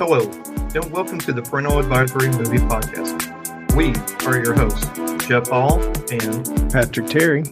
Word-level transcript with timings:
Hello, 0.00 0.22
and 0.74 0.90
welcome 0.90 1.18
to 1.18 1.30
the 1.30 1.42
Parental 1.42 1.78
Advisory 1.78 2.30
Movie 2.30 2.56
Podcast. 2.56 3.76
We 3.76 3.92
are 4.26 4.42
your 4.42 4.54
hosts, 4.54 5.26
Jeff 5.26 5.48
Hall 5.48 5.78
and 6.10 6.72
Patrick 6.72 7.06
Terry. 7.06 7.44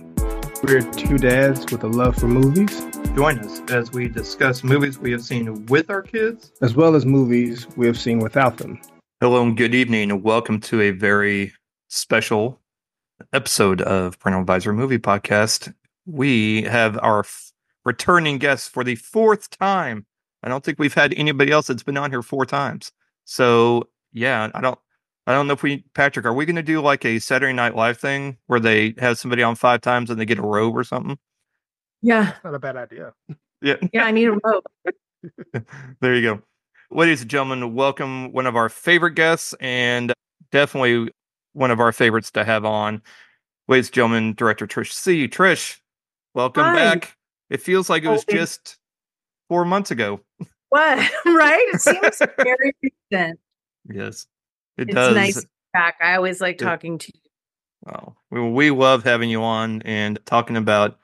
We're 0.62 0.80
two 0.92 1.18
dads 1.18 1.70
with 1.70 1.84
a 1.84 1.88
love 1.88 2.16
for 2.16 2.26
movies, 2.26 2.86
join 3.14 3.40
us 3.40 3.60
as 3.70 3.92
we 3.92 4.08
discuss 4.08 4.64
movies 4.64 4.98
we 4.98 5.12
have 5.12 5.20
seen 5.20 5.66
with 5.66 5.90
our 5.90 6.00
kids, 6.00 6.50
as 6.62 6.74
well 6.74 6.94
as 6.94 7.04
movies 7.04 7.66
we 7.76 7.86
have 7.86 7.98
seen 7.98 8.18
without 8.18 8.56
them. 8.56 8.80
Hello 9.20 9.42
and 9.42 9.54
good 9.54 9.74
evening, 9.74 10.10
and 10.10 10.22
welcome 10.22 10.58
to 10.60 10.80
a 10.80 10.92
very 10.92 11.52
special 11.88 12.58
episode 13.34 13.82
of 13.82 14.18
Parental 14.20 14.40
Advisory 14.40 14.72
Movie 14.72 14.98
Podcast. 14.98 15.74
We 16.06 16.62
have 16.62 16.98
our 17.02 17.18
f- 17.18 17.52
returning 17.84 18.38
guest 18.38 18.70
for 18.70 18.84
the 18.84 18.94
fourth 18.94 19.50
time. 19.50 20.06
I 20.42 20.48
don't 20.48 20.64
think 20.64 20.78
we've 20.78 20.94
had 20.94 21.14
anybody 21.14 21.52
else 21.52 21.66
that's 21.66 21.82
been 21.82 21.96
on 21.96 22.10
here 22.10 22.22
four 22.22 22.46
times. 22.46 22.92
So 23.24 23.88
yeah, 24.12 24.50
I 24.54 24.60
don't 24.60 24.78
I 25.26 25.32
don't 25.32 25.46
know 25.46 25.52
if 25.54 25.62
we 25.62 25.84
Patrick, 25.94 26.26
are 26.26 26.32
we 26.34 26.46
gonna 26.46 26.62
do 26.62 26.80
like 26.80 27.04
a 27.04 27.18
Saturday 27.18 27.52
Night 27.52 27.74
Live 27.76 27.98
thing 27.98 28.38
where 28.46 28.60
they 28.60 28.94
have 28.98 29.18
somebody 29.18 29.42
on 29.42 29.54
five 29.56 29.80
times 29.80 30.10
and 30.10 30.20
they 30.20 30.24
get 30.24 30.38
a 30.38 30.42
robe 30.42 30.76
or 30.76 30.84
something? 30.84 31.18
Yeah. 32.02 32.24
That's 32.24 32.44
not 32.44 32.54
a 32.54 32.58
bad 32.58 32.76
idea. 32.76 33.12
Yeah. 33.60 33.76
Yeah, 33.92 34.04
I 34.04 34.12
need 34.12 34.28
a 34.28 34.38
robe. 34.44 34.64
there 36.00 36.14
you 36.14 36.22
go. 36.22 36.42
Ladies 36.90 37.22
and 37.22 37.30
gentlemen, 37.30 37.74
welcome 37.74 38.32
one 38.32 38.46
of 38.46 38.54
our 38.56 38.68
favorite 38.68 39.14
guests 39.16 39.52
and 39.60 40.12
definitely 40.52 41.12
one 41.52 41.70
of 41.72 41.80
our 41.80 41.92
favorites 41.92 42.30
to 42.30 42.44
have 42.44 42.64
on. 42.64 43.02
Ladies 43.66 43.88
and 43.88 43.94
gentlemen, 43.94 44.34
director 44.34 44.66
Trish 44.66 44.92
Sie. 44.92 45.28
Trish, 45.28 45.80
welcome 46.34 46.62
Hi. 46.62 46.74
back. 46.74 47.16
It 47.50 47.60
feels 47.60 47.90
like 47.90 48.04
it 48.04 48.08
was 48.08 48.24
Oh, 48.28 48.32
just 48.32 48.78
four 49.48 49.64
months 49.64 49.90
ago. 49.90 50.20
What? 50.70 50.98
right? 51.24 51.66
It 51.72 51.80
seems 51.80 52.18
very 52.36 52.74
recent. 52.82 53.40
Yes, 53.90 54.26
it 54.76 54.88
It's 54.88 54.94
does. 54.94 55.14
nice 55.14 55.34
to 55.36 55.40
be 55.40 55.48
back. 55.72 55.94
I 56.02 56.14
always 56.16 56.42
like 56.42 56.60
Yeah. 56.60 56.66
talking 56.68 56.98
to 56.98 57.06
you. 57.14 57.20
Wow. 57.86 58.16
We, 58.30 58.42
we 58.50 58.70
love 58.70 59.02
having 59.02 59.30
you 59.30 59.42
on 59.42 59.80
and 59.86 60.18
talking 60.26 60.58
about 60.58 60.98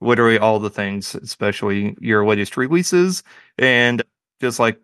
literally 0.00 0.38
all 0.38 0.60
the 0.60 0.70
things, 0.70 1.16
especially 1.16 1.96
your 2.00 2.24
latest 2.24 2.56
releases. 2.56 3.24
And 3.58 4.04
just 4.40 4.60
like 4.60 4.78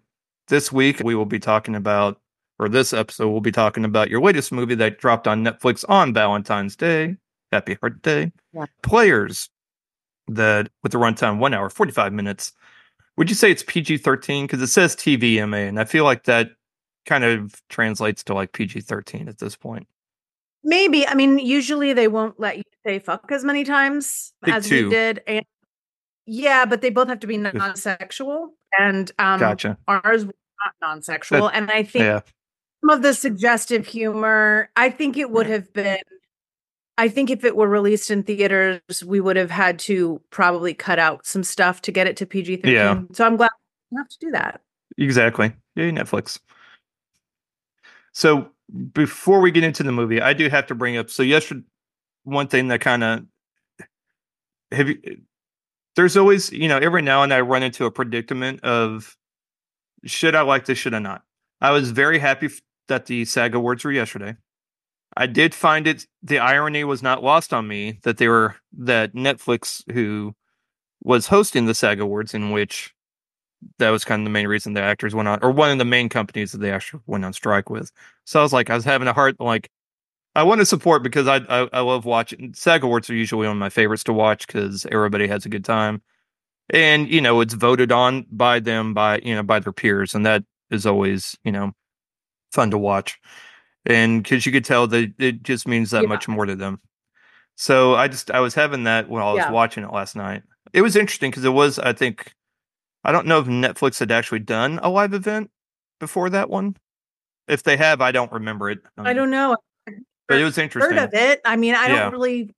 this 0.48 0.72
week, 0.72 1.00
we 1.04 1.14
will 1.14 1.24
be 1.24 1.38
talking 1.38 1.76
about, 1.76 2.20
or 2.58 2.68
this 2.68 2.92
episode, 2.92 3.28
we'll 3.28 3.40
be 3.40 3.52
talking 3.52 3.84
about 3.84 4.10
your 4.10 4.20
latest 4.20 4.50
movie 4.50 4.74
that 4.74 4.98
dropped 4.98 5.28
on 5.28 5.44
Netflix 5.44 5.84
on 5.88 6.12
Valentine's 6.12 6.74
Day. 6.74 7.14
Happy 7.52 7.76
Heart 7.80 8.02
Day. 8.02 8.32
Yeah. 8.52 8.66
Players 8.82 9.48
that 10.26 10.70
with 10.82 10.90
the 10.90 10.98
runtime 10.98 11.38
one 11.38 11.54
hour, 11.54 11.70
45 11.70 12.12
minutes. 12.12 12.52
Would 13.18 13.28
you 13.28 13.34
say 13.34 13.50
it's 13.50 13.64
PG 13.64 13.98
13? 13.98 14.46
Because 14.46 14.62
it 14.62 14.68
says 14.68 14.94
TVMA, 14.94 15.68
and 15.68 15.80
I 15.80 15.84
feel 15.84 16.04
like 16.04 16.24
that 16.24 16.50
kind 17.04 17.24
of 17.24 17.60
translates 17.68 18.22
to 18.24 18.34
like 18.34 18.52
PG 18.52 18.82
13 18.82 19.28
at 19.28 19.38
this 19.38 19.56
point. 19.56 19.88
Maybe. 20.62 21.06
I 21.06 21.14
mean, 21.14 21.38
usually 21.38 21.92
they 21.92 22.06
won't 22.06 22.38
let 22.38 22.58
you 22.58 22.62
say 22.86 23.00
fuck 23.00 23.30
as 23.32 23.42
many 23.44 23.64
times 23.64 24.32
as 24.44 24.68
two. 24.68 24.84
we 24.84 24.90
did. 24.90 25.22
And 25.26 25.44
yeah, 26.26 26.64
but 26.64 26.80
they 26.80 26.90
both 26.90 27.08
have 27.08 27.20
to 27.20 27.26
be 27.26 27.36
non 27.38 27.74
sexual. 27.76 28.54
And 28.78 29.10
um 29.18 29.40
Gotcha. 29.40 29.78
ours 29.88 30.24
was 30.24 30.34
not 30.64 30.74
non 30.80 31.02
sexual. 31.02 31.48
And 31.48 31.70
I 31.70 31.82
think 31.82 32.04
Yeah. 32.04 32.20
some 32.82 32.90
of 32.90 33.02
the 33.02 33.14
suggestive 33.14 33.86
humor, 33.86 34.70
I 34.76 34.90
think 34.90 35.16
it 35.16 35.30
would 35.30 35.46
have 35.46 35.72
been 35.72 35.98
I 36.98 37.08
think 37.08 37.30
if 37.30 37.44
it 37.44 37.56
were 37.56 37.68
released 37.68 38.10
in 38.10 38.24
theaters, 38.24 39.04
we 39.06 39.20
would 39.20 39.36
have 39.36 39.52
had 39.52 39.78
to 39.80 40.20
probably 40.30 40.74
cut 40.74 40.98
out 40.98 41.24
some 41.24 41.44
stuff 41.44 41.80
to 41.82 41.92
get 41.92 42.08
it 42.08 42.16
to 42.18 42.26
PG 42.26 42.56
13. 42.56 42.74
Yeah. 42.74 43.00
So 43.12 43.24
I'm 43.24 43.36
glad 43.36 43.50
we 43.90 43.98
have 43.98 44.08
to 44.08 44.18
do 44.18 44.30
that. 44.32 44.60
Exactly. 44.98 45.54
Yay, 45.76 45.92
Netflix. 45.92 46.40
So 48.12 48.48
before 48.92 49.40
we 49.40 49.52
get 49.52 49.62
into 49.62 49.84
the 49.84 49.92
movie, 49.92 50.20
I 50.20 50.32
do 50.32 50.48
have 50.48 50.66
to 50.66 50.74
bring 50.74 50.96
up 50.96 51.08
so 51.08 51.22
yesterday 51.22 51.62
one 52.24 52.48
thing 52.48 52.68
that 52.68 52.80
kind 52.80 53.04
of 53.04 53.24
have 54.72 54.88
you 54.88 54.98
there's 55.94 56.16
always, 56.16 56.52
you 56.52 56.68
know, 56.68 56.78
every 56.78 57.02
now 57.02 57.22
and 57.22 57.32
then 57.32 57.38
I 57.38 57.40
run 57.40 57.62
into 57.62 57.84
a 57.84 57.90
predicament 57.90 58.62
of 58.62 59.16
should 60.04 60.34
I 60.34 60.42
like 60.42 60.66
this, 60.66 60.78
should 60.78 60.94
I 60.94 61.00
not? 61.00 61.22
I 61.60 61.70
was 61.72 61.90
very 61.90 62.18
happy 62.18 62.50
that 62.86 63.06
the 63.06 63.24
SAG 63.24 63.54
Awards 63.54 63.84
were 63.84 63.90
yesterday. 63.90 64.36
I 65.16 65.26
did 65.26 65.54
find 65.54 65.86
it 65.86 66.06
the 66.22 66.38
irony 66.38 66.84
was 66.84 67.02
not 67.02 67.22
lost 67.22 67.52
on 67.52 67.66
me 67.66 67.98
that 68.02 68.18
they 68.18 68.28
were 68.28 68.56
that 68.78 69.14
Netflix 69.14 69.82
who 69.92 70.34
was 71.02 71.26
hosting 71.26 71.66
the 71.66 71.74
SAG 71.74 72.00
Awards 72.00 72.34
in 72.34 72.50
which 72.50 72.94
that 73.78 73.90
was 73.90 74.04
kind 74.04 74.20
of 74.20 74.24
the 74.24 74.30
main 74.30 74.46
reason 74.46 74.74
the 74.74 74.80
actors 74.80 75.14
went 75.14 75.28
on, 75.28 75.38
or 75.42 75.50
one 75.50 75.70
of 75.70 75.78
the 75.78 75.84
main 75.84 76.08
companies 76.08 76.52
that 76.52 76.58
they 76.58 76.70
actually 76.70 77.02
went 77.06 77.24
on 77.24 77.32
strike 77.32 77.70
with. 77.70 77.90
So 78.24 78.40
I 78.40 78.42
was 78.42 78.52
like, 78.52 78.70
I 78.70 78.74
was 78.74 78.84
having 78.84 79.08
a 79.08 79.12
hard 79.12 79.36
like, 79.40 79.70
I 80.34 80.42
want 80.44 80.60
to 80.60 80.66
support 80.66 81.02
because 81.02 81.26
I 81.26 81.36
I, 81.48 81.68
I 81.72 81.80
love 81.80 82.04
watching. 82.04 82.54
SAG 82.54 82.84
Awards 82.84 83.10
are 83.10 83.14
usually 83.14 83.46
one 83.46 83.56
of 83.56 83.60
my 83.60 83.70
favorites 83.70 84.04
to 84.04 84.12
watch 84.12 84.46
because 84.46 84.86
everybody 84.92 85.26
has 85.26 85.44
a 85.46 85.48
good 85.48 85.64
time, 85.64 86.02
and 86.70 87.08
you 87.08 87.20
know 87.20 87.40
it's 87.40 87.54
voted 87.54 87.90
on 87.92 88.26
by 88.30 88.60
them 88.60 88.94
by 88.94 89.18
you 89.24 89.34
know 89.34 89.42
by 89.42 89.58
their 89.58 89.72
peers, 89.72 90.14
and 90.14 90.24
that 90.26 90.44
is 90.70 90.86
always 90.86 91.36
you 91.44 91.52
know 91.52 91.72
fun 92.52 92.70
to 92.70 92.78
watch, 92.78 93.18
and 93.86 94.22
because 94.22 94.44
you 94.46 94.52
could 94.52 94.64
tell 94.64 94.86
that 94.88 95.12
it 95.18 95.42
just 95.42 95.66
means 95.68 95.90
that 95.90 96.02
Yeah. 96.02 96.08
much 96.08 96.28
more 96.28 96.46
to 96.46 96.56
them. 96.56 96.80
So 97.56 97.94
I 97.94 98.08
just 98.08 98.30
I 98.30 98.40
was 98.40 98.54
having 98.54 98.84
that 98.84 99.08
while 99.08 99.28
I 99.28 99.32
was 99.32 99.38
Yeah. 99.44 99.50
watching 99.50 99.84
it 99.84 99.92
last 99.92 100.14
night. 100.16 100.42
It 100.72 100.82
was 100.82 100.96
interesting 100.96 101.30
because 101.30 101.44
it 101.44 101.50
was 101.50 101.78
I 101.78 101.92
think 101.92 102.32
I 103.04 103.12
don't 103.12 103.26
know 103.26 103.38
if 103.40 103.46
Netflix 103.46 103.98
had 103.98 104.10
actually 104.12 104.40
done 104.40 104.78
a 104.82 104.88
live 104.88 105.14
event 105.14 105.50
before 106.00 106.30
that 106.30 106.50
one. 106.50 106.76
If 107.46 107.62
they 107.62 107.76
have, 107.76 108.00
I 108.00 108.12
don't 108.12 108.30
remember 108.32 108.70
it. 108.70 108.80
I 108.98 109.10
Um, 109.10 109.16
don't 109.16 109.30
know. 109.30 109.56
But 110.28 110.38
it 110.40 110.44
was 110.44 110.58
interesting. 110.58 110.94
heard 110.96 111.02
of 111.08 111.14
it. 111.14 111.40
I 111.44 111.56
mean, 111.56 111.74
I 111.74 111.86
Yeah. 111.88 111.96
don't 112.02 112.12
really. 112.12 112.54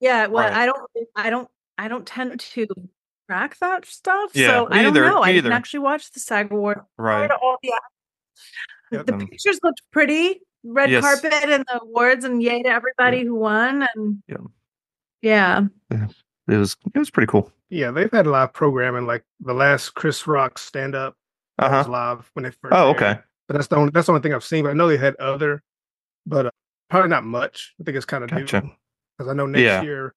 Yeah, 0.00 0.26
well, 0.26 0.44
Right. 0.48 0.52
I 0.52 0.66
don't. 0.66 0.90
I 1.14 1.30
don't. 1.30 1.48
I 1.78 1.88
don't 1.88 2.06
tend 2.06 2.40
to 2.40 2.66
track 3.28 3.56
that 3.58 3.84
stuff. 3.86 4.32
Yeah, 4.34 4.48
so 4.48 4.66
I 4.70 4.82
don't 4.82 4.96
either, 4.96 5.08
know. 5.08 5.20
me 5.22 5.28
I 5.28 5.32
didn't 5.32 5.46
either. 5.46 5.54
actually 5.54 5.80
watch 5.80 6.10
the 6.10 6.20
SAG 6.20 6.50
Award. 6.50 6.80
Right. 6.98 7.30
All 7.30 7.58
the, 7.62 7.72
Yep. 8.92 9.06
the 9.06 9.14
Um, 9.14 9.26
pictures 9.28 9.58
looked 9.62 9.82
pretty. 9.92 10.40
Red 10.64 10.90
Yes. 10.90 11.02
carpet 11.04 11.32
and 11.48 11.64
the 11.68 11.80
awards, 11.82 12.24
and 12.24 12.42
yay 12.42 12.62
to 12.62 12.68
everybody 12.68 13.24
who 13.24 13.34
won. 13.36 13.86
And 13.94 14.22
Yeah. 14.26 14.36
yeah, 15.22 15.66
It 16.48 16.56
was 16.56 16.76
it 16.94 16.98
was 16.98 17.10
pretty 17.10 17.26
cool. 17.28 17.52
Yeah, 17.68 17.90
they've 17.90 18.10
had 18.10 18.26
live 18.26 18.52
programming 18.52 19.06
like 19.06 19.24
the 19.40 19.52
last 19.54 19.90
Chris 19.94 20.26
Rock 20.26 20.58
stand 20.58 20.94
up 20.94 21.14
Uh 21.58 21.68
was 21.72 21.88
live 21.88 22.30
when 22.34 22.44
they 22.44 22.50
first. 22.50 22.72
Oh, 22.74 22.88
aired. 22.88 22.96
okay. 22.96 23.18
But 23.48 23.54
that's 23.54 23.68
the 23.68 23.76
only 23.76 23.90
that's 23.92 24.06
the 24.06 24.12
only 24.12 24.22
thing 24.22 24.34
I've 24.34 24.44
seen. 24.44 24.64
But 24.64 24.70
I 24.70 24.74
know 24.74 24.88
they 24.88 24.96
had 24.96 25.14
other, 25.16 25.62
but 26.26 26.46
uh, 26.46 26.50
probably 26.90 27.10
not 27.10 27.24
much. 27.24 27.74
I 27.80 27.84
think 27.84 27.96
it's 27.96 28.06
kind 28.06 28.24
of 28.24 28.30
Gotcha. 28.30 28.60
new 28.62 28.70
because 29.16 29.30
I 29.30 29.34
know 29.34 29.46
next 29.46 29.62
Yeah. 29.62 29.82
year 29.82 30.14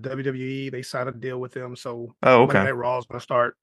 WWE 0.00 0.70
they 0.70 0.82
signed 0.82 1.08
a 1.08 1.12
deal 1.12 1.38
with 1.40 1.52
them, 1.52 1.76
so 1.76 2.14
Oh, 2.22 2.40
Monday 2.46 2.58
okay. 2.60 2.64
Night 2.64 2.76
Raw 2.76 2.98
is 2.98 3.04
going 3.06 3.18
to 3.18 3.22
start 3.22 3.56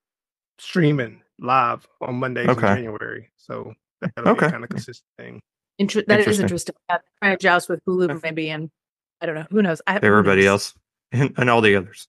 streaming 0.59 1.21
live 1.39 1.87
on 2.01 2.16
Mondays 2.16 2.49
Okay. 2.49 2.67
in 2.69 2.75
January. 2.77 3.31
So 3.37 3.73
that'll 4.15 4.23
be 4.23 4.29
Okay. 4.31 4.45
a 4.47 4.51
kind 4.51 4.63
of 4.63 4.69
consistent 4.69 5.05
thing. 5.17 5.41
Inter- 5.77 6.03
that 6.07 6.19
is 6.19 6.39
Interesting. 6.39 6.43
interesting. 6.43 6.75
Yeah, 6.89 6.97
trying 7.21 7.37
to 7.37 7.41
joust 7.41 7.69
with 7.69 7.79
Hulu 7.85 8.21
maybe, 8.21 8.49
and 8.49 8.69
I 9.21 9.25
don't 9.25 9.35
know. 9.35 9.45
Who 9.49 9.61
knows? 9.61 9.81
I, 9.87 9.93
who 9.99 10.07
Everybody 10.07 10.41
knows? 10.43 10.49
else 10.49 10.73
and, 11.11 11.33
and 11.37 11.49
all 11.49 11.61
the 11.61 11.75
others. 11.75 12.07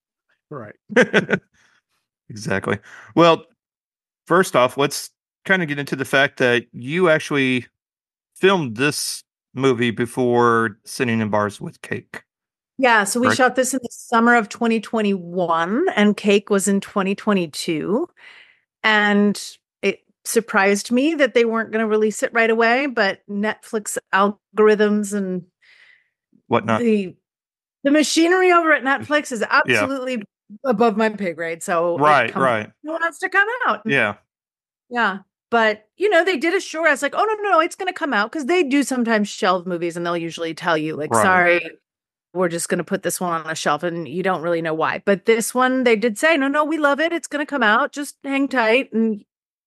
Right. 0.50 0.74
exactly. 2.28 2.78
Well, 3.14 3.44
first 4.26 4.56
off, 4.56 4.76
let's 4.76 5.10
kind 5.44 5.62
of 5.62 5.68
get 5.68 5.78
into 5.78 5.96
the 5.96 6.04
fact 6.04 6.38
that 6.38 6.66
you 6.72 7.08
actually 7.08 7.66
filmed 8.36 8.76
this 8.76 9.22
movie 9.54 9.90
before 9.90 10.78
sitting 10.84 11.20
in 11.20 11.28
bars 11.30 11.60
with 11.60 11.80
cake. 11.82 12.22
Yeah, 12.78 13.04
so 13.04 13.20
we 13.20 13.26
Correct. 13.26 13.36
shot 13.36 13.56
this 13.56 13.74
in 13.74 13.80
the 13.82 13.88
summer 13.92 14.34
of 14.36 14.48
2021 14.48 15.86
and 15.96 16.16
Cake 16.16 16.48
was 16.48 16.66
in 16.66 16.80
2022. 16.80 18.08
And 18.82 19.36
it 19.36 19.58
surprised 20.30 20.90
me 20.92 21.14
that 21.16 21.34
they 21.34 21.44
weren't 21.44 21.70
going 21.72 21.80
to 21.82 21.86
release 21.88 22.22
it 22.22 22.32
right 22.32 22.50
away, 22.50 22.86
but 22.86 23.20
Netflix 23.28 23.98
algorithms 24.14 25.12
and 25.12 25.44
Whatnot. 26.46 26.80
the 26.80 27.14
the 27.84 27.90
machinery 27.90 28.52
over 28.52 28.72
at 28.72 28.82
Netflix 28.82 29.32
is 29.32 29.42
absolutely 29.48 30.22
above 30.64 30.96
my 30.96 31.08
pay 31.10 31.32
grade. 31.32 31.62
So 31.62 31.96
Right, 31.98 32.34
right. 32.34 32.66
It 32.66 32.72
wants 32.88 33.18
to 33.20 33.28
come 33.28 33.48
out. 33.66 33.82
Yeah. 33.86 34.16
Yeah. 34.88 35.18
But 35.50 35.86
you 35.96 36.08
know, 36.10 36.24
they 36.24 36.36
did 36.36 36.54
assure 36.54 36.86
us 36.88 37.02
like, 37.02 37.14
oh 37.16 37.24
no, 37.24 37.34
no, 37.42 37.50
no, 37.50 37.60
it's 37.60 37.76
gonna 37.76 37.92
come 37.92 38.12
out 38.12 38.30
because 38.30 38.46
they 38.46 38.62
do 38.62 38.82
sometimes 38.82 39.28
shelve 39.28 39.66
movies 39.66 39.96
and 39.96 40.04
they'll 40.04 40.16
usually 40.16 40.54
tell 40.54 40.76
you, 40.76 40.94
like, 40.96 41.10
Right. 41.10 41.22
sorry, 41.22 41.70
we're 42.34 42.48
just 42.48 42.68
gonna 42.68 42.84
put 42.84 43.02
this 43.02 43.20
one 43.20 43.32
on 43.32 43.50
a 43.50 43.54
shelf 43.54 43.82
and 43.82 44.06
you 44.06 44.22
don't 44.22 44.42
really 44.42 44.62
know 44.62 44.74
why. 44.74 45.02
But 45.04 45.24
this 45.26 45.54
one 45.54 45.84
they 45.84 45.96
did 45.96 46.18
say, 46.18 46.36
no, 46.36 46.48
no, 46.48 46.64
we 46.64 46.78
love 46.78 47.00
it. 47.00 47.12
It's 47.12 47.26
gonna 47.28 47.46
come 47.46 47.62
out. 47.62 47.92
Just 47.92 48.16
hang 48.22 48.46
tight. 48.48 48.92
And 48.92 49.24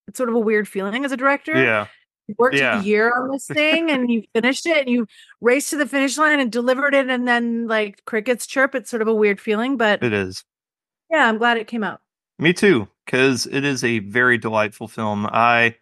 it's 0.08 0.18
sort 0.18 0.30
of 0.30 0.36
a 0.36 0.40
weird 0.40 0.68
feeling 0.68 1.06
as 1.06 1.12
a 1.12 1.18
director. 1.18 1.54
Yeah. 1.62 1.88
You 2.28 2.36
worked 2.38 2.56
Yeah. 2.56 2.80
a 2.80 2.84
year 2.84 3.14
on 3.16 3.30
this 3.32 3.48
thing 3.52 3.92
and 3.92 4.10
you 4.10 4.24
finished 4.34 4.66
it 4.66 4.78
and 4.78 4.90
you 4.90 5.08
raced 5.42 5.70
to 5.72 5.78
the 5.78 5.86
finish 5.88 6.18
line 6.18 6.40
and 6.40 6.52
delivered 6.52 6.94
it 6.94 7.10
and 7.10 7.28
then 7.28 7.68
like 7.68 8.04
crickets 8.06 8.48
chirp. 8.48 8.76
It's 8.76 8.90
sort 8.90 9.02
of 9.02 9.08
a 9.08 9.14
weird 9.14 9.40
feeling, 9.42 9.78
but 9.78 10.04
It 10.04 10.14
is. 10.14 10.44
yeah, 11.12 11.28
I'm 11.28 11.38
glad 11.38 11.58
it 11.58 11.68
came 11.68 11.84
out. 11.84 12.02
Me 12.40 12.52
too, 12.54 12.88
because 13.06 13.46
it 13.46 13.64
is 13.64 13.84
a 13.84 14.00
very 14.00 14.38
delightful 14.38 14.88
film. 14.88 15.28
I 15.32 15.76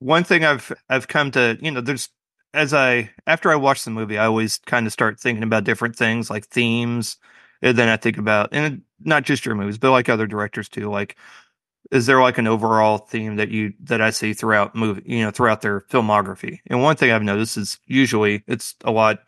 one 0.00 0.24
thing 0.24 0.44
I've 0.44 0.72
I've 0.88 1.08
come 1.08 1.30
to 1.32 1.58
you 1.60 1.70
know 1.70 1.80
there's 1.80 2.08
as 2.54 2.72
I 2.72 3.10
after 3.26 3.50
I 3.50 3.56
watch 3.56 3.84
the 3.84 3.90
movie 3.90 4.16
I 4.18 4.26
always 4.26 4.58
kind 4.58 4.86
of 4.86 4.92
start 4.92 5.18
thinking 5.20 5.42
about 5.42 5.64
different 5.64 5.96
things 5.96 6.30
like 6.30 6.46
themes 6.46 7.16
and 7.62 7.76
then 7.76 7.88
I 7.88 7.96
think 7.96 8.16
about 8.16 8.48
and 8.52 8.82
not 9.00 9.24
just 9.24 9.44
your 9.44 9.54
movies 9.54 9.76
but 9.78 9.90
like 9.90 10.08
other 10.08 10.26
directors 10.26 10.68
too 10.68 10.88
like 10.90 11.16
is 11.90 12.06
there 12.06 12.20
like 12.20 12.38
an 12.38 12.46
overall 12.46 12.98
theme 12.98 13.36
that 13.36 13.50
you 13.50 13.72
that 13.84 14.00
I 14.02 14.10
see 14.10 14.34
throughout 14.34 14.74
movie 14.74 15.02
you 15.06 15.24
know 15.24 15.30
throughout 15.30 15.62
their 15.62 15.82
filmography? 15.82 16.60
And 16.66 16.82
one 16.82 16.96
thing 16.96 17.10
I've 17.10 17.22
noticed 17.22 17.56
is 17.56 17.78
usually 17.86 18.44
it's 18.46 18.74
a 18.84 18.90
lot 18.90 19.20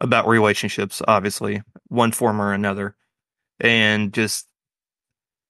about 0.00 0.28
relationships 0.28 1.02
obviously 1.08 1.62
one 1.88 2.12
form 2.12 2.40
or 2.40 2.52
another. 2.52 2.96
And 3.60 4.12
just 4.12 4.48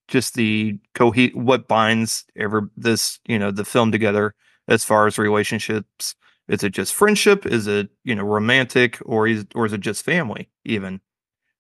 just 0.09 0.35
the 0.35 0.79
cohe 0.95 1.35
what 1.35 1.69
binds 1.69 2.25
ever 2.37 2.71
this 2.77 3.19
you 3.27 3.39
know 3.39 3.51
the 3.51 3.65
film 3.65 3.93
together 3.93 4.35
as 4.69 4.85
far 4.85 5.07
as 5.07 5.19
relationships. 5.19 6.15
Is 6.49 6.63
it 6.65 6.71
just 6.71 6.95
friendship? 6.95 7.47
Is 7.47 7.67
it 7.67 7.91
you 8.05 8.15
know 8.15 8.25
romantic? 8.25 8.99
Or 9.05 9.27
is 9.29 9.47
or 9.55 9.67
is 9.67 9.73
it 9.73 9.81
just 9.81 10.05
family 10.05 10.51
even? 10.65 11.01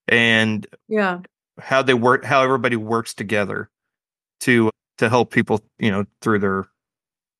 And 0.08 0.66
Yeah. 0.88 1.20
how 1.60 1.82
they 1.82 1.94
work 1.94 2.24
how 2.24 2.42
everybody 2.42 2.76
works 2.76 3.14
together 3.14 3.70
to 4.42 4.70
to 4.98 5.08
help 5.08 5.32
people 5.32 5.60
you 5.78 5.90
know 5.90 6.04
through 6.20 6.38
their 6.38 6.66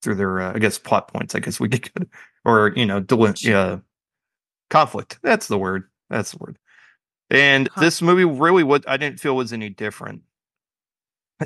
through 0.02 0.16
their 0.16 0.40
uh, 0.40 0.54
i 0.54 0.58
guess 0.58 0.78
plot 0.78 1.08
points 1.08 1.34
i 1.34 1.40
guess 1.40 1.60
we 1.60 1.68
could 1.68 2.08
or 2.44 2.72
you 2.76 2.86
know 2.86 3.00
deli- 3.00 3.34
conflict. 4.72 5.18
That's 5.22 5.46
the 5.46 5.58
word. 5.58 5.84
That's 6.10 6.32
the 6.32 6.38
word. 6.38 6.58
And 7.30 7.68
this 7.78 8.02
movie 8.02 8.24
really 8.24 8.64
what 8.64 8.88
i 8.88 8.96
didn't 8.96 9.20
feel 9.20 9.36
was 9.36 9.52
any 9.52 9.68
different. 9.68 10.22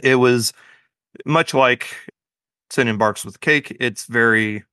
It 0.03 0.17
was 0.17 0.53
much 1.25 1.55
like 1.55 1.89
sitting 2.71 2.91
in 2.91 2.99
bars 2.99 3.25
with 3.25 3.41
cake. 3.41 3.77
It's 3.81 4.07
very 4.07 4.65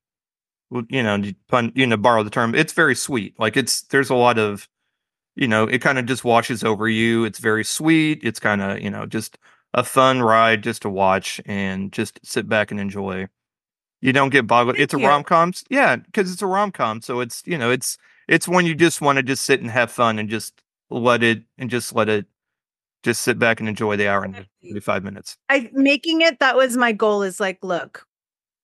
you 0.89 1.03
know 1.03 1.21
pun 1.49 1.71
you 1.75 1.85
know 1.85 1.97
borrow 1.97 2.23
the 2.23 2.29
term 2.29 2.55
it's 2.55 2.73
very 2.73 2.95
sweet. 2.95 3.39
Like 3.39 3.57
it's 3.57 3.81
there's 3.83 4.09
a 4.09 4.15
lot 4.15 4.39
of 4.39 4.67
you 5.35 5.47
know 5.47 5.65
it 5.65 5.81
kind 5.81 5.99
of 5.99 6.05
just 6.05 6.23
washes 6.23 6.63
over 6.63 6.87
you. 6.87 7.25
It's 7.25 7.39
very 7.39 7.63
sweet. 7.63 8.21
It's 8.23 8.39
kind 8.39 8.61
of 8.61 8.81
you 8.81 8.89
know 8.89 9.05
just 9.05 9.37
a 9.73 9.83
fun 9.83 10.21
ride 10.21 10.63
just 10.63 10.81
to 10.83 10.89
watch 10.89 11.41
and 11.45 11.91
just 11.91 12.19
sit 12.23 12.47
back 12.47 12.71
and 12.71 12.79
enjoy 12.79 13.27
you 14.01 14.13
don't 14.13 14.29
get 14.29 14.45
boggled 14.45 14.75
Thank 14.75 14.83
it's 14.83 14.93
a 14.93 14.97
rom-com 14.97 15.53
yeah 15.69 15.95
because 15.95 16.31
it's 16.31 16.41
a 16.41 16.47
rom-com 16.47 17.01
so 17.01 17.19
it's 17.21 17.41
you 17.45 17.57
know 17.57 17.71
it's 17.71 17.97
it's 18.27 18.47
when 18.47 18.65
you 18.65 18.75
just 18.75 19.01
want 19.01 19.17
to 19.17 19.23
just 19.23 19.45
sit 19.45 19.61
and 19.61 19.69
have 19.71 19.91
fun 19.91 20.19
and 20.19 20.29
just 20.29 20.61
let 20.89 21.23
it 21.23 21.43
and 21.57 21.69
just 21.69 21.93
let 21.95 22.09
it 22.09 22.25
just 23.03 23.21
sit 23.21 23.37
back 23.39 23.59
and 23.59 23.67
enjoy 23.67 23.95
the 23.97 24.07
hour 24.07 24.23
and 24.23 24.45
35 24.63 25.03
minutes 25.03 25.37
I 25.49 25.69
making 25.73 26.21
it 26.21 26.39
that 26.39 26.55
was 26.55 26.77
my 26.77 26.91
goal 26.91 27.21
is 27.23 27.39
like, 27.39 27.57
look, 27.63 28.05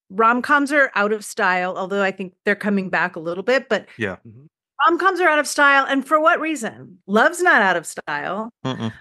rom 0.10 0.42
coms 0.42 0.72
are 0.72 0.92
out 0.96 1.12
of 1.12 1.26
style, 1.26 1.78
although 1.78 2.02
I 2.04 2.12
think 2.12 2.34
they're 2.46 2.56
coming 2.56 2.90
back 2.90 3.16
a 3.16 3.20
little 3.20 3.44
bit, 3.44 3.68
but 3.70 3.88
Yeah. 3.98 4.18
Mm-hmm. 4.28 4.46
rom 4.88 5.00
coms 5.00 5.20
are 5.20 5.28
out 5.28 5.40
of 5.40 5.48
style. 5.48 5.86
And 5.88 6.08
for 6.08 6.22
what 6.22 6.40
reason? 6.40 7.00
Love's 7.06 7.42
not 7.42 7.62
out 7.62 7.76
of 7.76 7.86
style. 7.86 8.52
Mm-mm. 8.66 8.94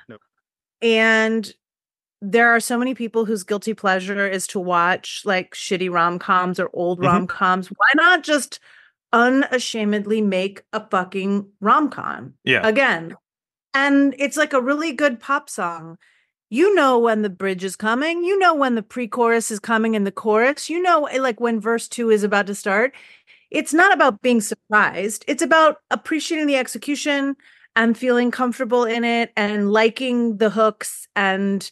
And 0.82 1.52
there 2.20 2.49
are 2.49 2.61
so 2.61 2.76
many 2.76 2.94
people 2.94 3.25
whose 3.25 3.44
guilty 3.44 3.75
pleasure 3.75 4.26
is 4.26 4.47
to 4.49 4.59
watch 4.59 5.23
like 5.25 5.55
shitty 5.55 5.91
rom 5.91 6.19
coms 6.19 6.59
or 6.59 6.69
old 6.73 6.99
Mhm. 7.00 7.05
rom 7.06 7.26
coms. 7.26 7.69
Why 7.69 7.88
not 7.94 8.23
just 8.23 8.61
unashamedly 9.12 10.20
make 10.20 10.62
a 10.73 10.87
fucking 10.88 11.47
rom 11.61 11.91
com 11.91 12.35
yeah 12.44 12.67
again? 12.67 13.15
And 13.75 14.15
it's 14.19 14.37
like 14.37 14.53
a 14.53 14.61
really 14.61 14.93
good 14.93 15.20
pop 15.20 15.49
song. 15.49 15.99
You 16.50 16.75
know 16.75 16.99
when 16.99 17.23
the 17.23 17.29
bridge 17.31 17.62
is 17.62 17.76
coming, 17.76 18.25
you 18.25 18.38
know 18.38 18.55
when 18.55 18.75
the 18.75 18.82
pre 18.82 19.06
chorus 19.06 19.50
is 19.50 19.61
coming 19.61 19.94
and 19.94 20.06
the 20.06 20.12
chorus, 20.12 20.70
you 20.70 20.81
know, 20.81 21.05
eh, 21.06 21.20
like 21.20 21.41
when 21.41 21.61
verse 21.61 21.87
two 21.88 22.11
is 22.11 22.25
about 22.25 22.47
to 22.47 22.55
start. 22.55 22.94
It's 23.50 23.73
not 23.75 23.93
about 23.93 24.23
being 24.23 24.41
surprised, 24.41 25.25
it's 25.29 25.43
about 25.43 25.79
appreciating 25.91 26.47
the 26.47 26.56
execution 26.56 27.37
and 27.76 27.97
feeling 27.97 28.31
comfortable 28.31 28.85
in 28.85 29.05
it 29.05 29.31
and 29.37 29.70
liking 29.73 30.38
the 30.38 30.50
hooks 30.50 31.06
and 31.15 31.70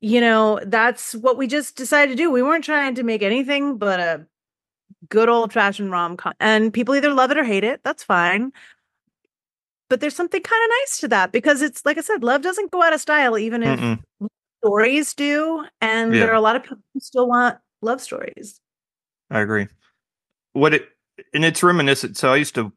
you 0.00 0.20
know 0.20 0.60
that's 0.66 1.14
what 1.14 1.36
we 1.38 1.46
just 1.46 1.76
decided 1.76 2.12
to 2.12 2.16
do 2.16 2.30
we 2.30 2.42
weren't 2.42 2.64
trying 2.64 2.94
to 2.94 3.02
make 3.02 3.22
anything 3.22 3.76
but 3.78 4.00
a 4.00 4.26
good 5.08 5.28
old 5.28 5.52
fashioned 5.52 5.90
rom-com 5.90 6.32
and 6.40 6.72
people 6.72 6.94
either 6.94 7.12
love 7.12 7.30
it 7.30 7.38
or 7.38 7.44
hate 7.44 7.64
it 7.64 7.80
that's 7.84 8.02
fine 8.04 8.52
but 9.88 10.00
there's 10.00 10.16
something 10.16 10.42
kind 10.42 10.64
of 10.64 10.70
nice 10.82 10.98
to 10.98 11.08
that 11.08 11.32
because 11.32 11.62
it's 11.62 11.84
like 11.84 11.98
i 11.98 12.00
said 12.00 12.22
love 12.22 12.42
doesn't 12.42 12.70
go 12.70 12.82
out 12.82 12.92
of 12.92 13.00
style 13.00 13.38
even 13.38 13.62
if 13.62 13.78
Mm-mm. 13.80 13.98
stories 14.62 15.14
do 15.14 15.64
and 15.80 16.12
Yeah. 16.12 16.20
there 16.20 16.30
are 16.30 16.34
a 16.34 16.40
lot 16.40 16.56
of 16.56 16.62
people 16.62 16.78
who 16.94 17.00
still 17.00 17.28
want 17.28 17.58
love 17.82 18.00
stories 18.00 18.60
I 19.28 19.40
agree. 19.40 19.66
What 20.52 20.72
it 20.72 20.88
and 21.34 21.44
it's 21.44 21.60
reminiscent. 21.62 22.16
So 22.16 22.32
I 22.32 22.36
used 22.36 22.54
to, 22.54 22.72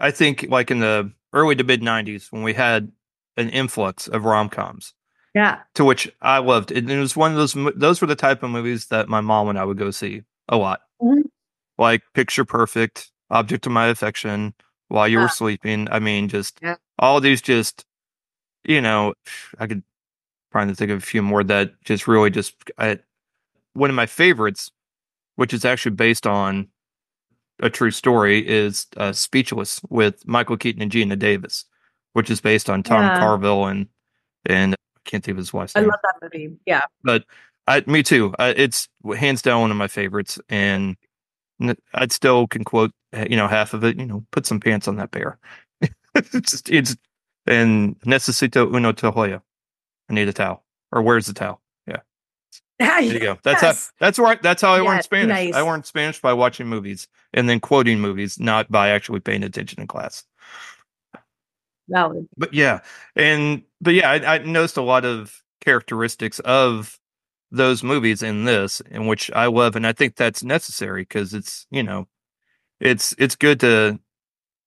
I 0.00 0.10
think, 0.10 0.46
like 0.48 0.72
in 0.72 0.80
the 0.80 1.12
early 1.32 1.54
to 1.54 1.62
mid 1.62 1.82
'90s 1.82 2.32
when 2.32 2.42
we 2.42 2.52
had 2.52 2.90
an 3.36 3.48
influx 3.50 4.08
of 4.08 4.24
rom 4.24 4.48
coms, 4.48 4.94
yeah 5.38 5.54
to 5.74 5.84
which 5.84 6.10
I 6.22 6.38
loved. 6.38 6.70
And 6.72 6.90
it 6.90 6.98
was 6.98 7.16
one 7.16 7.30
of 7.32 7.36
those. 7.38 7.54
Those 7.76 8.00
were 8.00 8.06
the 8.06 8.16
type 8.26 8.42
of 8.42 8.50
movies 8.50 8.86
that 8.86 9.08
my 9.08 9.20
mom 9.20 9.48
and 9.48 9.58
I 9.58 9.64
would 9.64 9.78
go 9.78 9.90
see 9.90 10.22
a 10.48 10.56
lot, 10.56 10.80
Mhm. 11.02 11.22
like 11.78 12.02
Picture 12.14 12.44
Perfect, 12.44 13.10
Object 13.30 13.66
of 13.66 13.72
My 13.72 13.86
Affection, 13.86 14.54
While 14.88 15.06
You 15.08 15.18
Were 15.18 15.24
Ah. 15.32 15.40
Sleeping. 15.40 15.88
I 15.90 15.98
mean, 15.98 16.28
just 16.28 16.58
Yeah. 16.62 16.76
all 16.98 17.20
these. 17.20 17.40
Just 17.42 17.84
you 18.64 18.80
know, 18.80 19.14
I 19.58 19.66
could 19.66 19.82
trying 20.52 20.68
to 20.68 20.74
think 20.74 20.90
of 20.90 20.98
a 20.98 21.06
few 21.12 21.22
more 21.22 21.44
that 21.44 21.72
just 21.84 22.08
really 22.08 22.30
just. 22.30 22.54
I, 22.78 22.98
one 23.74 23.90
of 23.90 23.96
my 23.96 24.06
favorites, 24.06 24.72
which 25.36 25.52
is 25.54 25.64
actually 25.64 25.94
based 25.94 26.26
on 26.26 26.68
a 27.60 27.70
true 27.70 27.90
story, 27.92 28.46
is 28.48 28.86
uh, 28.96 29.12
Speechless 29.12 29.80
with 29.90 30.26
Michael 30.26 30.56
Keaton 30.56 30.82
and 30.82 30.90
Geena 30.92 31.18
Davis, 31.18 31.64
which 32.14 32.30
is 32.30 32.40
based 32.40 32.68
on 32.70 32.82
Tom 32.82 33.02
Yeah. 33.02 33.18
Carville 33.20 33.66
and 33.66 33.86
and 34.46 34.74
can't 35.10 35.24
think 35.24 35.32
of 35.34 35.38
his 35.38 35.52
wife's 35.52 35.74
i 35.76 35.80
love 35.80 35.98
that 36.02 36.14
movie 36.22 36.56
yeah 36.66 36.84
But 37.02 37.24
I, 37.66 37.84
me 37.86 38.02
too. 38.02 38.34
Uh, 38.38 38.54
it's 38.56 38.88
hands 39.18 39.42
down 39.42 39.60
one 39.60 39.70
of 39.70 39.76
my 39.76 39.88
favorites, 39.88 40.38
and 40.48 40.96
I'd 41.92 42.12
still 42.12 42.46
can 42.46 42.64
quote 42.64 42.92
uh, 43.14 43.26
you 43.28 43.36
know 43.36 43.46
half 43.46 43.74
of 43.74 43.84
it. 43.84 43.98
You 43.98 44.06
know, 44.06 44.24
put 44.30 44.46
some 44.46 44.58
pants 44.58 44.88
on 44.88 44.96
that 44.96 45.10
bear. 45.10 45.38
it's 46.14 46.30
just, 46.50 46.70
it's 46.70 46.96
and 47.46 48.00
necesito 48.06 48.74
uno 48.74 48.92
toalla. 48.92 49.42
I 50.08 50.14
need 50.14 50.28
a 50.28 50.32
towel. 50.32 50.64
Or 50.92 51.02
where's 51.02 51.26
the 51.26 51.34
towel? 51.34 51.60
Yeah. 51.86 51.98
There 52.78 53.00
you 53.02 53.18
go. 53.20 53.38
That's 53.42 53.62
Yes. 53.62 53.92
how. 53.98 54.06
That's 54.06 54.18
right. 54.18 54.40
That's 54.40 54.62
how 54.62 54.72
I 54.72 54.80
learned 54.80 55.04
Spanish. 55.04 55.28
nice. 55.28 55.54
I 55.54 55.60
learned 55.60 55.84
Spanish 55.84 56.22
by 56.22 56.32
watching 56.32 56.68
movies 56.68 57.06
and 57.34 57.50
then 57.50 57.60
quoting 57.60 58.00
movies, 58.00 58.40
not 58.40 58.70
by 58.70 58.88
actually 58.88 59.20
paying 59.20 59.42
attention 59.42 59.78
in 59.78 59.88
class. 59.88 60.24
Valid. 61.88 62.28
But 62.36 62.52
yeah, 62.54 62.80
and 63.16 63.62
but 63.80 63.94
yeah, 63.94 64.10
I, 64.10 64.34
I 64.34 64.38
noticed 64.38 64.76
a 64.76 64.82
lot 64.82 65.04
of 65.04 65.42
characteristics 65.60 66.38
of 66.40 66.98
those 67.50 67.82
movies 67.82 68.22
in 68.22 68.44
this, 68.44 68.80
in 68.90 69.06
which 69.06 69.30
I 69.32 69.46
love, 69.46 69.76
and 69.76 69.86
I 69.86 69.92
think 69.92 70.16
that's 70.16 70.42
necessary 70.42 71.02
because 71.02 71.34
it's 71.34 71.66
you 71.70 71.82
know, 71.82 72.06
it's 72.80 73.14
it's 73.18 73.36
good 73.36 73.60
to 73.60 73.98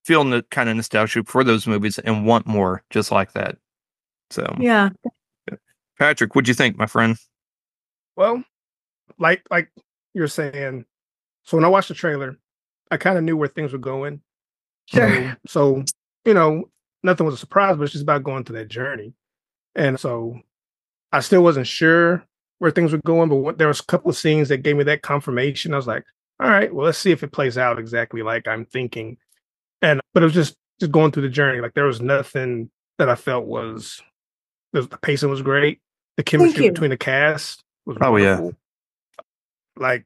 feel 0.04 0.24
the 0.24 0.44
kind 0.50 0.68
of 0.68 0.76
nostalgia 0.76 1.22
for 1.24 1.44
those 1.44 1.66
movies 1.66 1.98
and 2.00 2.26
want 2.26 2.46
more, 2.46 2.82
just 2.90 3.12
like 3.12 3.32
that. 3.32 3.56
So, 4.30 4.56
yeah 4.58 4.88
Patrick, 6.02 6.34
what'd 6.34 6.48
you 6.48 6.54
think, 6.54 6.76
my 6.76 6.86
friend? 6.86 7.16
Well, 8.16 8.42
like 9.18 9.42
like 9.52 9.70
you're 10.14 10.26
saying, 10.26 10.84
so 11.44 11.56
when 11.56 11.64
I 11.64 11.68
watched 11.68 11.88
the 11.88 11.94
trailer, 11.94 12.38
I 12.90 12.96
kind 12.96 13.16
of 13.16 13.22
knew 13.22 13.36
where 13.36 13.46
things 13.46 13.72
were 13.72 13.78
going. 13.78 14.20
Sure. 14.86 15.36
So, 15.46 15.84
so 15.84 15.84
you 16.24 16.34
know, 16.34 16.64
nothing 17.02 17.26
was 17.26 17.34
a 17.34 17.38
surprise, 17.38 17.76
but 17.76 17.84
it's 17.84 17.92
just 17.92 18.02
about 18.02 18.22
going 18.22 18.44
through 18.44 18.58
that 18.58 18.68
journey. 18.68 19.14
And 19.74 19.98
so, 19.98 20.40
I 21.12 21.20
still 21.20 21.42
wasn't 21.42 21.66
sure 21.66 22.24
where 22.58 22.70
things 22.70 22.92
were 22.92 23.00
going, 23.04 23.28
but 23.28 23.36
what, 23.36 23.58
there 23.58 23.68
was 23.68 23.80
a 23.80 23.86
couple 23.86 24.10
of 24.10 24.16
scenes 24.16 24.48
that 24.48 24.58
gave 24.58 24.76
me 24.76 24.84
that 24.84 25.02
confirmation. 25.02 25.74
I 25.74 25.76
was 25.76 25.86
like, 25.86 26.04
all 26.40 26.48
right, 26.48 26.72
well, 26.74 26.86
let's 26.86 26.98
see 26.98 27.12
if 27.12 27.22
it 27.22 27.32
plays 27.32 27.58
out 27.58 27.78
exactly 27.78 28.22
like 28.22 28.48
I'm 28.48 28.64
thinking. 28.66 29.16
And 29.82 30.00
but 30.14 30.22
it 30.22 30.26
was 30.26 30.34
just 30.34 30.54
just 30.80 30.92
going 30.92 31.12
through 31.12 31.24
the 31.24 31.28
journey. 31.28 31.60
Like 31.60 31.74
there 31.74 31.86
was 31.86 32.00
nothing 32.00 32.70
that 32.98 33.08
I 33.08 33.14
felt 33.14 33.46
was 33.46 34.00
the 34.72 34.82
the 34.82 34.98
pacing 34.98 35.30
was 35.30 35.42
great. 35.42 35.80
The 36.16 36.22
chemistry 36.22 36.68
between 36.68 36.90
the 36.90 36.96
cast 36.96 37.62
was 37.86 37.96
Oh, 38.00 38.16
yeah. 38.16 38.50
Like 39.76 40.04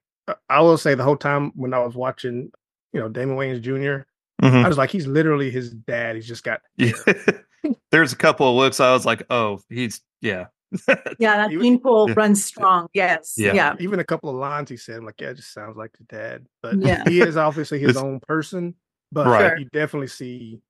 I 0.49 0.61
will 0.61 0.79
say, 0.79 0.95
the 0.95 1.05
whole 1.05 1.17
time 1.17 1.53
when 1.55 1.75
I 1.75 1.79
was 1.79 1.95
watching, 1.95 2.51
you 2.93 3.01
know, 3.01 3.09
Damon 3.09 3.37
Wayans 3.37 3.61
Jr., 3.61 4.07
Mhm. 4.43 4.65
I 4.65 4.69
was 4.69 4.77
like, 4.79 4.91
he's 4.91 5.07
literally 5.07 5.51
his 5.51 5.71
dad. 5.73 6.15
He's 6.17 6.27
just 6.29 6.45
got 6.45 6.61
Yeah. 6.77 6.93
There's 7.91 8.13
a 8.13 8.17
couple 8.17 8.49
of 8.49 8.55
looks 8.57 8.81
I 8.81 8.93
was 8.93 9.07
like, 9.07 9.23
oh, 9.31 9.61
he's 9.71 10.01
yeah. 10.21 10.47
yeah 11.19 11.37
that 11.39 11.51
You- 11.53 11.61
gene 11.63 11.79
pool 11.81 12.09
Yeah. 12.09 12.15
runs 12.17 12.45
strong 12.45 12.89
yes 12.93 13.35
Yeah. 13.39 13.55
yeah 13.55 13.75
even 13.79 14.01
a 14.01 14.05
couple 14.05 14.29
of 14.31 14.37
lines 14.37 14.69
he 14.69 14.77
said. 14.77 14.97
I'm 14.99 15.05
like, 15.07 15.21
yeah, 15.21 15.31
it 15.31 15.35
just 15.37 15.53
sounds 15.53 15.77
like 15.77 15.97
his 15.97 16.07
dad. 16.07 16.47
But 16.63 16.77
Yeah. 16.83 17.03
he 17.09 17.21
is 17.21 17.37
obviously 17.37 17.79
his 17.79 17.91
It's- 17.91 18.05
own 18.05 18.21
person. 18.21 18.75
But 19.13 19.27
Right. 19.29 19.59
you 19.59 19.67
definitely 19.73 20.09
see 20.09 20.61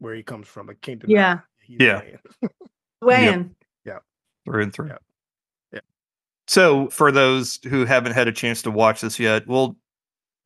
where 0.00 0.14
he 0.14 0.22
comes 0.22 0.46
from. 0.48 0.68
I 0.68 0.74
can't 0.74 1.00
deny. 1.00 1.12
Yeah. 1.12 1.38
he's 1.64 1.78
Yeah. 1.80 2.00
Wayans. 2.02 2.50
Way 3.02 3.24
Yep. 3.24 3.34
in 3.34 3.54
through 4.44 4.62
and 4.62 4.72
through. 4.72 4.88
Yeah. 4.88 4.98
Yeah. 5.72 5.80
So, 6.48 6.88
for 6.88 7.12
those 7.12 7.60
who 7.68 7.84
haven't 7.84 8.12
had 8.12 8.26
a 8.28 8.32
chance 8.32 8.62
to 8.62 8.70
watch 8.70 9.00
this 9.02 9.18
yet, 9.20 9.46
well, 9.46 9.76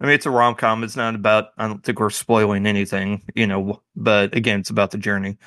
I 0.03 0.07
mean, 0.07 0.15
it's 0.17 0.27
a 0.27 0.31
rom 0.31 0.57
com. 0.57 0.83
It's 0.83 0.97
not 0.97 1.15
about. 1.15 1.51
I 1.59 1.69
don't 1.69 1.83
think 1.85 2.01
we're 2.01 2.11
spoiling 2.11 2.67
anything, 2.67 3.23
you 3.37 3.47
know. 3.47 3.81
But 3.95 4.35
again, 4.35 4.61
it's 4.61 4.71
about 4.71 4.91
the 4.91 4.99
journey. 4.99 5.39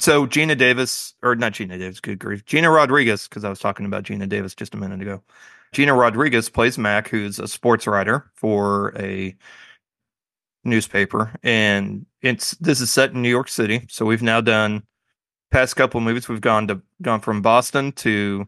So 0.00 0.26
Geena 0.26 0.56
Davis, 0.56 1.14
or 1.22 1.34
not 1.34 1.54
Geena 1.54 1.78
Davis, 1.78 1.98
good 2.00 2.18
grief, 2.18 2.44
Gina 2.44 2.70
Rodriguez, 2.70 3.26
because 3.26 3.44
I 3.44 3.48
was 3.48 3.58
talking 3.58 3.86
about 3.86 4.04
Geena 4.04 4.28
Davis 4.28 4.54
just 4.54 4.74
a 4.74 4.76
minute 4.76 5.00
ago. 5.00 5.22
Gina 5.72 5.94
Rodriguez 5.94 6.50
plays 6.50 6.76
Mac, 6.76 7.08
who's 7.08 7.38
a 7.38 7.48
sports 7.48 7.86
writer 7.86 8.30
for 8.34 8.92
a 8.98 9.34
newspaper, 10.64 11.34
and 11.42 12.04
it's 12.20 12.50
this 12.58 12.82
is 12.82 12.90
set 12.92 13.12
in 13.12 13.22
New 13.22 13.30
York 13.30 13.48
City. 13.48 13.86
So 13.88 14.04
we've 14.04 14.22
now 14.22 14.42
done 14.42 14.82
past 15.50 15.74
couple 15.74 16.00
movies. 16.02 16.28
We've 16.28 16.40
gone 16.40 16.68
to 16.68 16.82
gone 17.00 17.20
from 17.20 17.40
Boston 17.40 17.92
to 17.92 18.46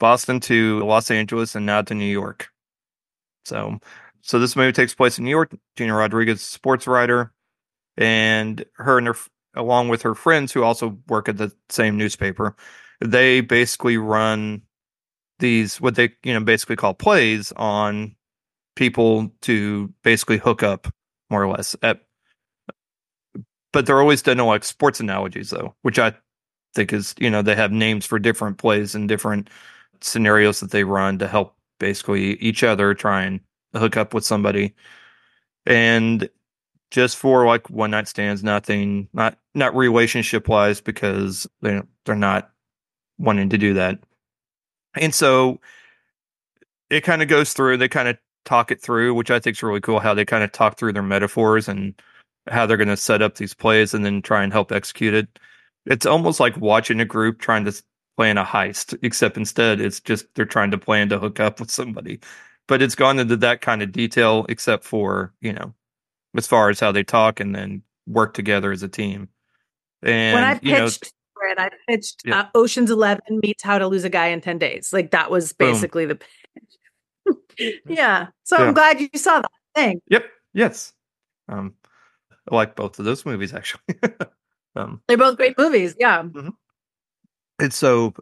Boston 0.00 0.40
to 0.40 0.80
Los 0.84 1.10
Angeles, 1.10 1.54
and 1.54 1.66
now 1.66 1.82
to 1.82 1.94
New 1.94 2.04
York. 2.06 2.48
So, 3.44 3.78
so 4.22 4.38
this 4.38 4.56
movie 4.56 4.72
takes 4.72 4.94
place 4.94 5.18
in 5.18 5.24
New 5.24 5.30
York. 5.30 5.54
Gina 5.76 5.94
Rodriguez, 5.94 6.40
sports 6.40 6.86
writer, 6.86 7.32
and 7.96 8.64
her 8.74 8.98
and 8.98 9.08
her 9.08 9.16
along 9.54 9.88
with 9.88 10.02
her 10.02 10.14
friends 10.14 10.52
who 10.52 10.62
also 10.62 10.98
work 11.08 11.28
at 11.28 11.36
the 11.36 11.52
same 11.68 11.96
newspaper, 11.96 12.56
they 13.00 13.40
basically 13.40 13.96
run 13.98 14.62
these 15.38 15.80
what 15.80 15.96
they 15.96 16.10
you 16.22 16.32
know 16.32 16.40
basically 16.40 16.76
call 16.76 16.94
plays 16.94 17.52
on 17.56 18.14
people 18.76 19.30
to 19.42 19.92
basically 20.04 20.38
hook 20.38 20.62
up 20.62 20.86
more 21.30 21.42
or 21.42 21.48
less 21.48 21.74
at 21.82 22.02
but 23.72 23.84
they're 23.84 24.00
always 24.00 24.22
done 24.22 24.38
like 24.38 24.62
sports 24.62 25.00
analogies 25.00 25.50
though 25.50 25.74
which 25.82 25.98
i 25.98 26.14
think 26.74 26.92
is 26.92 27.14
you 27.18 27.28
know 27.28 27.42
they 27.42 27.56
have 27.56 27.72
names 27.72 28.06
for 28.06 28.20
different 28.20 28.56
plays 28.56 28.94
and 28.94 29.08
different 29.08 29.50
scenarios 30.00 30.60
that 30.60 30.70
they 30.70 30.84
run 30.84 31.18
to 31.18 31.26
help 31.26 31.56
basically 31.80 32.34
each 32.34 32.62
other 32.62 32.94
try 32.94 33.24
and 33.24 33.40
hook 33.74 33.96
up 33.96 34.14
with 34.14 34.24
somebody 34.24 34.74
and 35.66 36.28
just 36.90 37.16
for 37.16 37.46
like 37.46 37.70
one 37.70 37.90
night 37.90 38.08
stands, 38.08 38.44
nothing, 38.44 39.08
not 39.12 39.38
not 39.54 39.74
relationship 39.74 40.48
wise, 40.48 40.80
because 40.80 41.46
they 41.62 41.80
they're 42.04 42.14
not 42.14 42.50
wanting 43.18 43.48
to 43.50 43.58
do 43.58 43.74
that. 43.74 43.98
And 44.96 45.14
so 45.14 45.60
it 46.90 47.02
kind 47.02 47.22
of 47.22 47.28
goes 47.28 47.54
through. 47.54 47.78
They 47.78 47.88
kind 47.88 48.08
of 48.08 48.18
talk 48.44 48.70
it 48.70 48.82
through, 48.82 49.14
which 49.14 49.30
I 49.30 49.38
think 49.40 49.56
is 49.56 49.62
really 49.62 49.80
cool. 49.80 50.00
How 50.00 50.14
they 50.14 50.24
kind 50.24 50.44
of 50.44 50.52
talk 50.52 50.78
through 50.78 50.92
their 50.92 51.02
metaphors 51.02 51.68
and 51.68 51.94
how 52.48 52.66
they're 52.66 52.76
going 52.76 52.88
to 52.88 52.96
set 52.96 53.22
up 53.22 53.36
these 53.36 53.54
plays 53.54 53.94
and 53.94 54.04
then 54.04 54.20
try 54.22 54.42
and 54.42 54.52
help 54.52 54.72
execute 54.72 55.14
it. 55.14 55.38
It's 55.86 56.06
almost 56.06 56.40
like 56.40 56.56
watching 56.58 57.00
a 57.00 57.04
group 57.04 57.38
trying 57.40 57.64
to 57.64 57.82
plan 58.16 58.36
a 58.38 58.44
heist, 58.44 58.98
except 59.02 59.36
instead 59.36 59.80
it's 59.80 60.00
just 60.00 60.26
they're 60.34 60.44
trying 60.44 60.70
to 60.72 60.78
plan 60.78 61.08
to 61.08 61.18
hook 61.18 61.40
up 61.40 61.60
with 61.60 61.70
somebody. 61.70 62.20
But 62.68 62.80
it's 62.82 62.94
gone 62.94 63.18
into 63.18 63.36
that 63.38 63.60
kind 63.60 63.82
of 63.82 63.92
detail, 63.92 64.46
except 64.48 64.84
for 64.84 65.32
you 65.40 65.52
know 65.52 65.74
as 66.36 66.46
far 66.46 66.70
as 66.70 66.80
how 66.80 66.92
they 66.92 67.04
talk 67.04 67.40
and 67.40 67.54
then 67.54 67.82
work 68.06 68.34
together 68.34 68.72
as 68.72 68.82
a 68.82 68.88
team. 68.88 69.28
And 70.02 70.34
when 70.34 70.44
I 70.44 70.54
pitched 70.54 70.64
you 70.66 70.72
know, 70.72 70.88
for 70.88 71.46
it, 71.48 71.58
I 71.58 71.70
pitched 71.88 72.22
Yeah. 72.24 72.40
uh, 72.40 72.46
Ocean's 72.54 72.90
Eleven 72.90 73.22
meets 73.42 73.62
How 73.62 73.78
to 73.78 73.86
Lose 73.86 74.04
a 74.04 74.08
Guy 74.10 74.28
in 74.28 74.40
Ten 74.40 74.58
Days. 74.58 74.92
Like 74.92 75.10
that 75.10 75.30
was 75.30 75.52
Boom. 75.52 75.72
basically 75.72 76.06
the 76.06 76.16
pitch. 76.16 77.80
yeah. 77.86 78.28
So 78.44 78.58
Yeah. 78.58 78.64
I'm 78.64 78.74
glad 78.74 79.00
you 79.00 79.08
saw 79.16 79.40
that 79.40 79.50
thing. 79.74 80.00
yep, 80.08 80.24
yes, 80.54 80.92
um, 81.48 81.74
I 82.50 82.54
like 82.54 82.74
both 82.76 82.98
of 82.98 83.04
those 83.04 83.24
movies 83.26 83.52
actually. 83.54 83.82
um, 84.76 85.02
They're 85.08 85.16
both 85.18 85.36
great 85.36 85.56
movies. 85.58 85.94
Yeah. 85.98 86.24
it's 87.60 87.76
so, 87.76 88.14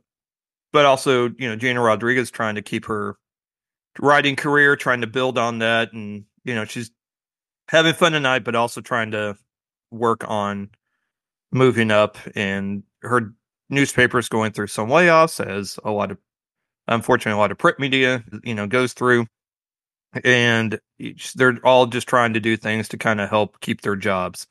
but 0.73 0.85
also 0.85 1.28
you 1.38 1.49
know 1.49 1.56
Gina 1.56 1.80
Rodriguez 1.80 2.30
trying 2.30 2.56
to 2.56 2.62
keep 2.62 2.85
her 2.87 3.16
writing 3.99 4.37
career, 4.37 4.76
trying 4.76 5.00
to 5.00 5.06
build 5.06 5.38
on 5.38 5.59
that, 5.59 5.92
and 5.92 6.25
you 6.44 6.54
know 6.54 6.64
she's 6.64 6.90
having 7.68 7.94
fun 7.94 8.12
tonight, 8.12 8.44
but 8.44 8.54
also 8.54 8.80
trying 8.80 9.12
to 9.12 9.37
work 9.90 10.25
on 10.28 10.70
moving 11.52 11.90
up. 11.90 12.18
And 12.35 12.82
her 13.02 13.32
newspaper's 13.68 14.28
going 14.28 14.52
through 14.52 14.68
some 14.68 14.88
layoffs, 14.88 15.44
as 15.44 15.78
a 15.85 15.90
lot 15.90 16.11
of, 16.11 16.18
unfortunately, 16.88 17.38
a 17.38 17.40
lot 17.40 17.52
of 17.52 17.59
print 17.59 17.78
media, 17.78 18.25
you 18.44 18.54
know, 18.54 18.66
goes 18.66 18.92
through. 18.92 19.26
And 20.25 20.80
they're 21.37 21.61
all 21.64 21.87
just 21.87 22.09
trying 22.09 22.35
to 22.35 22.40
do 22.40 22.56
things 22.56 22.88
to 22.88 22.99
kind 22.99 23.20
of 23.20 23.30
help 23.30 23.61
keep 23.61 23.82
their 23.82 23.94
jobs, 23.94 24.49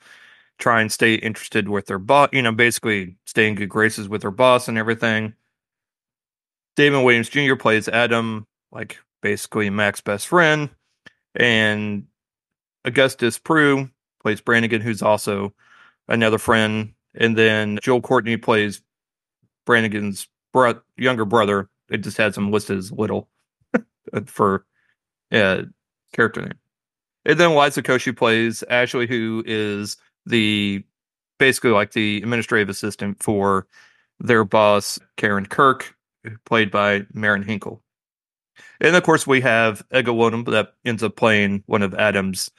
try 0.57 0.79
and 0.79 0.89
stay 0.89 1.15
interested 1.15 1.67
with 1.67 1.87
their 1.87 1.99
boss, 1.99 2.29
you 2.31 2.41
know, 2.41 2.53
basically 2.53 3.17
stay 3.25 3.47
in 3.49 3.55
good 3.55 3.67
graces 3.67 4.07
with 4.07 4.21
their 4.21 4.31
boss 4.31 4.69
and 4.69 4.77
everything. 4.77 5.33
Damon 6.77 7.01
Wayans 7.01 7.29
Jr. 7.29 7.55
plays 7.55 7.89
Adam, 7.89 8.47
like 8.71 8.99
basically 9.21 9.69
Mac's 9.69 10.01
best 10.01 10.27
friend, 10.27 10.69
and 11.35 12.05
Augustus 12.85 13.37
Prew 13.37 13.89
plays 14.21 14.41
Brannigan, 14.41 14.81
who's 14.81 15.01
also 15.01 15.53
another 16.07 16.37
friend, 16.37 16.93
and 17.15 17.37
then 17.37 17.79
Joel 17.81 18.01
Courtney 18.01 18.37
plays 18.37 18.81
Brannigan's 19.65 20.27
bro- 20.51 20.81
younger 20.97 21.25
brother. 21.25 21.69
It 21.89 21.99
just 21.99 22.17
has 22.17 22.37
him 22.37 22.51
listed 22.51 22.77
as 22.77 22.91
little 22.91 23.29
for 24.25 24.65
uh, 25.31 25.63
character 26.13 26.41
name. 26.41 26.59
And 27.25 27.39
then 27.39 27.55
Liza 27.55 27.83
Koshy 27.83 28.15
plays 28.15 28.63
Ashley, 28.69 29.07
who 29.07 29.43
is 29.45 29.97
the 30.25 30.83
basically 31.37 31.71
like 31.71 31.91
the 31.91 32.17
administrative 32.17 32.69
assistant 32.69 33.21
for 33.21 33.67
their 34.19 34.43
boss, 34.43 34.99
Karen 35.17 35.45
Kirk, 35.45 35.95
played 36.45 36.71
by 36.71 37.05
Marin 37.13 37.43
Hinkle. 37.43 37.81
And 38.81 38.95
of 38.95 39.03
course, 39.03 39.27
we 39.27 39.41
have 39.41 39.83
Ego 39.93 40.13
Nwodim 40.13 40.45
that 40.51 40.73
ends 40.85 41.03
up 41.03 41.15
playing 41.15 41.63
one 41.65 41.81
of 41.81 41.93
Adam's, 41.93 42.49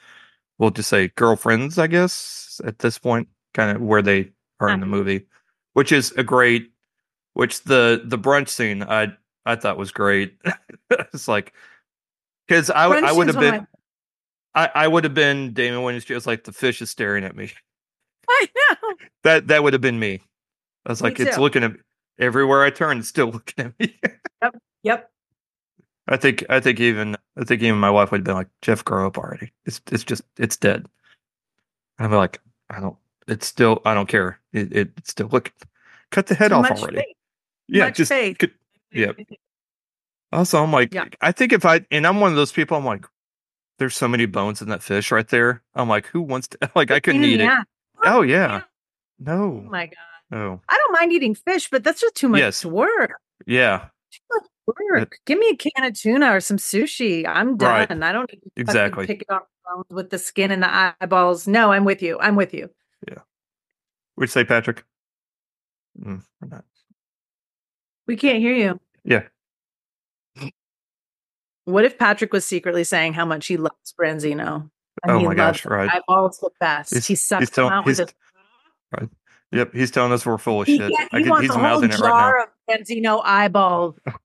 we'll 0.57 0.71
just 0.71 0.89
say 0.89 1.09
girlfriends, 1.09 1.77
I 1.77 1.87
guess, 1.87 2.61
at 2.63 2.79
this 2.79 2.97
point, 2.97 3.27
kind 3.53 3.75
of 3.75 3.81
where 3.81 4.01
they 4.01 4.31
are 4.59 4.69
in 4.69 4.79
the 4.79 4.85
movie, 4.85 5.25
which 5.73 5.91
is 5.91 6.11
a 6.13 6.23
great, 6.23 6.71
which 7.33 7.63
the 7.63 8.01
the 8.05 8.17
brunch 8.17 8.49
scene 8.49 8.83
I 8.83 9.13
I 9.45 9.55
thought 9.55 9.77
was 9.77 9.91
great. 9.91 10.37
it's 10.89 11.27
like 11.27 11.53
because 12.47 12.69
I 12.69 12.87
Brunch 12.87 13.03
I 13.03 13.11
would 13.11 13.27
have 13.27 13.39
been 13.39 13.67
I, 14.53 14.69
I 14.73 14.87
would 14.87 15.03
have 15.03 15.13
been 15.13 15.53
Damon 15.53 15.83
when 15.83 15.95
it's 15.95 16.05
just 16.05 16.27
like 16.27 16.43
the 16.43 16.51
fish 16.51 16.81
is 16.81 16.89
staring 16.89 17.23
at 17.23 17.35
me. 17.35 17.51
I 18.29 18.47
know. 18.55 18.95
That 19.23 19.47
that 19.47 19.63
would 19.63 19.73
have 19.73 19.81
been 19.81 19.99
me. 19.99 20.21
I 20.85 20.91
was 20.91 21.01
Me 21.01 21.09
like, 21.09 21.19
it's 21.19 21.37
looking 21.37 21.63
at 21.63 21.73
me. 21.73 21.79
everywhere 22.19 22.63
I 22.63 22.69
turn, 22.69 22.99
it's 22.99 23.07
still 23.07 23.27
looking 23.31 23.65
at 23.65 23.79
me. 23.79 23.99
Yep. 24.41 24.55
Yep. 24.83 25.11
I 26.11 26.17
think 26.17 26.43
I 26.49 26.59
think 26.59 26.79
even 26.79 27.15
I 27.37 27.43
think 27.45 27.61
even 27.63 27.79
my 27.79 27.89
wife 27.89 28.11
would 28.11 28.19
have 28.19 28.25
been 28.25 28.35
like, 28.35 28.49
Jeff, 28.61 28.83
grow 28.85 29.07
up 29.07 29.17
already. 29.17 29.51
It's 29.65 29.81
it's 29.91 30.03
just 30.03 30.21
it's 30.37 30.57
dead. 30.57 30.85
And 31.97 32.07
I'm 32.07 32.11
like, 32.13 32.39
I 32.69 32.79
don't. 32.79 32.97
It's 33.27 33.47
still 33.47 33.81
I 33.85 33.93
don't 33.93 34.09
care. 34.09 34.39
It, 34.53 34.71
it 34.75 34.91
it's 34.97 35.11
still 35.11 35.29
look. 35.29 35.51
Cut 36.11 36.27
the 36.27 36.35
head 36.35 36.49
Too 36.49 36.55
off 36.55 36.69
already. 36.71 36.97
faith. 36.97 37.15
Yeah, 37.67 37.85
much 37.85 37.95
just 37.97 38.09
faith. 38.09 38.37
could- 38.37 38.53
yeah. 38.91 39.13
Also, 40.33 40.63
I'm 40.63 40.71
like, 40.71 40.93
Yeah. 40.93 41.05
I 41.19 41.31
think 41.33 41.51
if 41.51 41.65
I 41.65 41.85
and 41.91 42.07
I'm 42.07 42.19
one 42.21 42.31
of 42.31 42.37
those 42.37 42.51
people. 42.53 42.77
I'm 42.77 42.85
like, 42.85 43.05
there's 43.79 43.95
so 43.95 44.07
many 44.07 44.25
bones 44.25 44.61
in 44.61 44.69
that 44.69 44.81
fish 44.83 45.11
right 45.11 45.27
there. 45.27 45.61
I'm 45.75 45.89
like, 45.89 46.05
who 46.07 46.21
wants 46.21 46.47
to? 46.49 46.57
Like, 46.75 46.89
I 46.91 46.99
couldn't 47.01 47.23
eat 47.25 47.37
the 47.37 47.45
it. 47.45 47.67
Oh 48.03 48.21
yeah, 48.21 48.61
no, 49.19 49.63
Oh 49.65 49.69
my 49.69 49.87
god. 49.87 49.95
no, 50.31 50.61
I 50.69 50.77
don't 50.77 50.93
mind 50.93 51.11
eating 51.11 51.35
fish, 51.35 51.69
but 51.69 51.83
that's 51.83 51.99
just 52.01 52.15
too 52.15 52.29
much 52.29 52.39
Yes. 52.39 52.63
work. 52.65 53.11
yeah, 53.45 53.87
Too 54.11 54.19
much 54.31 54.47
work. 54.91 55.17
Give 55.25 55.37
me 55.39 55.49
a 55.49 55.55
can 55.55 55.83
of 55.85 55.93
tuna 55.93 56.33
or 56.35 56.39
some 56.39 56.57
sushi. 56.57 57.25
I'm 57.27 57.57
Right. 57.57 57.87
done. 57.89 58.03
I 58.03 58.11
don't 58.11 58.31
need 58.31 58.41
to 58.41 58.51
Exactly. 58.57 59.07
pick 59.07 59.21
it 59.23 59.29
off 59.29 59.43
with 59.89 60.09
the 60.09 60.17
skin 60.17 60.51
and 60.51 60.61
the 60.63 60.93
eyeballs. 61.01 61.47
No, 61.47 61.71
I'm 61.71 61.85
with 61.85 62.01
you. 62.01 62.19
I'm 62.19 62.35
with 62.35 62.53
you. 62.53 62.69
Yeah. 63.07 63.19
Would 64.17 64.23
you 64.23 64.27
say, 64.31 64.43
Patrick? 64.43 64.83
Mm, 65.99 66.23
we're 66.41 66.47
not. 66.49 66.65
We 68.07 68.15
can't 68.15 68.39
hear 68.39 68.53
you. 68.53 68.79
Yeah. 69.03 69.23
What 71.65 71.85
if 71.85 71.97
Patrick 71.97 72.33
was 72.33 72.45
secretly 72.45 72.83
saying 72.83 73.13
how 73.13 73.25
much 73.25 73.47
he 73.47 73.55
loves 73.57 73.93
Branzino? 73.99 74.69
And 75.03 75.11
Oh 75.11 75.19
he 75.19 75.25
my 75.25 75.35
gosh, 75.35 75.65
right. 75.65 75.89
Eyeballs 75.93 76.39
the 76.39 76.49
best. 76.59 76.91
He's- 76.93 77.07
he 77.07 77.15
sucks 77.15 77.41
he's 77.41 77.49
telling- 77.49 77.71
out 77.73 77.85
with 77.85 77.97
his 77.99 78.13
Yep, 79.53 79.73
he's 79.73 79.91
telling 79.91 80.11
us 80.13 80.25
we're 80.25 80.37
full 80.37 80.61
of 80.61 80.67
He, 80.67 80.77
shit. 80.77 80.91
I 81.11 81.19
he 81.19 81.29
wants 81.29 81.41
he's 81.41 81.49
a 81.49 81.53
whole 81.53 81.61
mouthing 81.61 81.89
it 81.89 81.99
right 81.99 82.09
jar 82.09 82.37
now. 82.37 82.75
of 82.75 82.79
Branzino 82.87 83.21
eyeballs. 83.23 83.99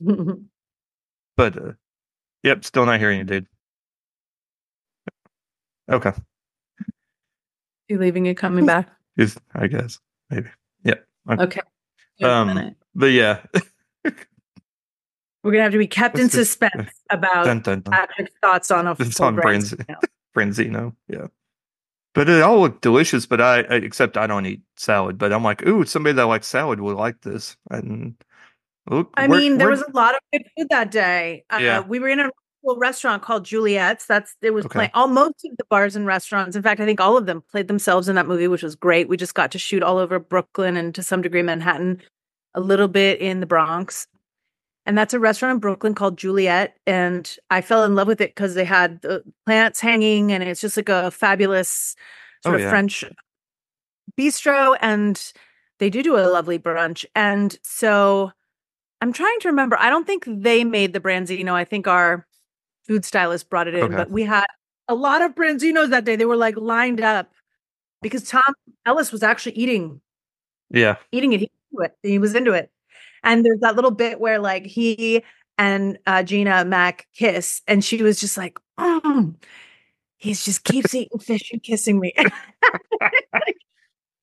But 1.36 1.56
uh, 1.56 1.72
yep, 2.42 2.64
still 2.66 2.84
not 2.84 2.98
hearing 3.00 3.18
you, 3.18 3.24
dude. 3.24 3.46
Okay, 5.90 6.12
you 7.88 7.98
leaving 7.98 8.28
and 8.28 8.36
coming 8.36 8.66
back? 8.66 8.88
he's 9.16 9.38
I 9.54 9.66
guess 9.66 9.98
maybe. 10.28 10.48
Yep. 10.84 11.06
Okay. 11.30 11.60
A 12.22 12.28
Um. 12.28 12.74
But 12.94 13.06
yeah, 13.06 13.40
We're 15.42 15.52
gonna 15.52 15.62
have 15.62 15.72
to 15.72 15.78
be 15.78 15.86
kept 15.86 16.18
in 16.18 16.24
this? 16.24 16.32
suspense 16.32 16.90
about 17.08 17.44
dun, 17.46 17.60
dun, 17.60 17.80
dun. 17.80 17.92
Patrick's 17.92 18.34
thoughts 18.42 18.70
on 18.70 18.86
a 18.86 18.92
It's 18.98 19.18
on 19.20 19.36
Branz- 19.36 19.72
Branzino. 19.74 19.96
Branzino. 20.36 20.96
Yeah. 21.08 21.26
But 22.12 22.28
it 22.28 22.42
all 22.42 22.60
looked 22.60 22.82
delicious. 22.82 23.24
But 23.24 23.40
I, 23.40 23.60
I 23.62 23.74
except 23.76 24.18
I 24.18 24.26
don't 24.26 24.44
eat 24.44 24.60
salad. 24.76 25.16
But 25.16 25.32
I'm 25.32 25.42
like, 25.44 25.66
ooh, 25.66 25.84
somebody 25.86 26.12
that 26.14 26.24
likes 26.24 26.46
salad 26.48 26.80
will 26.80 26.94
like 26.96 27.22
this. 27.22 27.56
And 27.70 28.14
Look, 28.90 29.10
I 29.16 29.26
mean, 29.28 29.58
there 29.58 29.68
was 29.68 29.82
a 29.82 29.90
lot 29.92 30.14
of 30.14 30.20
good 30.32 30.42
food 30.58 30.66
that 30.70 30.90
day. 30.90 31.44
Uh, 31.50 31.58
Yeah. 31.60 31.80
we 31.80 31.98
were 32.00 32.08
in 32.08 32.20
a 32.20 32.30
cool 32.64 32.76
restaurant 32.76 33.22
called 33.22 33.44
Juliette's. 33.44 34.04
That's 34.06 34.34
it 34.42 34.50
was 34.50 34.66
Okay. 34.66 34.72
playing 34.74 34.90
all 34.94 35.06
most 35.08 35.44
of 35.44 35.56
the 35.56 35.64
bars 35.70 35.96
and 35.96 36.06
restaurants. 36.06 36.56
In 36.56 36.62
fact, 36.62 36.80
I 36.80 36.84
think 36.86 37.00
all 37.00 37.16
of 37.16 37.26
them 37.26 37.42
played 37.50 37.68
themselves 37.68 38.08
in 38.08 38.16
that 38.16 38.26
movie, 38.26 38.48
which 38.48 38.62
was 38.62 38.74
great. 38.74 39.08
We 39.08 39.16
just 39.16 39.34
got 39.34 39.50
to 39.52 39.58
shoot 39.58 39.82
all 39.82 39.96
over 39.98 40.18
Brooklyn 40.18 40.76
and 40.76 40.94
to 40.94 41.02
some 41.02 41.22
degree 41.22 41.42
Manhattan, 41.42 42.02
a 42.54 42.60
little 42.60 42.88
bit 42.88 43.20
in 43.20 43.40
the 43.40 43.46
Bronx. 43.46 44.06
And 44.86 44.98
that's 44.98 45.14
a 45.14 45.20
restaurant 45.20 45.54
in 45.54 45.60
Brooklyn 45.60 45.94
called 45.94 46.18
Juliet. 46.18 46.76
And 46.86 47.32
I 47.50 47.60
fell 47.60 47.84
in 47.84 47.94
love 47.94 48.08
with 48.08 48.20
it 48.20 48.30
because 48.34 48.54
they 48.54 48.64
had 48.64 49.00
the 49.02 49.22
plants 49.46 49.78
hanging 49.80 50.32
and 50.32 50.42
it's 50.42 50.60
just 50.60 50.76
like 50.76 50.88
a 50.88 51.10
fabulous 51.12 51.94
sort 52.42 52.54
Oh, 52.54 52.56
of 52.56 52.62
yeah. 52.62 52.70
French 52.70 53.04
bistro. 54.18 54.76
And 54.80 55.32
they 55.78 55.90
do 55.90 56.02
do 56.02 56.16
a 56.16 56.26
lovely 56.28 56.58
brunch. 56.58 57.04
And 57.14 57.56
so 57.62 58.32
I'm 59.00 59.12
trying 59.12 59.38
to 59.40 59.48
remember. 59.48 59.76
I 59.78 59.88
don't 59.90 60.06
think 60.06 60.24
they 60.26 60.64
made 60.64 60.92
the 60.92 61.00
branzino. 61.00 61.52
I 61.52 61.64
think 61.64 61.86
our 61.88 62.26
food 62.86 63.04
stylist 63.04 63.48
brought 63.50 63.68
it 63.68 63.74
in, 63.74 63.84
Okay. 63.84 63.96
but 63.96 64.10
we 64.10 64.22
had 64.24 64.46
a 64.88 64.94
lot 64.94 65.22
of 65.22 65.34
branzinos 65.34 65.90
that 65.90 66.04
day. 66.04 66.16
They 66.16 66.24
were 66.26 66.36
like 66.36 66.56
lined 66.56 67.00
up 67.00 67.30
because 68.02 68.28
Tom 68.28 68.42
Ellis 68.86 69.12
was 69.12 69.22
actually 69.22 69.52
eating 69.52 70.00
yeah. 70.70 70.96
eating 71.12 71.32
it. 71.32 71.40
He, 71.40 71.50
was 71.72 71.82
into 71.82 71.84
it. 71.84 72.08
he 72.08 72.18
was 72.18 72.34
into 72.34 72.52
it. 72.52 72.70
And 73.22 73.44
there's 73.44 73.60
that 73.60 73.74
little 73.76 73.90
bit 73.90 74.20
where 74.20 74.38
like 74.38 74.66
he 74.66 75.22
and 75.58 75.98
uh, 76.06 76.22
Gina 76.22 76.64
Mac 76.64 77.06
kiss, 77.14 77.60
and 77.66 77.84
she 77.84 78.02
was 78.02 78.18
just 78.18 78.36
like, 78.38 78.58
mm, 78.78 79.34
he's 80.16 80.42
just 80.44 80.64
keeps 80.64 80.94
eating 80.94 81.18
fish 81.18 81.50
and 81.52 81.62
kissing 81.62 82.00
me. 82.00 82.14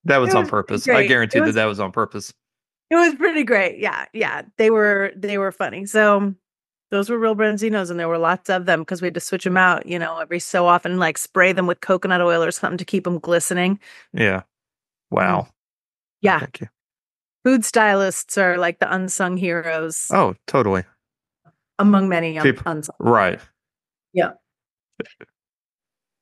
That 0.06 0.18
was 0.20 0.30
It 0.30 0.38
on 0.38 0.44
was 0.44 0.50
purpose. 0.50 0.88
I 0.88 0.94
great. 0.94 1.08
guarantee 1.10 1.40
It 1.40 1.46
that 1.46 1.52
that 1.56 1.66
was 1.66 1.80
on 1.82 1.92
purpose. 1.92 2.34
It 2.90 2.96
was 2.96 3.16
pretty 3.16 3.44
great. 3.44 3.80
Yeah, 3.80 4.06
yeah. 4.14 4.44
They 4.58 4.70
were 4.70 5.12
they 5.16 5.38
were 5.38 5.52
funny. 5.52 5.86
So 5.86 6.34
those 6.90 7.10
were 7.10 7.18
real 7.20 7.36
branzinos, 7.36 7.92
and 7.92 8.00
there 8.00 8.08
were 8.08 8.18
lots 8.18 8.50
of 8.50 8.66
them 8.66 8.80
because 8.80 9.02
we 9.02 9.08
had 9.08 9.14
to 9.16 9.20
switch 9.20 9.44
them 9.44 9.58
out, 9.58 9.86
you 9.86 10.00
know, 10.00 10.20
every 10.20 10.40
so 10.40 10.66
often, 10.68 10.98
like 10.98 11.18
spray 11.18 11.52
them 11.52 11.68
with 11.68 11.82
coconut 11.82 12.22
oil 12.22 12.42
or 12.44 12.52
something 12.52 12.78
to 12.78 12.86
keep 12.86 13.04
them 13.04 13.20
glistening. 13.20 13.80
Yeah. 14.14 14.44
Wow. 15.12 15.42
Mm. 15.42 15.52
Yeah, 16.22 16.40
Thank 16.40 16.62
you. 16.62 16.68
food 17.44 17.66
stylists 17.66 18.38
are 18.38 18.58
like 18.58 18.80
the 18.80 18.92
unsung 18.94 19.36
heroes 19.38 20.08
Oh, 20.12 20.36
totally. 20.48 20.84
among 21.78 22.08
many 22.10 22.38
un- 22.40 22.44
People- 22.44 22.64
unsung. 22.72 22.96
Right. 23.00 23.40
Yeah. 24.14 24.32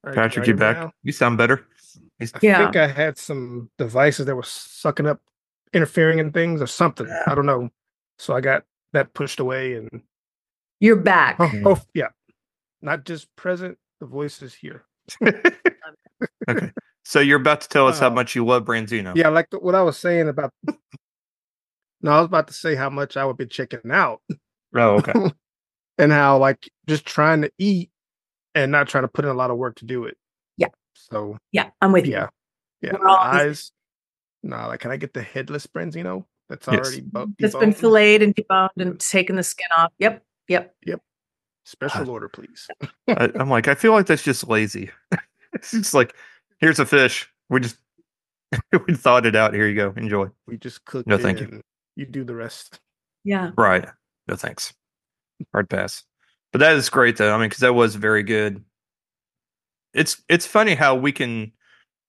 Patrick, 0.03 0.15
y'all 0.35 0.41
you 0.41 0.45
hear 0.45 0.55
me 0.55 0.59
back? 0.59 0.77
now? 0.77 0.91
You 1.03 1.11
sound 1.11 1.37
better. 1.37 1.65
I 2.21 2.27
Yeah. 2.41 2.57
think 2.63 2.75
I 2.75 2.87
had 2.87 3.17
some 3.17 3.69
devices 3.77 4.25
that 4.25 4.35
were 4.35 4.43
sucking 4.43 5.05
up, 5.07 5.21
interfering 5.75 6.17
in 6.19 6.31
things 6.31 6.61
or 6.61 6.67
something. 6.67 7.07
I 7.27 7.35
don't 7.35 7.45
know. 7.45 7.69
So 8.17 8.33
I 8.35 8.41
got 8.41 8.63
that 8.93 9.13
pushed 9.13 9.39
away 9.39 9.75
and 9.75 10.01
You're 10.79 10.95
back. 10.95 11.35
oh, 11.39 11.51
oh 11.65 11.81
yeah, 11.93 12.07
not 12.81 13.05
just 13.05 13.27
present. 13.35 13.77
The 13.99 14.07
voice 14.07 14.41
is 14.41 14.53
here. 14.55 14.85
okay. 16.49 16.71
So 17.03 17.19
you're 17.19 17.39
about 17.39 17.61
to 17.61 17.69
tell 17.69 17.87
us 17.87 17.99
how 17.99 18.07
Uh, 18.07 18.11
much 18.11 18.35
you 18.35 18.45
love 18.45 18.65
Branzino. 18.65 19.15
Yeah, 19.15 19.29
like 19.29 19.47
what 19.59 19.75
I 19.75 19.83
was 19.83 19.97
saying 19.97 20.27
about. 20.27 20.51
no, 22.01 22.11
I 22.11 22.17
was 22.19 22.25
about 22.25 22.47
to 22.47 22.53
say 22.53 22.75
how 22.75 22.89
much 22.89 23.15
I 23.17 23.25
would 23.25 23.37
be 23.37 23.45
checking 23.45 23.91
out 23.91 24.21
Oh, 24.73 24.95
okay. 24.99 25.13
and 25.97 26.11
how 26.11 26.37
like 26.37 26.69
just 26.87 27.05
trying 27.05 27.41
to 27.43 27.51
eat 27.57 27.91
and 28.55 28.71
not 28.71 28.87
trying 28.87 29.03
to 29.03 29.07
put 29.07 29.25
in 29.25 29.31
a 29.31 29.35
lot 29.35 29.51
of 29.51 29.57
work 29.57 29.75
to 29.77 29.85
do 29.85 30.05
it. 30.05 30.17
Yeah. 30.57 30.67
So 30.95 31.37
Yeah, 31.51 31.69
I'm 31.81 31.91
with 31.91 32.05
you. 32.05 32.13
yeah, 32.13 32.29
yeah. 32.81 32.93
We're 32.99 33.07
all 33.07 33.17
on 33.17 33.33
the 33.33 33.39
same- 33.39 33.49
eyes. 33.49 33.71
No, 34.45 34.67
like 34.67 34.79
can 34.79 34.91
I 34.91 34.97
get 34.97 35.13
the 35.13 35.23
headless 35.23 35.65
Branzino? 35.65 36.23
That's 36.49 36.67
Yes. 36.67 36.79
already 36.79 37.01
bu- 37.01 37.19
mm-hmm. 37.19 37.45
It's 37.45 37.55
been 37.55 37.73
filleted 37.73 38.21
and 38.21 38.35
deboned 38.35 38.77
and 38.77 38.99
taken 38.99 39.35
the 39.35 39.43
skin 39.43 39.67
off. 39.75 39.91
Yep, 39.97 40.23
yep. 40.47 40.75
Yep. 40.85 41.01
Special 41.65 42.07
ah. 42.07 42.13
order, 42.13 42.29
please. 42.29 42.67
I, 43.07 43.31
I'm 43.35 43.49
like, 43.49 43.67
I 43.67 43.73
feel 43.73 43.91
like 43.91 44.05
that's 44.05 44.23
just 44.23 44.47
lazy. 44.47 44.91
it's 45.53 45.71
just 45.71 45.95
like, 45.95 46.15
here's 46.59 46.79
a 46.79 46.85
fish. 46.85 47.27
We 47.49 47.59
just 47.59 47.77
we 48.87 48.93
thought 48.93 49.25
it 49.25 49.35
out. 49.35 49.55
Here 49.55 49.67
you 49.67 49.75
go. 49.75 49.93
Enjoy. 49.97 50.27
We 50.45 50.57
just 50.57 50.85
cook. 50.85 51.07
No, 51.07 51.15
it 51.15 51.21
thank 51.21 51.39
you. 51.39 51.61
You 51.95 52.05
do 52.05 52.23
the 52.23 52.35
rest. 52.35 52.79
Yeah. 53.23 53.51
Right. 53.57 53.87
No 54.27 54.35
thanks. 54.35 54.73
Hard 55.53 55.69
pass. 55.71 56.03
But 56.51 56.59
that 56.59 56.75
is 56.75 56.89
great 56.89 57.17
though. 57.17 57.33
I 57.33 57.37
mean, 57.37 57.49
because 57.49 57.61
that 57.61 57.73
was 57.73 57.95
very 57.95 58.21
good. 58.21 58.63
It's 59.95 60.21
it's 60.29 60.45
funny 60.45 60.75
how 60.75 60.93
we 60.95 61.11
can 61.11 61.51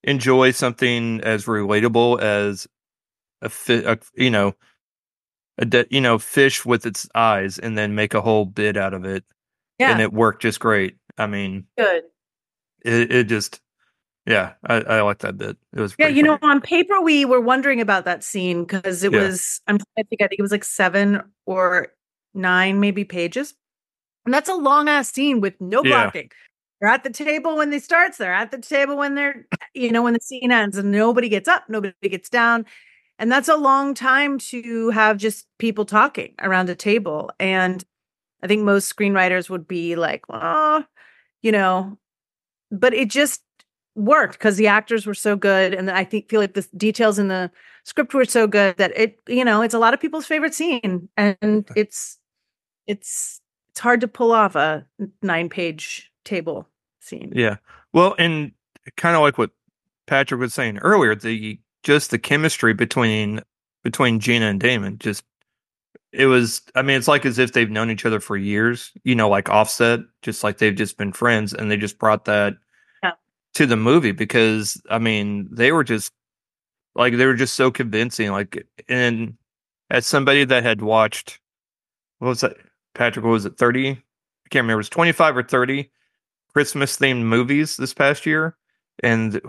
enjoy 0.04 0.50
something 0.52 1.20
as 1.22 1.46
relatable 1.46 2.20
as 2.20 2.66
a, 3.42 3.48
fi- 3.48 3.84
a 3.84 3.98
you 4.14 4.30
know 4.30 4.54
a 5.58 5.64
de- 5.64 5.86
you 5.90 6.00
know 6.00 6.18
fish 6.18 6.64
with 6.64 6.86
its 6.86 7.08
eyes, 7.14 7.58
and 7.58 7.76
then 7.76 7.94
make 7.94 8.14
a 8.14 8.20
whole 8.20 8.44
bit 8.44 8.76
out 8.76 8.94
of 8.94 9.04
it, 9.04 9.24
Yeah. 9.78 9.90
and 9.92 10.00
it 10.00 10.12
worked 10.12 10.42
just 10.42 10.60
great. 10.60 10.96
I 11.18 11.26
mean, 11.26 11.66
good. 11.78 12.04
it, 12.84 13.12
it 13.12 13.24
just 13.24 13.60
yeah, 14.26 14.54
I, 14.64 14.74
I 14.80 15.00
like 15.02 15.18
that 15.18 15.38
bit. 15.38 15.56
It 15.72 15.80
was 15.80 15.94
Yeah, 15.98 16.08
you 16.08 16.22
know, 16.22 16.38
on 16.42 16.60
paper 16.60 17.00
we 17.00 17.24
were 17.24 17.40
wondering 17.40 17.80
about 17.80 18.04
that 18.06 18.24
scene 18.24 18.64
because 18.64 19.04
it 19.04 19.12
Yeah. 19.12 19.22
was 19.22 19.60
I'm 19.66 19.78
trying 19.78 20.04
to 20.04 20.08
think, 20.08 20.22
I 20.22 20.26
think 20.26 20.40
it 20.40 20.42
was 20.42 20.50
like 20.50 20.64
seven 20.64 21.22
or 21.46 21.88
nine 22.34 22.80
maybe 22.80 23.04
pages. 23.04 23.54
And 24.24 24.34
that's 24.34 24.48
a 24.48 24.54
long 24.56 24.88
ass 24.88 25.12
scene 25.12 25.40
with 25.40 25.54
no 25.60 25.82
blocking. 25.84 26.30
They're 26.80 26.90
at 26.90 27.04
the 27.04 27.10
table 27.10 27.56
when 27.56 27.70
they 27.70 27.78
starts, 27.78 28.18
they're 28.18 28.34
at 28.34 28.50
the 28.50 28.58
table 28.58 28.96
when 28.96 29.14
they're 29.14 29.46
you 29.74 29.90
know, 29.92 30.02
when 30.02 30.14
the 30.14 30.20
scene 30.20 30.52
ends 30.52 30.76
and 30.76 30.92
nobody 30.92 31.28
gets 31.28 31.48
up, 31.48 31.64
nobody 31.68 31.94
gets 32.02 32.28
down. 32.28 32.66
And 33.18 33.32
that's 33.32 33.48
a 33.48 33.56
long 33.56 33.94
time 33.94 34.38
to 34.38 34.90
have 34.90 35.16
just 35.16 35.46
people 35.58 35.84
talking 35.86 36.34
around 36.42 36.68
a 36.68 36.74
table. 36.74 37.30
And 37.40 37.82
I 38.42 38.46
think 38.46 38.62
most 38.62 38.94
screenwriters 38.94 39.50
would 39.50 39.68
be 39.68 39.96
like, 39.96 40.24
oh, 40.30 40.84
you 41.42 41.52
know, 41.52 41.98
but 42.70 42.94
it 42.94 43.10
just 43.10 43.42
worked 43.94 44.34
because 44.34 44.56
the 44.56 44.66
actors 44.68 45.06
were 45.06 45.14
so 45.14 45.36
good. 45.36 45.74
And 45.74 45.90
I 45.90 46.04
think 46.04 46.28
feel 46.28 46.40
like 46.40 46.54
the 46.54 46.68
details 46.76 47.18
in 47.18 47.28
the 47.28 47.50
script 47.84 48.14
were 48.14 48.24
so 48.26 48.46
good 48.46 48.76
that 48.78 48.92
it, 48.96 49.18
you 49.28 49.44
know, 49.44 49.62
it's 49.62 49.74
a 49.74 49.78
lot 49.78 49.94
of 49.94 50.00
people's 50.00 50.26
favorite 50.26 50.54
scene. 50.54 51.08
And 51.16 51.68
it's 51.76 52.18
it's 52.86 53.40
it's 53.70 53.80
hard 53.80 54.00
to 54.02 54.08
pull 54.08 54.32
off 54.32 54.56
a 54.56 54.86
nine 55.22 55.48
page 55.48 56.10
table 56.26 56.68
scene. 57.00 57.32
Yeah. 57.34 57.56
Well, 57.94 58.14
and 58.18 58.52
kind 58.96 59.16
of 59.16 59.22
like 59.22 59.38
what 59.38 59.50
Patrick 60.06 60.40
was 60.40 60.52
saying 60.52 60.78
earlier, 60.78 61.14
the 61.14 61.58
just 61.82 62.10
the 62.10 62.18
chemistry 62.18 62.74
between 62.74 63.40
between 63.82 64.20
Gina 64.20 64.46
and 64.46 64.60
Damon 64.60 64.98
just 64.98 65.24
it 66.12 66.26
was 66.26 66.62
I 66.74 66.82
mean, 66.82 66.96
it's 66.96 67.08
like 67.08 67.24
as 67.24 67.38
if 67.38 67.52
they've 67.52 67.70
known 67.70 67.90
each 67.90 68.04
other 68.06 68.20
for 68.20 68.36
years, 68.36 68.92
you 69.04 69.14
know, 69.14 69.28
like 69.28 69.48
offset, 69.48 70.00
just 70.22 70.44
like 70.44 70.58
they've 70.58 70.74
just 70.74 70.98
been 70.98 71.12
friends 71.12 71.52
and 71.54 71.70
they 71.70 71.76
just 71.76 71.98
brought 71.98 72.24
that 72.26 72.54
Yeah. 73.02 73.12
to 73.54 73.66
the 73.66 73.76
movie 73.76 74.12
because 74.12 74.80
I 74.90 74.98
mean, 74.98 75.48
they 75.50 75.72
were 75.72 75.84
just 75.84 76.12
like 76.94 77.16
they 77.16 77.26
were 77.26 77.34
just 77.34 77.54
so 77.54 77.70
convincing. 77.70 78.30
Like 78.30 78.66
and 78.88 79.36
as 79.90 80.06
somebody 80.06 80.44
that 80.44 80.62
had 80.64 80.82
watched 80.82 81.40
what 82.18 82.28
was 82.28 82.40
that 82.40 82.56
Patrick, 82.94 83.24
what 83.24 83.32
was 83.32 83.44
it, 83.44 83.58
thirty? 83.58 83.90
I 83.90 84.48
can't 84.50 84.62
remember, 84.64 84.74
it 84.74 84.76
was 84.76 84.88
twenty 84.88 85.12
five 85.12 85.36
or 85.36 85.42
thirty 85.42 85.90
Christmas 86.56 86.96
themed 86.96 87.20
movies 87.22 87.76
this 87.76 87.92
past 87.92 88.24
year, 88.24 88.56
and 89.02 89.42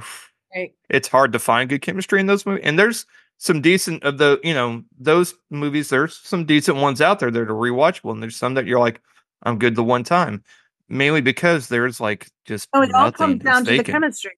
Right. 0.53 0.73
it's 0.89 1.07
hard 1.07 1.31
to 1.31 1.39
find 1.39 1.69
good 1.69 1.81
chemistry 1.81 2.19
in 2.19 2.25
those 2.25 2.45
movies. 2.45 2.65
And 2.65 2.77
there's 2.77 3.05
some 3.37 3.61
decent 3.61 4.03
of 4.03 4.17
the 4.17 4.41
you 4.43 4.53
know 4.53 4.83
those 4.99 5.33
movies. 5.49 5.87
There's 5.87 6.17
some 6.17 6.43
decent 6.43 6.79
ones 6.79 6.99
out 6.99 7.19
there 7.21 7.31
that 7.31 7.39
are 7.39 7.45
rewatchable, 7.53 8.11
and 8.11 8.21
there's 8.21 8.35
some 8.35 8.55
that 8.55 8.65
you're 8.65 8.81
like, 8.81 8.99
I'm 9.43 9.57
good 9.57 9.75
the 9.77 9.85
one 9.85 10.03
time, 10.03 10.43
mainly 10.89 11.21
because 11.21 11.69
there's 11.69 12.01
like 12.01 12.27
just 12.45 12.67
Oh, 12.73 12.81
it 12.81 12.93
all 12.93 13.09
comes 13.13 13.41
down 13.41 13.63
to 13.63 13.77
the 13.77 13.83
chemistry. 13.85 14.37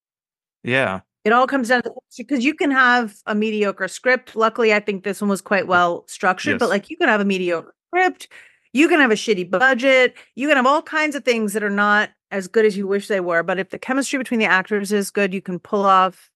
Yeah, 0.63 0.99
It 1.23 1.33
all 1.33 1.47
comes 1.47 1.69
down 1.69 1.81
to 1.81 1.91
because 2.19 2.45
you 2.45 2.53
can 2.53 2.69
have 2.69 3.15
a 3.25 3.33
mediocre 3.33 3.87
script. 3.87 4.35
Luckily, 4.35 4.75
I 4.75 4.79
think 4.79 5.03
this 5.03 5.21
one 5.21 5.29
was 5.31 5.41
quite 5.41 5.65
well 5.65 6.05
structured, 6.07 6.59
but 6.59 6.69
like 6.69 6.91
you 6.91 6.97
can 6.97 7.07
have 7.07 7.21
a 7.21 7.25
mediocre 7.25 7.73
script, 7.87 8.27
you 8.73 8.87
can 8.87 8.99
have 8.99 9.09
a 9.09 9.15
shitty 9.15 9.49
budget, 9.49 10.13
you 10.35 10.47
can 10.47 10.57
have 10.57 10.67
all 10.67 10.83
kinds 10.83 11.15
of 11.15 11.25
things 11.25 11.53
that 11.53 11.63
are 11.63 11.71
not 11.71 12.09
as 12.31 12.47
good 12.47 12.65
as 12.65 12.77
you 12.77 12.87
wish 12.87 13.07
they 13.07 13.19
were. 13.19 13.43
But 13.43 13.59
if 13.59 13.69
the 13.69 13.79
chemistry 13.79 14.17
between 14.19 14.39
the 14.39 14.45
actors 14.45 14.91
is 14.91 15.11
good, 15.11 15.33
you 15.33 15.41
can 15.41 15.59
pull 15.59 15.85
off 15.85 16.29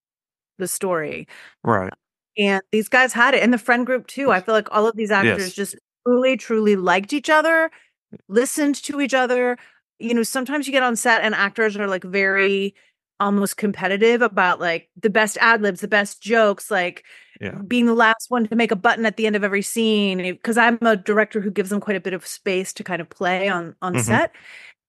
the 0.60 0.67
story. 0.67 1.27
right. 1.63 1.93
And 2.38 2.62
these 2.71 2.89
guys 2.89 3.13
had 3.13 3.36
it, 3.36 3.43
and 3.43 3.53
the 3.53 3.58
friend 3.60 3.86
group 3.86 4.08
too. 4.08 4.32
I 4.32 4.41
feel 4.41 4.56
like 4.56 4.67
all 4.71 4.88
of 4.88 4.95
these 4.95 5.12
actors 5.12 5.38
Yes. 5.39 5.53
just 5.53 5.75
truly, 6.08 6.36
truly 6.38 6.75
liked 6.75 7.13
each 7.13 7.29
other, 7.29 7.69
listened 8.27 8.75
to 8.84 9.01
each 9.01 9.13
other. 9.13 9.58
You 9.99 10.13
know, 10.15 10.23
sometimes 10.23 10.67
you 10.67 10.73
get 10.73 10.84
on 10.84 10.95
set 10.95 11.21
and 11.23 11.36
actors 11.36 11.77
are 11.77 11.88
like 11.88 12.03
very 12.03 12.75
almost 13.19 13.58
competitive 13.58 14.21
about 14.21 14.60
like 14.60 14.89
the 14.99 15.10
best 15.10 15.38
ad 15.41 15.62
libs, 15.62 15.82
the 15.82 15.88
best 15.88 16.21
jokes, 16.21 16.71
like 16.71 17.06
Yeah. 17.39 17.60
being 17.67 17.86
the 17.86 17.93
last 17.93 18.25
one 18.29 18.47
to 18.47 18.56
make 18.56 18.71
a 18.71 18.75
button 18.75 19.06
at 19.06 19.17
the 19.17 19.27
end 19.27 19.36
of 19.36 19.43
every 19.43 19.62
scene. 19.62 20.17
Because 20.19 20.58
I'm 20.58 20.79
a 20.82 20.95
director 20.97 21.39
who 21.41 21.51
gives 21.51 21.69
them 21.69 21.79
quite 21.82 21.95
a 21.97 22.01
bit 22.01 22.13
of 22.13 22.25
space 22.25 22.73
to 22.73 22.84
kind 22.84 23.01
of 23.01 23.10
play 23.10 23.47
on 23.49 23.75
on 23.82 23.93
Mhm. 23.95 23.99
set. 23.99 24.32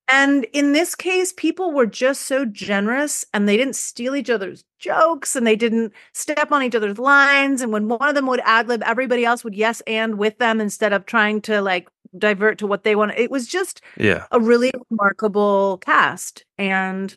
And 0.08 0.44
in 0.52 0.72
this 0.72 0.94
case, 0.94 1.32
people 1.32 1.72
were 1.72 1.86
just 1.86 2.22
so 2.22 2.44
generous 2.44 3.24
and 3.32 3.48
they 3.48 3.56
didn't 3.56 3.76
steal 3.76 4.14
each 4.14 4.28
other's 4.28 4.62
jokes 4.78 5.34
and 5.34 5.46
they 5.46 5.56
didn't 5.56 5.92
step 6.12 6.52
on 6.52 6.62
each 6.62 6.74
other's 6.74 6.98
lines. 6.98 7.62
And 7.62 7.72
when 7.72 7.88
one 7.88 8.06
of 8.08 8.14
them 8.14 8.26
would 8.26 8.40
ad 8.44 8.68
lib, 8.68 8.82
everybody 8.84 9.24
else 9.24 9.44
would 9.44 9.54
yes 9.54 9.80
and 9.86 10.18
with 10.18 10.36
them 10.38 10.60
instead 10.60 10.92
of 10.92 11.06
trying 11.06 11.40
to 11.42 11.62
like 11.62 11.88
divert 12.18 12.58
to 12.58 12.66
what 12.66 12.84
they 12.84 12.94
want. 12.94 13.12
It 13.16 13.30
was 13.30 13.46
just 13.46 13.80
Yeah. 13.96 14.26
a 14.30 14.38
really 14.38 14.72
remarkable 14.90 15.78
cast. 15.78 16.44
And 16.58 17.16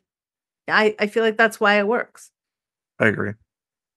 I, 0.70 0.96
I 0.98 1.08
feel 1.08 1.24
like 1.24 1.38
that's 1.38 1.60
why 1.60 1.80
it 1.80 1.88
works. 1.88 2.32
I 3.00 3.08
agree. 3.08 3.34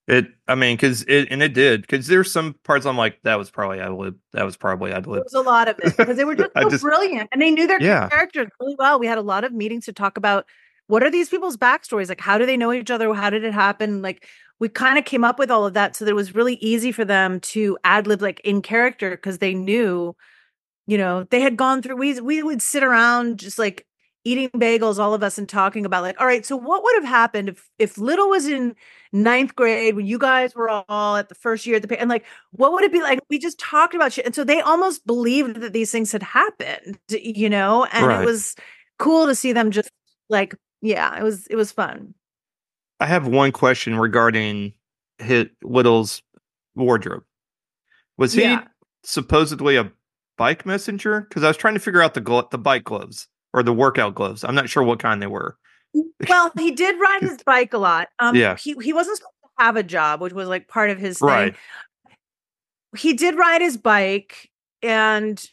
It, 0.07 0.27
I 0.47 0.55
mean, 0.55 0.75
because 0.77 1.03
it, 1.03 1.27
and 1.31 1.41
it 1.43 1.53
did, 1.53 1.81
because 1.81 2.07
there's 2.07 2.31
some 2.31 2.55
parts 2.63 2.85
I'm 2.85 2.97
like, 2.97 3.19
that 3.23 3.37
was 3.37 3.49
probably 3.51 3.79
I 3.81 3.89
would 3.89 4.19
That 4.33 4.43
was 4.45 4.57
probably 4.57 4.91
ad 4.91 5.05
There 5.05 5.13
lib. 5.13 5.23
was 5.23 5.33
a 5.33 5.41
lot 5.41 5.67
of 5.67 5.77
it 5.79 5.95
because 5.95 6.17
they 6.17 6.25
were 6.25 6.35
just 6.35 6.51
so 6.57 6.69
just- 6.69 6.83
brilliant 6.83 7.29
and 7.31 7.41
they 7.41 7.51
knew 7.51 7.67
their 7.67 7.81
Yeah. 7.81 8.09
characters 8.09 8.47
really 8.59 8.75
well. 8.79 8.99
We 8.99 9.07
had 9.07 9.17
a 9.19 9.21
lot 9.21 9.43
of 9.43 9.53
meetings 9.53 9.85
to 9.85 9.93
talk 9.93 10.17
about 10.17 10.45
what 10.87 11.03
are 11.03 11.11
these 11.11 11.29
people's 11.29 11.55
backstories? 11.55 12.09
Like, 12.09 12.19
how 12.19 12.37
do 12.37 12.45
they 12.45 12.57
know 12.57 12.73
each 12.73 12.91
other? 12.91 13.13
How 13.13 13.29
did 13.29 13.43
it 13.45 13.53
happen? 13.53 14.01
Like, 14.01 14.27
we 14.59 14.67
kind 14.69 14.97
of 14.97 15.05
came 15.05 15.23
up 15.23 15.39
with 15.39 15.49
all 15.49 15.65
of 15.65 15.73
that 15.75 15.95
so 15.95 16.03
that 16.03 16.11
it 16.11 16.15
was 16.15 16.35
really 16.35 16.55
easy 16.55 16.91
for 16.91 17.05
them 17.05 17.39
to 17.39 17.77
ad 17.83 18.07
lib 18.07 18.21
like 18.21 18.41
in 18.41 18.61
character 18.61 19.11
because 19.11 19.37
they 19.37 19.53
knew, 19.53 20.15
you 20.87 20.97
know, 20.97 21.23
they 21.29 21.39
had 21.41 21.55
gone 21.57 21.81
through. 21.81 21.95
We 21.95 22.19
we 22.19 22.43
would 22.43 22.61
sit 22.61 22.83
around 22.83 23.39
just 23.39 23.57
like 23.57 23.85
eating 24.25 24.49
bagels, 24.49 24.99
all 24.99 25.13
of 25.13 25.23
us, 25.23 25.37
and 25.37 25.47
talking 25.47 25.85
about 25.85 26.03
like, 26.03 26.19
all 26.19 26.27
right, 26.27 26.45
so 26.45 26.55
what 26.57 26.83
would 26.83 26.95
have 26.95 27.05
happened 27.05 27.49
if 27.49 27.69
if 27.79 27.97
Little 27.97 28.29
was 28.29 28.45
in 28.47 28.75
ninth 29.13 29.55
grade 29.55 29.95
when 29.95 30.05
you 30.05 30.17
guys 30.17 30.55
were 30.55 30.69
all 30.87 31.15
at 31.17 31.27
the 31.29 31.35
first 31.35 31.65
year 31.65 31.75
at 31.75 31.81
the 31.81 31.87
pa- 31.87 31.95
and 31.99 32.09
like 32.09 32.23
what 32.51 32.71
would 32.71 32.83
it 32.83 32.91
be 32.93 33.01
like 33.01 33.19
we 33.29 33.37
just 33.37 33.59
talked 33.59 33.93
about 33.93 34.13
shit 34.13 34.25
and 34.25 34.33
so 34.33 34.43
they 34.43 34.61
almost 34.61 35.05
believed 35.05 35.57
that 35.57 35.73
these 35.73 35.91
things 35.91 36.11
had 36.13 36.23
happened 36.23 36.97
you 37.09 37.49
know 37.49 37.85
and 37.91 38.05
Right. 38.07 38.21
it 38.21 38.25
was 38.25 38.55
cool 38.99 39.25
to 39.25 39.35
see 39.35 39.51
them 39.51 39.71
just 39.71 39.91
like 40.29 40.55
yeah 40.81 41.19
it 41.19 41.23
was 41.23 41.45
it 41.47 41.55
was 41.57 41.71
fun 41.71 42.13
I 43.01 43.05
have 43.07 43.27
one 43.27 43.51
question 43.51 43.97
regarding 43.97 44.73
hit 45.17 45.51
Little's 45.63 46.21
wardrobe. 46.75 47.23
Was 48.17 48.33
he 48.33 48.43
Yeah. 48.43 48.65
supposedly 49.03 49.75
a 49.75 49.91
bike 50.37 50.65
messenger? 50.67 51.21
Because 51.21 51.43
I 51.43 51.47
was 51.47 51.57
trying 51.57 51.73
to 51.73 51.79
figure 51.79 52.01
out 52.03 52.13
the 52.13 52.21
glo- 52.21 52.47
the 52.51 52.59
bike 52.59 52.83
gloves 52.83 53.27
or 53.53 53.63
the 53.63 53.73
workout 53.73 54.13
gloves. 54.13 54.43
I'm 54.43 54.53
not 54.53 54.69
sure 54.69 54.83
what 54.83 54.99
kind 54.99 55.19
they 55.21 55.25
were. 55.27 55.57
Well 56.29 56.51
he 56.57 56.71
did 56.71 56.99
ride 56.99 57.21
his 57.29 57.37
bike 57.45 57.73
a 57.73 57.77
lot 57.77 58.09
um 58.19 58.35
Yeah. 58.35 58.55
he, 58.55 58.75
he 58.81 58.93
wasn't 58.93 59.17
supposed 59.17 59.33
to 59.57 59.63
have 59.63 59.75
a 59.75 59.83
job 59.83 60.21
which 60.21 60.33
was 60.33 60.47
like 60.47 60.67
part 60.67 60.89
of 60.89 60.97
his 60.99 61.19
thing 61.19 61.27
Right. 61.27 61.55
he 62.97 63.13
did 63.13 63.35
ride 63.35 63.61
his 63.61 63.77
bike 63.77 64.49
and 64.81 65.43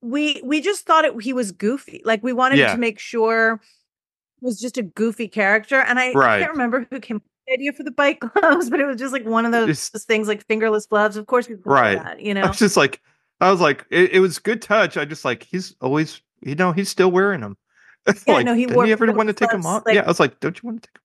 we 0.00 0.40
we 0.44 0.60
just 0.60 0.86
thought 0.86 1.04
it 1.04 1.20
he 1.22 1.32
was 1.32 1.52
goofy 1.52 2.02
like 2.04 2.22
we 2.22 2.32
wanted 2.32 2.58
Yeah. 2.58 2.72
to 2.72 2.78
make 2.78 2.98
sure 2.98 3.54
it 4.42 4.44
was 4.44 4.60
just 4.60 4.76
a 4.78 4.82
goofy 4.82 5.28
character 5.28 5.76
and 5.80 5.98
i, 5.98 6.08
I 6.10 6.40
can't 6.40 6.52
remember 6.52 6.86
who 6.90 7.00
came 7.00 7.16
up 7.16 7.22
with 7.22 7.46
the 7.46 7.52
idea 7.54 7.72
for 7.72 7.82
the 7.82 7.90
bike 7.90 8.20
gloves 8.34 8.70
but 8.70 8.80
it 8.80 8.86
was 8.86 8.96
just 8.98 9.12
like 9.12 9.24
one 9.24 9.46
of 9.46 9.52
those 9.52 9.88
It's- 9.88 10.04
things 10.04 10.28
like 10.28 10.46
fingerless 10.46 10.86
gloves 10.86 11.16
of 11.16 11.26
course 11.26 11.48
we 11.48 11.54
thought 11.56 11.60
of 11.66 11.72
Right. 11.72 12.02
that, 12.02 12.20
you 12.20 12.30
I 12.30 12.34
know 12.34 12.48
was 12.48 12.58
just 12.58 12.76
like, 12.76 13.00
I 13.40 13.50
was 13.50 13.60
like, 13.60 13.84
it, 13.90 14.12
it 14.12 14.20
was 14.20 14.38
good 14.38 14.62
touch. 14.62 14.96
I 14.96 15.04
just 15.04 15.24
like, 15.24 15.42
he's 15.42 15.74
always, 15.80 16.22
you 16.40 16.54
know, 16.54 16.70
he's 16.70 16.88
still 16.88 17.10
wearing 17.10 17.40
them. 17.40 17.56
Yeah, 18.26 18.34
like, 18.34 18.46
no, 18.46 18.54
he 18.54 18.66
wore 18.66 18.86
you 18.86 18.92
ever 18.92 19.10
want 19.12 19.28
to 19.28 19.32
take 19.32 19.50
gloves, 19.50 19.66
off? 19.66 19.82
like- 19.86 19.94
yeah, 19.94 20.02
I 20.02 20.08
was 20.08 20.20
like, 20.20 20.38
don't 20.40 20.56
you 20.62 20.66
want 20.66 20.82
to 20.82 20.88
take 20.88 20.98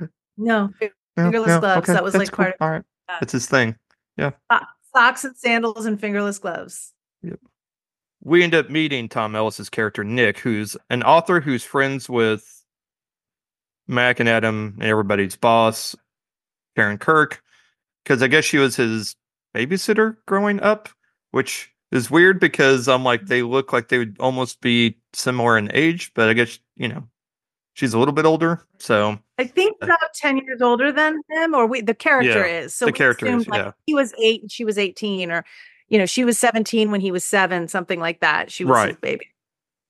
Him? 0.00 0.04
Okay. 0.06 0.12
no? 0.36 0.70
Fingerless 1.16 1.58
gloves, 1.60 1.86
that 1.88 2.04
was, 2.04 2.14
like, 2.14 2.30
part 2.32 2.50
of 2.50 2.54
All 2.60 2.70
right, 2.70 2.82
that. 3.08 3.20
that's 3.20 3.32
his 3.32 3.46
thing. 3.46 3.76
Yeah. 4.16 4.30
Socks 4.94 5.24
and 5.24 5.36
sandals 5.36 5.86
and 5.86 6.00
fingerless 6.00 6.38
gloves 6.38 6.92
Yep. 7.22 7.38
we 8.22 8.42
end 8.42 8.54
up 8.54 8.70
meeting 8.70 9.08
Tom 9.08 9.34
Ellis's 9.36 9.68
character 9.70 10.04
Nick, 10.04 10.38
who's 10.38 10.76
an 10.88 11.02
author 11.02 11.40
who's 11.40 11.62
friends 11.64 12.08
with 12.08 12.64
Mac 13.88 14.20
and 14.20 14.28
Adam 14.28 14.74
and 14.80 14.88
everybody's 14.88 15.36
boss, 15.36 15.96
Karen 16.76 16.98
Kirk, 16.98 17.42
because 18.04 18.22
I 18.22 18.28
guess 18.28 18.44
she 18.44 18.58
was 18.58 18.76
his 18.76 19.16
babysitter 19.54 20.16
growing 20.26 20.60
up, 20.60 20.88
which 21.32 21.69
is 21.90 22.10
weird 22.10 22.40
because 22.40 22.88
I'm 22.88 23.04
like 23.04 23.26
they 23.26 23.42
look 23.42 23.72
like 23.72 23.88
they 23.88 23.98
would 23.98 24.16
almost 24.20 24.60
be 24.60 24.96
similar 25.12 25.58
in 25.58 25.70
age, 25.74 26.12
but 26.14 26.28
I 26.28 26.32
guess 26.32 26.58
you 26.76 26.88
know 26.88 27.08
she's 27.74 27.94
a 27.94 27.98
little 27.98 28.14
bit 28.14 28.26
older, 28.26 28.64
so 28.78 29.18
I 29.38 29.44
think 29.44 29.76
uh, 29.82 29.86
about 29.86 30.14
10 30.14 30.38
years 30.38 30.60
older 30.60 30.92
than 30.92 31.20
him, 31.30 31.54
or 31.54 31.66
we 31.66 31.80
the 31.80 31.94
character 31.94 32.46
Yeah, 32.46 32.60
is. 32.60 32.74
So 32.74 32.86
the 32.86 32.92
character 32.92 33.26
is, 33.26 33.48
like, 33.48 33.58
yeah. 33.58 33.72
he 33.86 33.94
was 33.94 34.12
eight 34.22 34.42
and 34.42 34.52
she 34.52 34.64
was 34.64 34.78
18, 34.78 35.30
or 35.30 35.44
you 35.88 35.98
know, 35.98 36.06
she 36.06 36.24
was 36.24 36.38
17 36.38 36.90
when 36.90 37.00
he 37.00 37.10
was 37.10 37.24
seven, 37.24 37.66
something 37.68 37.98
like 37.98 38.20
that. 38.20 38.50
She 38.50 38.64
was 38.64 38.86
his 38.86 38.96
baby. 38.96 39.26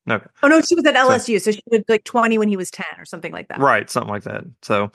Okay. 0.08 0.26
Oh 0.42 0.48
no, 0.48 0.60
she 0.62 0.74
was 0.74 0.84
at 0.86 0.94
LSU, 0.94 1.40
so 1.40 1.52
she 1.52 1.62
was 1.70 1.82
like 1.88 2.04
20 2.04 2.38
when 2.38 2.48
he 2.48 2.56
was 2.56 2.70
10 2.70 2.86
or 2.98 3.04
something 3.04 3.32
like 3.32 3.48
that. 3.48 3.58
Right, 3.58 3.88
something 3.90 4.10
like 4.10 4.22
that. 4.22 4.44
So, 4.62 4.90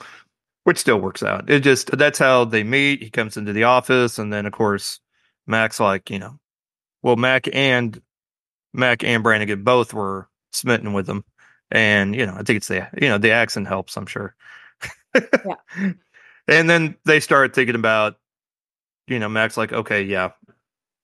which 0.64 0.78
still 0.78 1.00
works 1.00 1.22
out. 1.22 1.48
It 1.48 1.60
just 1.60 1.96
that's 1.96 2.18
how 2.18 2.44
they 2.44 2.64
meet. 2.64 3.02
He 3.02 3.10
comes 3.10 3.36
into 3.36 3.52
the 3.52 3.64
office, 3.64 4.18
and 4.18 4.32
then 4.32 4.46
of 4.46 4.52
course, 4.52 5.00
Mac's 5.46 5.78
like, 5.78 6.10
you 6.10 6.18
know, 6.18 6.38
well, 7.06 7.14
Mac 7.14 7.48
and 7.52 8.02
Mac 8.74 9.04
and 9.04 9.22
Brannigan 9.22 9.62
both 9.62 9.94
were 9.94 10.28
smitten 10.50 10.92
with 10.92 11.08
him, 11.08 11.24
and 11.70 12.16
you 12.16 12.26
know, 12.26 12.32
I 12.32 12.42
think 12.42 12.56
it's 12.56 12.66
the 12.66 12.88
you 13.00 13.08
know 13.08 13.16
the 13.16 13.30
accent 13.30 13.68
helps. 13.68 13.96
I'm 13.96 14.06
sure. 14.06 14.34
Yeah. 15.14 15.92
And 16.48 16.70
then 16.70 16.94
they 17.04 17.18
start 17.18 17.56
thinking 17.56 17.74
about, 17.74 18.20
you 19.08 19.18
know, 19.18 19.28
Mac's 19.28 19.56
like, 19.56 19.72
okay, 19.72 20.02
yeah, 20.02 20.30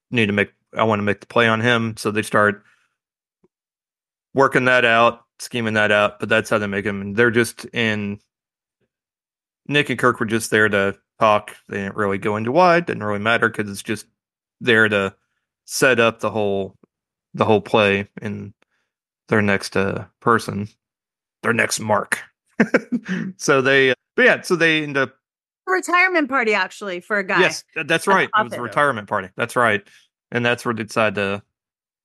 need 0.09 0.27
to 0.27 0.33
make. 0.33 0.53
I 0.73 0.85
want 0.85 1.01
to 1.01 1.05
make 1.05 1.19
the 1.19 1.27
play 1.27 1.49
on 1.49 1.61
him, 1.61 1.97
so 1.97 2.13
they 2.13 2.23
start 2.23 2.63
working 4.35 4.67
that 4.67 4.85
out, 4.85 5.25
scheming 5.41 5.75
that 5.75 5.91
out. 5.91 6.21
But 6.21 6.29
that's 6.29 6.49
how 6.49 6.59
they 6.59 6.69
make 6.69 6.87
him. 6.87 7.01
And 7.01 7.17
they're 7.17 7.33
just 7.33 7.65
in. 7.65 8.21
Nick 9.67 9.91
and 9.91 9.99
Kirk 9.99 10.21
were 10.21 10.27
just 10.27 10.53
there 10.53 10.69
to 10.69 10.97
talk. 11.19 11.57
They 11.69 11.79
didn't 11.79 11.97
really 11.97 12.19
go 12.19 12.37
into 12.37 12.53
why. 12.53 12.77
It 12.77 12.87
didn't 12.87 13.03
really 13.03 13.19
matter 13.19 13.49
because 13.49 13.69
it's 13.69 13.83
just 13.83 14.07
there 14.61 14.89
to 14.89 15.17
set 15.73 15.99
up 15.99 16.21
the 16.21 16.31
whole 16.31 16.77
the 17.33 17.47
whole 17.47 17.63
play 17.63 18.07
in 18.21 18.53
their 19.29 19.41
next 19.41 19.75
uh, 19.75 20.05
person, 20.21 20.69
their 21.43 21.55
next 21.55 21.81
mark. 21.81 22.19
so 23.39 23.63
they, 23.63 23.95
but 24.15 24.25
yeah, 24.25 24.41
so 24.43 24.55
they 24.55 24.83
end 24.83 24.99
up. 24.99 25.15
Retirement 25.67 26.29
party 26.29 26.53
actually 26.53 27.01
for 27.01 27.19
a 27.19 27.25
guy. 27.25 27.41
Yes, 27.41 27.65
that's 27.87 28.07
right. 28.07 28.29
It 28.37 28.45
was 28.45 28.53
a 28.53 28.61
retirement 28.61 29.09
party. 29.09 29.29
That's 29.37 29.57
right, 29.57 29.83
and 30.31 30.45
that's 30.45 30.65
where 30.65 30.75
they 30.75 30.83
decide 30.83 31.15
to 31.15 31.43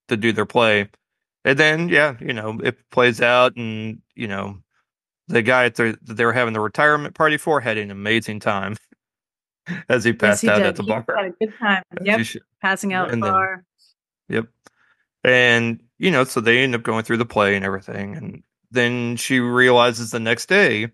to 0.08 0.16
do 0.16 0.32
their 0.32 0.46
play. 0.46 0.90
And 1.44 1.58
then, 1.58 1.90
yeah, 1.90 2.16
you 2.22 2.34
know, 2.34 2.60
it 2.64 2.78
plays 2.92 3.20
out, 3.20 3.58
and 3.58 4.00
you 4.16 4.28
know, 4.28 4.60
the 5.28 5.42
guy 5.42 5.68
that 5.68 5.98
they 6.04 6.24
were 6.24 6.34
having 6.34 6.54
the 6.54 6.62
retirement 6.62 7.16
party 7.16 7.36
for 7.38 7.60
had 7.60 7.78
an 7.78 7.92
amazing 7.92 8.40
time 8.40 8.78
as 9.90 10.04
he 10.04 10.12
Yes, 10.12 10.20
passed 10.20 10.42
he 10.42 10.50
out 10.50 10.58
did. 10.58 10.66
at 10.68 10.76
the 10.76 10.84
He 10.84 10.90
bar. 10.90 11.06
had 11.16 11.26
a 11.26 11.30
good 11.46 11.54
time. 11.60 11.84
Yep. 12.04 12.26
Passing 12.62 12.94
out 12.94 13.12
And 13.12 13.24
then- 13.24 13.32
bar. 13.32 13.64
Yep. 14.30 14.48
And, 15.24 15.82
you 15.98 16.12
know, 16.12 16.24
so 16.24 16.40
they 16.42 16.60
end 16.64 16.76
up 16.76 16.84
going 16.84 17.04
through 17.04 17.18
the 17.18 17.26
play 17.26 17.56
and 17.56 17.66
everything. 17.66 18.16
And 18.16 18.44
then 18.72 19.16
she 19.18 19.40
realizes 19.40 20.12
the 20.12 20.20
next 20.20 20.48
day 20.48 20.90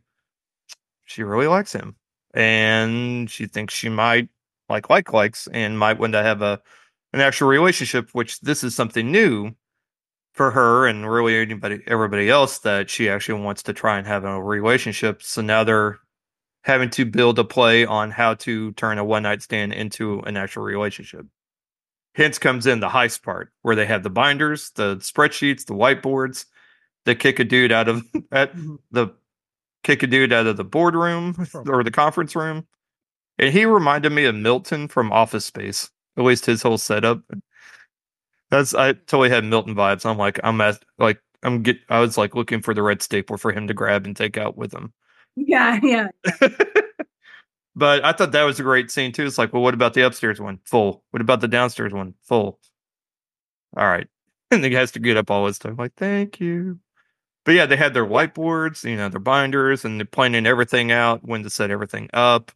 she 1.05 1.23
really 1.23 1.47
likes 1.47 1.73
him. 1.73 1.95
And 2.33 3.29
she 3.29 3.45
thinks 3.45 3.73
she 3.73 3.89
might 3.89 4.29
like 4.69 4.89
like 4.89 5.13
likes 5.13 5.47
and 5.53 5.77
might 5.77 5.99
want 5.99 6.13
to 6.13 6.23
have 6.23 6.41
a 6.41 6.59
an 7.11 7.19
actual 7.21 7.47
relationship, 7.47 8.09
which 8.13 8.39
this 8.41 8.63
is 8.63 8.73
something 8.75 9.11
new 9.11 9.51
for 10.33 10.49
her 10.49 10.87
and 10.87 11.07
really 11.11 11.37
anybody 11.37 11.81
everybody 11.85 12.29
else 12.29 12.59
that 12.59 12.89
she 12.89 13.07
actually 13.09 13.39
wants 13.41 13.61
to 13.63 13.73
try 13.73 13.97
and 13.99 14.07
have 14.07 14.23
a 14.23 14.41
relationship. 14.41 15.21
So 15.21 15.41
now 15.43 15.63
they're 15.63 15.99
having 16.63 16.89
to 16.89 17.05
build 17.05 17.39
a 17.39 17.43
play 17.43 17.85
on 17.85 18.11
how 18.11 18.33
to 18.33 18.71
turn 18.73 18.97
a 18.97 19.03
one 19.03 19.23
night 19.23 19.41
stand 19.41 19.73
into 19.73 20.19
an 20.21 20.37
actual 20.37 20.63
relationship. 20.63 21.25
Hence 22.15 22.37
comes 22.37 22.67
in 22.67 22.79
the 22.79 22.89
heist 22.89 23.23
part 23.23 23.51
where 23.61 23.75
they 23.75 23.85
have 23.85 24.03
the 24.03 24.09
binders, 24.09 24.71
the 24.71 24.97
spreadsheets, 24.97 25.65
the 25.65 25.73
whiteboards, 25.73 26.45
they 27.05 27.15
kick 27.15 27.39
a 27.39 27.43
dude 27.43 27.71
out 27.71 27.87
of 27.87 28.03
at 28.31 28.53
mm-hmm. 28.53 28.75
the 28.91 29.09
kick 29.83 30.03
a 30.03 30.07
dude 30.07 30.33
out 30.33 30.47
of 30.47 30.57
the 30.57 30.63
boardroom 30.63 31.35
or 31.67 31.83
the 31.83 31.91
conference 31.91 32.35
room. 32.35 32.65
And 33.37 33.51
he 33.51 33.65
reminded 33.65 34.11
me 34.11 34.25
of 34.25 34.35
Milton 34.35 34.87
from 34.87 35.11
Office 35.11 35.45
Space, 35.45 35.89
at 36.17 36.23
least 36.23 36.45
his 36.45 36.61
whole 36.61 36.77
setup. 36.77 37.21
That's 38.49 38.73
I 38.73 38.93
totally 38.93 39.29
had 39.29 39.43
Milton 39.43 39.75
vibes. 39.75 40.05
I'm 40.05 40.17
like, 40.17 40.39
I'm 40.43 40.61
at 40.61 40.83
like 40.97 41.19
I'm 41.41 41.63
get 41.63 41.79
I 41.89 41.99
was 41.99 42.17
like 42.17 42.35
looking 42.35 42.61
for 42.61 42.73
the 42.73 42.83
red 42.83 43.01
stapler 43.01 43.37
for 43.37 43.51
him 43.51 43.67
to 43.67 43.73
grab 43.73 44.05
and 44.05 44.15
take 44.15 44.37
out 44.37 44.55
with 44.55 44.73
him. 44.73 44.93
Yeah, 45.35 45.79
yeah. 45.83 46.07
but 47.75 48.05
I 48.05 48.11
thought 48.13 48.31
that 48.33 48.43
was 48.43 48.59
a 48.59 48.63
great 48.63 48.91
scene 48.91 49.11
too. 49.11 49.25
It's 49.25 49.37
like, 49.37 49.53
well, 49.53 49.63
what 49.63 49.73
about 49.73 49.93
the 49.93 50.05
upstairs 50.05 50.39
one? 50.39 50.59
Full. 50.65 51.03
What 51.11 51.21
about 51.21 51.41
the 51.41 51.47
downstairs 51.47 51.93
one? 51.93 52.13
Full. 52.23 52.59
All 53.77 53.87
right. 53.87 54.07
And 54.51 54.63
he 54.63 54.71
has 54.75 54.91
to 54.91 54.99
get 54.99 55.17
up 55.17 55.31
all 55.31 55.47
his 55.47 55.57
time. 55.57 55.77
Like, 55.77 55.95
thank 55.95 56.39
you. 56.39 56.79
But 57.45 57.53
yeah, 57.53 57.65
they 57.65 57.77
had 57.77 57.93
their 57.93 58.05
whiteboards, 58.05 58.83
you 58.89 58.97
know, 58.97 59.09
their 59.09 59.19
binders, 59.19 59.85
and 59.85 59.99
they're 59.99 60.05
planning 60.05 60.45
everything 60.45 60.91
out, 60.91 61.23
when 61.23 61.43
to 61.43 61.49
set 61.49 61.71
everything 61.71 62.09
up, 62.13 62.51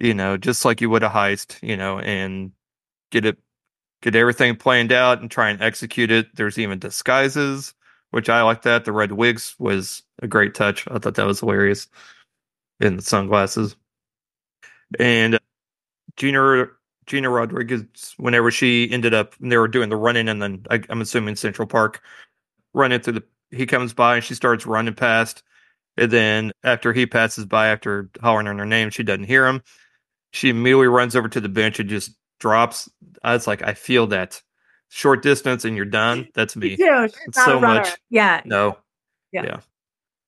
you 0.00 0.14
know, 0.14 0.36
just 0.36 0.64
like 0.64 0.80
you 0.80 0.90
would 0.90 1.02
a 1.02 1.08
heist, 1.10 1.58
you 1.62 1.76
know, 1.76 1.98
and 2.00 2.52
get 3.12 3.26
it, 3.26 3.38
get 4.02 4.16
everything 4.16 4.56
planned 4.56 4.92
out 4.92 5.20
and 5.20 5.30
try 5.30 5.50
and 5.50 5.62
execute 5.62 6.10
it. 6.10 6.34
There's 6.36 6.58
even 6.58 6.78
disguises 6.78 7.74
which 8.12 8.28
I 8.30 8.42
like 8.42 8.62
that. 8.62 8.84
The 8.84 8.92
red 8.92 9.12
wigs 9.12 9.56
was 9.58 10.02
a 10.22 10.28
great 10.28 10.54
touch. 10.54 10.86
I 10.88 10.98
thought 10.98 11.16
that 11.16 11.26
was 11.26 11.40
hilarious. 11.40 11.88
In 12.80 12.96
the 12.96 13.02
sunglasses. 13.02 13.76
And 14.98 15.36
uh, 15.36 15.38
Gina 16.16 16.66
Gina 17.06 17.30
Rodriguez, 17.30 18.14
whenever 18.16 18.50
she 18.50 18.90
ended 18.90 19.14
up, 19.14 19.34
they 19.40 19.56
were 19.56 19.68
doing 19.68 19.88
the 19.88 19.96
running, 19.96 20.28
and 20.28 20.42
then 20.42 20.66
I, 20.68 20.82
I'm 20.88 21.00
assuming 21.00 21.36
Central 21.36 21.68
Park, 21.68 22.02
running 22.74 23.00
through 23.00 23.14
the. 23.14 23.24
He 23.50 23.66
comes 23.66 23.92
by 23.92 24.16
and 24.16 24.24
she 24.24 24.34
starts 24.34 24.66
running 24.66 24.94
past, 24.94 25.42
and 25.96 26.10
then 26.10 26.52
after 26.64 26.92
he 26.92 27.06
passes 27.06 27.44
by, 27.44 27.68
after 27.68 28.10
hollering 28.20 28.48
on 28.48 28.58
her 28.58 28.66
name, 28.66 28.90
she 28.90 29.02
doesn't 29.02 29.24
hear 29.24 29.46
him. 29.46 29.62
She 30.32 30.48
immediately 30.48 30.88
runs 30.88 31.14
over 31.14 31.28
to 31.28 31.40
the 31.40 31.48
bench 31.48 31.78
and 31.78 31.88
just 31.88 32.12
drops. 32.40 32.88
I 33.22 33.34
was 33.34 33.46
like, 33.46 33.62
I 33.62 33.74
feel 33.74 34.08
that 34.08 34.42
short 34.92 35.22
distance 35.22 35.64
and 35.64 35.74
you're 35.74 35.86
done. 35.86 36.28
That's 36.34 36.54
me. 36.54 36.76
Yeah, 36.78 37.06
so 37.32 37.58
much. 37.58 37.88
Yeah. 38.10 38.42
No. 38.44 38.76
Yeah. 39.32 39.44
yeah. 39.44 39.60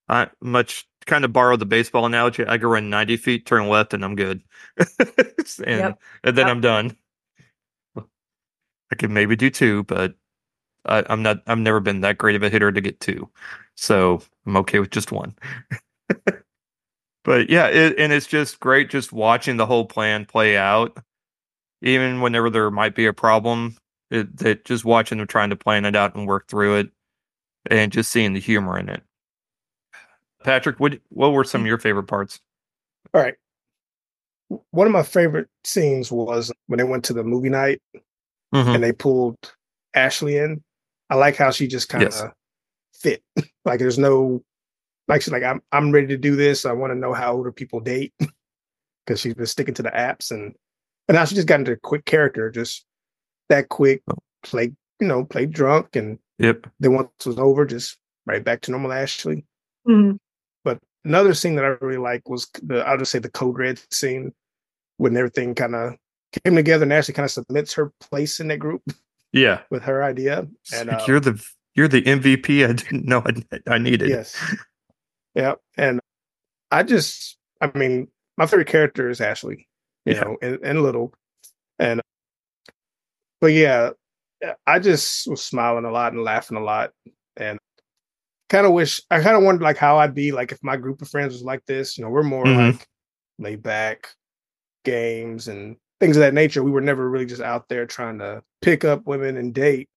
I 0.09 0.31
much 0.41 0.89
kind 1.05 1.25
of 1.25 1.35
borrow 1.35 1.57
the 1.57 1.67
baseball 1.67 2.07
analogy. 2.07 2.47
I 2.47 2.57
go 2.57 2.69
run 2.69 2.89
90 2.89 3.19
feet, 3.19 3.45
turn 3.45 3.69
left, 3.69 3.93
and 3.93 4.03
I'm 4.03 4.17
good. 4.17 4.43
and, 4.99 5.59
Yep. 5.67 6.01
and 6.25 6.37
then 6.39 6.47
Yep. 6.47 6.49
I'm 6.49 6.61
done. 6.63 6.97
I 7.97 8.97
could 8.97 9.11
maybe 9.11 9.37
do 9.37 9.51
two, 9.51 9.83
but 9.85 10.15
I, 10.87 11.05
I'm 11.09 11.23
not. 11.23 11.43
I've 11.47 11.59
never 11.59 11.81
been 11.81 12.01
that 12.01 12.17
great 12.19 12.37
of 12.37 12.43
a 12.43 12.49
hitter 12.51 12.71
to 12.73 12.81
get 12.81 13.01
two, 13.01 13.29
so 13.75 14.23
I'm 14.47 14.57
okay 14.59 14.79
with 14.79 14.91
just 14.91 15.11
one. 15.11 15.35
but 17.25 17.51
yeah, 17.51 17.67
it, 17.69 17.99
and 17.99 18.13
it's 18.13 18.27
just 18.27 18.61
great 18.61 18.91
just 18.91 19.13
watching 19.13 19.57
the 19.57 19.67
whole 19.67 19.87
plan 19.87 20.27
play 20.27 20.57
out, 20.57 20.97
even 21.83 22.21
whenever 22.21 22.51
there 22.51 22.71
might 22.71 22.95
be 22.95 23.07
a 23.07 23.13
problem. 23.15 23.77
It, 24.11 24.37
that 24.39 24.65
just 24.65 24.85
watching 24.85 25.19
them 25.19 25.27
trying 25.27 25.51
to 25.51 25.57
plan 25.57 25.85
it 25.85 25.97
out 25.97 26.15
and 26.15 26.27
work 26.27 26.49
through 26.49 26.77
it, 26.77 26.91
and 27.71 27.91
just 27.91 28.11
seeing 28.11 28.33
the 28.35 28.41
humor 28.41 28.79
in 28.79 28.89
it. 28.89 29.03
Patrick, 30.45 30.79
what 30.79 30.99
what 31.09 31.33
were 31.33 31.45
some 31.45 31.63
of 31.63 31.67
your 31.67 31.79
favorite 31.79 32.05
parts? 32.05 32.41
All 33.13 33.21
right. 33.23 33.35
One 34.71 34.87
of 34.87 34.93
my 34.93 35.03
favorite 35.03 35.49
scenes 35.65 36.13
was 36.13 36.53
when 36.67 36.79
they 36.79 36.85
went 36.85 37.05
to 37.07 37.13
the 37.13 37.25
movie 37.25 37.49
night 37.49 37.81
Mhm. 38.55 38.75
and 38.75 38.83
they 38.85 38.93
pulled 38.93 39.39
Ashley 39.95 40.37
in. 40.37 40.63
I 41.11 41.15
like 41.17 41.37
how 41.37 41.51
she 41.51 41.67
just 41.67 41.89
kind 41.89 42.05
of 42.05 42.13
Yes. 42.13 42.25
fit. 42.95 43.23
like 43.65 43.79
there's 43.79 43.99
no 43.99 44.45
like 45.09 45.23
she's 45.23 45.33
like 45.33 45.43
I'm 45.43 45.63
I'm 45.73 45.93
ready 45.93 46.09
to 46.09 46.19
do 46.19 46.37
this. 46.37 46.67
I 46.67 46.73
want 46.73 46.93
to 46.93 46.99
know 46.99 47.15
how 47.15 47.35
older 47.35 47.53
people 47.53 47.81
date 47.81 48.13
because 49.07 49.21
she's 49.21 49.35
been 49.35 49.47
sticking 49.47 49.75
to 49.75 49.83
the 49.83 49.91
apps 49.91 50.31
and 50.31 50.55
and 51.09 51.17
now 51.17 51.25
she 51.25 51.35
just 51.35 51.47
got 51.49 51.61
into 51.61 51.73
a 51.73 51.77
quick 51.77 52.05
character, 52.05 52.51
just 52.51 52.85
that 53.49 53.69
quick, 53.69 54.03
Oh. 54.11 54.15
play 54.43 54.73
you 55.01 55.09
know, 55.09 55.25
play 55.25 55.47
drunk 55.47 55.97
and 55.97 56.19
Yep. 56.39 56.67
then 56.81 56.95
once 56.95 57.11
it 57.21 57.27
was 57.27 57.39
over, 57.39 57.65
just 57.67 57.99
right 58.27 58.43
back 58.45 58.61
to 58.63 58.71
normal 58.71 58.93
Ashley. 58.93 59.45
Mhm. 59.89 60.19
But 60.65 60.79
another 61.05 61.35
scene 61.35 61.57
that 61.57 61.65
I 61.65 61.69
really 61.85 61.99
like 61.99 62.29
was 62.29 62.49
the 62.63 62.87
I'll 62.87 62.97
just 62.99 63.11
say 63.13 63.19
the 63.19 63.31
code 63.31 63.59
red 63.59 63.81
scene 63.93 64.33
when 64.99 65.17
everything 65.17 65.55
kind 65.55 65.75
of 65.75 65.95
came 66.45 66.55
together 66.57 66.85
and 66.85 66.93
Ashley 66.93 67.15
kind 67.15 67.25
of 67.25 67.31
submits 67.31 67.75
her 67.75 67.93
place 68.01 68.41
in 68.41 68.49
that 68.49 68.59
group 68.59 68.83
Yeah. 69.33 69.63
with 69.71 69.83
her 69.83 70.03
idea. 70.03 70.47
And 70.75 70.89
Like, 70.89 71.03
uh, 71.03 71.05
you're 71.09 71.21
the 71.21 71.45
you're 71.75 71.89
the 71.89 72.03
MVP. 72.03 72.65
I 72.65 72.73
didn't 72.73 73.05
know 73.05 73.23
I, 73.27 73.61
I 73.67 73.79
needed. 73.79 74.09
yes, 74.09 74.37
yeah, 75.35 75.55
and 75.77 76.01
I 76.71 76.83
just 76.85 77.37
I 77.61 77.71
mean 77.77 78.09
my 78.39 78.47
favorite 78.47 78.69
character 78.69 79.09
is 79.11 79.21
Ashley, 79.21 79.67
you 80.07 80.15
Yeah. 80.15 80.21
know, 80.23 80.37
and, 80.43 80.59
and 80.65 80.83
little, 80.83 81.13
and 81.79 82.01
but 83.45 83.53
yeah, 83.53 83.91
I 84.67 84.79
just 84.79 85.29
was 85.29 85.45
smiling 85.45 85.85
a 85.85 85.91
lot 85.91 86.15
and 86.15 86.23
laughing 86.25 86.57
a 86.57 86.63
lot, 86.63 86.93
and 87.37 87.59
kind 88.49 88.65
of 88.65 88.73
wish 88.73 89.03
I 89.11 89.21
kind 89.21 89.37
of 89.37 89.43
wondered 89.43 89.63
like 89.63 89.77
how 89.77 89.99
I'd 89.99 90.15
be 90.15 90.33
like 90.33 90.51
if 90.51 90.65
my 90.65 90.79
group 90.79 91.03
of 91.03 91.11
friends 91.11 91.35
was 91.35 91.43
like 91.43 91.63
this. 91.67 91.99
You 91.99 92.05
know, 92.05 92.11
we're 92.11 92.23
more 92.23 92.47
Mhm. 92.47 92.73
like 92.73 92.89
laid 93.39 93.63
back, 93.63 94.09
games 94.87 95.49
and 95.49 95.77
things 96.01 96.17
of 96.17 96.23
that 96.23 96.33
nature. 96.33 96.63
We 96.63 96.71
were 96.71 96.81
never 96.81 97.11
really 97.11 97.27
just 97.27 97.43
out 97.43 97.69
there 97.69 97.85
trying 97.85 98.19
to 98.21 98.43
pick 98.63 98.83
up 98.83 99.05
women 99.05 99.37
and 99.37 99.53
date, 99.53 99.91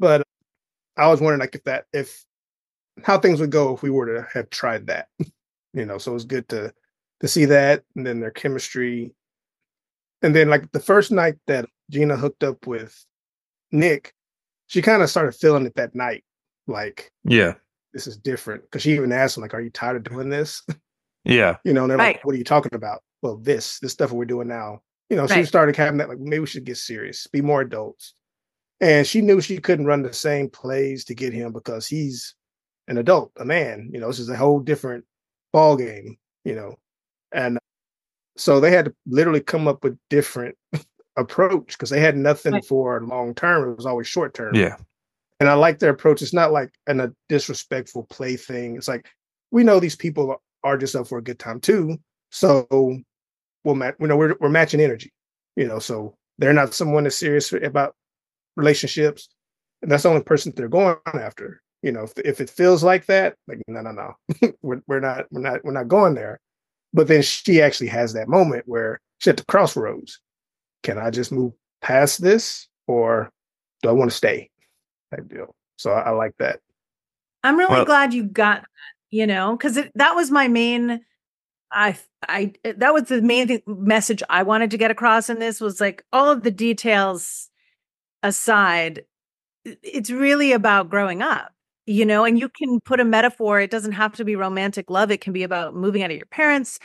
but 0.00 0.26
I 0.96 1.06
was 1.06 1.20
wondering 1.20 1.38
like 1.38 1.54
if 1.54 1.62
that 1.62 1.84
if 1.92 2.24
how 3.04 3.20
things 3.20 3.38
would 3.38 3.52
go 3.52 3.72
if 3.72 3.82
we 3.84 3.90
were 3.90 4.16
to 4.16 4.26
have 4.34 4.50
tried 4.50 4.88
that. 4.88 5.06
you 5.74 5.86
know, 5.86 5.96
so 5.98 6.10
it 6.10 6.14
was 6.14 6.24
good 6.24 6.48
to 6.48 6.74
to 7.20 7.28
see 7.28 7.44
that 7.44 7.84
and 7.94 8.04
then 8.04 8.18
their 8.18 8.32
chemistry. 8.32 9.14
And 10.22 10.34
then 10.34 10.50
like 10.50 10.72
the 10.72 10.80
first 10.80 11.12
night 11.12 11.36
that 11.46 11.66
Gina 11.90 12.16
hooked 12.16 12.42
up 12.44 12.66
with 12.66 13.04
Nick, 13.72 14.14
she 14.68 14.80
kind 14.80 15.02
of 15.02 15.10
started 15.10 15.32
feeling 15.34 15.66
it 15.66 15.74
that 15.74 15.94
night. 15.94 16.24
Like 16.66 17.12
Yeah. 17.24 17.54
this 17.92 18.06
is 18.06 18.16
different. 18.16 18.68
Cause 18.70 18.82
she 18.82 18.92
even 18.92 19.12
asked 19.12 19.36
him, 19.36 19.42
like, 19.42 19.52
are 19.54 19.60
you 19.60 19.70
tired 19.70 19.96
of 19.96 20.04
doing 20.12 20.30
this? 20.30 20.62
Yeah. 21.24 21.56
you 21.64 21.74
know, 21.74 21.82
and 21.82 21.90
they're 21.90 21.98
Right. 21.98 22.16
like, 22.16 22.24
what 22.24 22.34
are 22.34 22.38
you 22.38 22.44
talking 22.44 22.74
about? 22.74 23.02
Well, 23.20 23.36
this, 23.36 23.78
this 23.80 23.92
stuff 23.92 24.10
we're 24.10 24.24
doing 24.24 24.48
now. 24.48 24.80
You 25.10 25.16
know, 25.18 25.26
she 25.26 25.44
started 25.44 25.76
having 25.76 25.98
that, 25.98 26.08
like, 26.08 26.18
maybe 26.18 26.40
we 26.40 26.46
should 26.46 26.64
get 26.64 26.78
serious, 26.78 27.26
be 27.26 27.42
more 27.42 27.60
adults. 27.60 28.14
And 28.80 29.06
she 29.06 29.20
knew 29.20 29.42
she 29.42 29.58
couldn't 29.58 29.84
run 29.84 30.00
the 30.02 30.14
same 30.14 30.48
plays 30.48 31.04
to 31.04 31.14
get 31.14 31.34
him 31.34 31.52
because 31.52 31.86
he's 31.86 32.34
an 32.88 32.96
adult, 32.96 33.32
a 33.36 33.44
man. 33.44 33.90
You 33.92 34.00
know, 34.00 34.06
this 34.06 34.18
is 34.18 34.30
a 34.30 34.36
whole 34.36 34.60
different 34.60 35.04
ball 35.52 35.76
game, 35.76 36.16
you 36.46 36.54
know. 36.54 36.76
And 37.32 37.58
so 38.38 38.58
they 38.58 38.70
had 38.70 38.86
to 38.86 38.94
literally 39.06 39.42
come 39.42 39.68
up 39.68 39.84
with 39.84 39.98
different 40.08 40.56
approach 41.16 41.72
because 41.72 41.90
they 41.90 42.00
had 42.00 42.16
nothing 42.16 42.54
Right. 42.54 42.64
for 42.64 43.02
long 43.02 43.34
term. 43.34 43.70
It 43.70 43.76
was 43.76 43.86
always 43.86 44.06
short 44.06 44.34
term. 44.34 44.54
Yeah. 44.54 44.76
And 45.40 45.48
I 45.48 45.54
like 45.54 45.78
their 45.78 45.90
approach. 45.90 46.22
It's 46.22 46.34
not 46.34 46.52
like 46.52 46.70
an, 46.86 47.00
a 47.00 47.12
disrespectful 47.28 48.04
play 48.10 48.36
thing. 48.36 48.76
It's 48.76 48.88
like 48.88 49.08
we 49.50 49.64
know 49.64 49.80
these 49.80 49.96
people 49.96 50.40
are 50.62 50.76
just 50.76 50.94
up 50.94 51.08
for 51.08 51.18
a 51.18 51.22
good 51.22 51.38
time 51.38 51.60
too. 51.60 51.98
So 52.30 52.66
we'll 53.64 53.74
match. 53.74 53.94
You 54.00 54.06
know, 54.06 54.16
we're 54.16 54.36
we're 54.40 54.48
matching 54.50 54.80
energy. 54.80 55.12
You 55.56 55.66
know, 55.66 55.78
so 55.78 56.14
they're 56.38 56.52
not 56.52 56.74
someone 56.74 57.04
that's 57.04 57.16
serious 57.16 57.52
about 57.52 57.94
relationships, 58.56 59.28
and 59.82 59.90
that's 59.90 60.02
the 60.04 60.08
only 60.10 60.22
person 60.22 60.52
they're 60.54 60.68
going 60.68 60.96
after. 61.06 61.60
You 61.82 61.92
know, 61.92 62.02
if 62.04 62.12
if 62.18 62.40
it 62.40 62.50
feels 62.50 62.84
like 62.84 63.06
that, 63.06 63.34
like 63.48 63.62
no, 63.66 63.80
no, 63.80 63.92
no, 63.92 64.52
we're 64.62 64.82
we're 64.86 65.00
not 65.00 65.26
we're 65.30 65.40
not 65.40 65.64
we're 65.64 65.72
not 65.72 65.88
going 65.88 66.14
there. 66.14 66.38
But 66.92 67.08
then 67.08 67.22
she 67.22 67.62
actually 67.62 67.86
has 67.88 68.12
that 68.12 68.28
moment 68.28 68.64
where 68.66 69.00
she's 69.18 69.30
at 69.30 69.36
the 69.38 69.44
crossroads. 69.46 70.20
Can 70.82 70.98
I 70.98 71.10
just 71.10 71.32
move 71.32 71.52
past 71.82 72.22
this, 72.22 72.68
or 72.86 73.30
do 73.82 73.88
I 73.88 73.92
want 73.92 74.10
to 74.10 74.16
stay? 74.16 74.50
Type 75.14 75.28
deal. 75.28 75.54
So 75.76 75.90
I, 75.92 76.00
I 76.02 76.10
like 76.10 76.34
that. 76.38 76.60
I'm 77.42 77.56
really 77.56 77.70
Well- 77.72 77.84
glad 77.84 78.12
you 78.14 78.24
got 78.24 78.62
that, 78.62 78.68
you 79.10 79.26
know, 79.26 79.56
because 79.56 79.78
that 79.94 80.14
was 80.14 80.30
my 80.30 80.48
main. 80.48 81.00
I 81.72 81.96
I 82.28 82.52
that 82.64 82.92
was 82.92 83.04
the 83.04 83.22
main 83.22 83.46
thing, 83.46 83.62
message 83.66 84.22
I 84.28 84.42
wanted 84.42 84.70
to 84.72 84.78
get 84.78 84.90
across 84.90 85.30
in 85.30 85.38
this 85.38 85.60
was 85.60 85.80
like 85.80 86.04
all 86.12 86.28
of 86.30 86.42
the 86.42 86.50
details 86.50 87.48
aside, 88.22 89.04
it's 89.64 90.10
really 90.10 90.52
about 90.52 90.90
growing 90.90 91.22
up, 91.22 91.52
you 91.86 92.04
know, 92.04 92.24
and 92.24 92.38
you 92.38 92.48
can 92.48 92.80
put 92.80 92.98
a 93.00 93.04
metaphor. 93.04 93.60
It 93.60 93.70
doesn't 93.70 93.92
have 93.92 94.14
to 94.16 94.24
be 94.24 94.34
romantic 94.36 94.90
love. 94.90 95.10
It 95.10 95.20
can 95.20 95.32
be 95.32 95.44
about 95.44 95.74
moving 95.74 96.02
out 96.02 96.10
of 96.10 96.16
your 96.16 96.26
parents' 96.26 96.78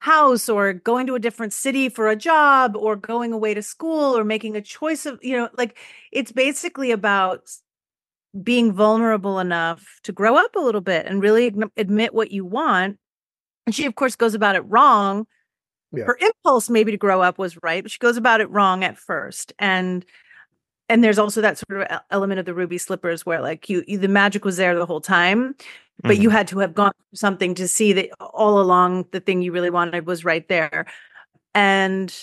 house 0.00 0.48
or 0.48 0.72
going 0.72 1.06
to 1.06 1.14
a 1.14 1.20
different 1.20 1.52
city 1.52 1.88
for 1.88 2.08
a 2.08 2.16
job 2.16 2.76
or 2.76 2.94
going 2.96 3.32
away 3.32 3.54
to 3.54 3.62
school 3.62 4.16
or 4.16 4.24
making 4.24 4.56
a 4.56 4.62
choice 4.62 5.06
of, 5.06 5.18
you 5.22 5.36
know, 5.36 5.48
like 5.56 5.76
it's 6.12 6.32
basically 6.32 6.90
about 6.90 7.48
being 8.42 8.72
vulnerable 8.72 9.38
enough 9.38 10.00
to 10.04 10.12
grow 10.12 10.36
up 10.36 10.54
a 10.54 10.60
little 10.60 10.80
bit 10.80 11.06
and 11.06 11.22
really 11.22 11.52
admit 11.76 12.14
what 12.14 12.30
you 12.30 12.44
want. 12.44 12.98
And 13.66 13.74
she, 13.74 13.86
of 13.86 13.94
course, 13.96 14.16
goes 14.16 14.34
about 14.34 14.56
it 14.56 14.60
wrong. 14.60 15.26
Yeah. 15.92 16.04
Her 16.04 16.18
impulse, 16.20 16.68
maybe 16.70 16.92
to 16.92 16.98
grow 16.98 17.22
up, 17.22 17.38
was 17.38 17.58
right, 17.62 17.82
but 17.82 17.90
she 17.90 17.98
goes 17.98 18.16
about 18.16 18.40
it 18.40 18.50
wrong 18.50 18.84
at 18.84 18.98
first. 18.98 19.52
And 19.58 20.04
and 20.90 21.04
there's 21.04 21.18
also 21.18 21.40
that 21.42 21.58
sort 21.58 21.82
of 21.82 22.00
element 22.10 22.38
of 22.38 22.46
the 22.46 22.54
ruby 22.54 22.78
slippers 22.78 23.26
where, 23.26 23.42
like, 23.42 23.68
you, 23.68 23.84
you 23.86 23.98
the 23.98 24.08
magic 24.08 24.44
was 24.44 24.56
there 24.56 24.74
the 24.78 24.86
whole 24.86 25.02
time, 25.02 25.54
but 26.02 26.16
Mm-hmm. 26.16 26.22
you 26.22 26.30
had 26.30 26.48
to 26.48 26.58
have 26.60 26.74
gone 26.74 26.92
through 26.92 27.16
something 27.16 27.54
to 27.56 27.66
see 27.68 27.92
that 27.92 28.10
all 28.20 28.60
along 28.60 29.06
the 29.12 29.20
thing 29.20 29.42
you 29.42 29.52
really 29.52 29.70
wanted 29.70 30.06
was 30.06 30.24
right 30.24 30.46
there. 30.48 30.86
And 31.54 32.14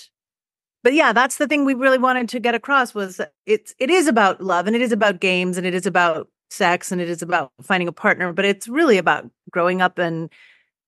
but 0.84 0.94
yeah, 0.94 1.14
that's 1.14 1.38
the 1.38 1.48
thing 1.48 1.66
we 1.66 1.74
really 1.74 1.98
wanted 1.98 2.30
to 2.30 2.40
get 2.40 2.56
across 2.56 2.94
was 2.94 3.20
it's 3.46 3.74
it 3.80 3.90
is 3.90 4.08
about 4.08 4.40
love 4.42 4.68
and 4.68 4.76
it 4.76 4.82
is 4.82 4.92
about 4.92 5.20
games 5.20 5.58
and 5.58 5.66
it 5.66 5.74
is 5.74 5.86
about 5.86 6.30
sex 6.52 6.92
and 6.92 7.02
it 7.02 7.10
is 7.10 7.22
about 7.22 7.52
finding 7.62 7.88
a 7.88 7.92
partner, 7.92 8.32
but 8.32 8.46
it's 8.46 8.68
really 8.68 8.98
about 8.98 9.30
growing 9.52 9.82
up 9.82 9.98
and 9.98 10.30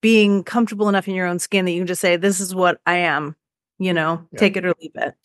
being 0.01 0.43
comfortable 0.43 0.87
enough 0.87 1.07
in 1.07 1.15
your 1.15 1.25
own 1.25 1.39
skin 1.39 1.65
that 1.65 1.71
you 1.71 1.79
can 1.81 1.87
just 1.87 1.99
say, 2.01 2.15
This 2.15 2.39
is 2.39 2.53
what 2.53 2.79
I 2.85 2.97
am, 2.97 3.35
you 3.79 3.91
know, 3.93 4.25
Yeah. 4.31 4.39
take 4.39 4.55
it 4.55 4.65
or 4.65 4.73
leave 4.79 4.91
it. 4.95 5.15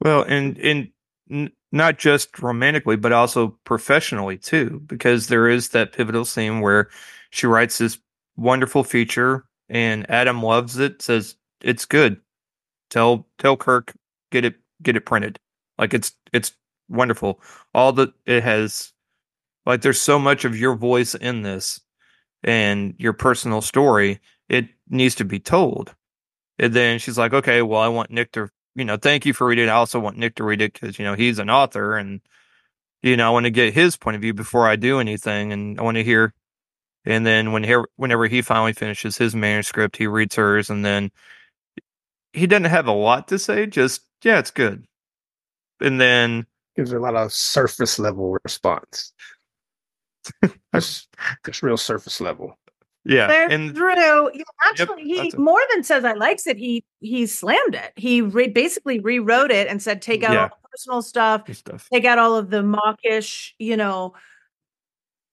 Well, 0.00 0.22
and 0.22 0.56
and 0.58 1.50
not 1.72 1.98
just 1.98 2.38
romantically, 2.40 2.96
but 2.96 3.12
also 3.12 3.58
professionally 3.64 4.38
too, 4.38 4.82
because 4.86 5.28
there 5.28 5.48
is 5.48 5.70
that 5.70 5.92
pivotal 5.92 6.24
scene 6.24 6.60
where 6.60 6.88
she 7.30 7.46
writes 7.46 7.78
this 7.78 7.98
wonderful 8.36 8.84
feature, 8.84 9.44
and 9.68 10.08
Adam 10.10 10.42
loves 10.42 10.78
it. 10.78 11.02
Says 11.02 11.36
it's 11.62 11.84
good. 11.84 12.20
Tell 12.90 13.26
tell 13.38 13.56
Kirk 13.56 13.94
get 14.30 14.44
it 14.44 14.56
get 14.82 14.96
it 14.96 15.06
printed. 15.06 15.38
Like 15.78 15.94
it's 15.94 16.12
it's 16.32 16.52
wonderful. 16.88 17.40
All 17.74 17.92
that 17.94 18.12
it 18.26 18.42
has 18.42 18.92
Like 19.66 19.82
there's 19.82 20.00
so 20.00 20.18
much 20.18 20.44
of 20.44 20.58
your 20.58 20.74
voice 20.74 21.14
in 21.14 21.42
this 21.42 21.80
and 22.44 22.94
your 22.98 23.12
personal 23.12 23.60
story. 23.62 24.20
It 24.48 24.68
needs 24.88 25.14
to 25.16 25.24
be 25.24 25.40
told. 25.40 25.94
And 26.58 26.74
then 26.74 26.98
she's 26.98 27.18
like, 27.18 27.34
okay, 27.34 27.62
well, 27.62 27.80
I 27.80 27.88
want 27.88 28.10
Nick 28.10 28.32
to, 28.32 28.50
you 28.78 28.84
know, 28.84 28.96
thank 28.96 29.26
you 29.26 29.34
for 29.34 29.48
reading. 29.48 29.68
I 29.68 29.72
also 29.72 29.98
want 29.98 30.18
Nick 30.18 30.36
to 30.36 30.44
read 30.44 30.62
it 30.62 30.72
because, 30.72 31.00
you 31.00 31.04
know, 31.04 31.14
he's 31.14 31.40
an 31.40 31.50
author 31.50 31.96
and, 31.96 32.20
you 33.02 33.16
know, 33.16 33.26
I 33.26 33.30
want 33.30 33.44
to 33.44 33.50
get 33.50 33.74
his 33.74 33.96
point 33.96 34.14
of 34.14 34.22
view 34.22 34.32
before 34.32 34.68
I 34.68 34.76
do 34.76 35.00
anything. 35.00 35.52
And 35.52 35.80
I 35.80 35.82
want 35.82 35.96
to 35.96 36.04
hear. 36.04 36.32
And 37.04 37.26
then 37.26 37.50
when 37.50 37.64
he, 37.64 37.76
whenever 37.96 38.26
he 38.28 38.40
finally 38.40 38.72
finishes 38.72 39.18
his 39.18 39.34
manuscript, 39.34 39.96
he 39.96 40.06
reads 40.06 40.36
hers. 40.36 40.70
And 40.70 40.84
then 40.84 41.10
he 42.32 42.46
doesn't 42.46 42.64
have 42.66 42.86
a 42.86 42.92
lot 42.92 43.26
to 43.28 43.38
say, 43.38 43.66
just, 43.66 44.02
yeah, 44.22 44.38
it's 44.38 44.52
good. 44.52 44.86
And 45.80 46.00
then 46.00 46.46
gives 46.76 46.92
a 46.92 47.00
lot 47.00 47.16
of 47.16 47.32
surface 47.32 47.98
level 47.98 48.36
response. 48.44 49.12
That's 50.72 51.08
just 51.44 51.62
real 51.64 51.76
surface 51.76 52.20
level. 52.20 52.56
Yeah, 53.04 53.46
and 53.50 53.74
through. 53.74 54.30
Yeah, 54.34 54.42
actually, 54.66 55.02
he 55.04 55.32
a- 55.34 55.38
more 55.40 55.60
than 55.72 55.82
says 55.82 56.04
I 56.04 56.12
likes 56.12 56.46
it. 56.46 56.56
He 56.58 56.84
he 57.00 57.26
slammed 57.26 57.74
it. 57.74 57.92
He 57.96 58.20
re- 58.20 58.48
basically 58.48 58.98
rewrote 59.00 59.50
it 59.50 59.66
and 59.68 59.80
said 59.82 60.02
take 60.02 60.22
out 60.22 60.32
Yeah. 60.32 60.42
all 60.42 60.58
the 60.62 60.68
personal 60.70 61.02
stuff, 61.02 61.48
stuff. 61.54 61.88
take 61.92 62.04
out 62.04 62.18
all 62.18 62.36
of 62.36 62.50
the 62.50 62.62
mawkish, 62.62 63.54
you 63.58 63.76
know, 63.76 64.14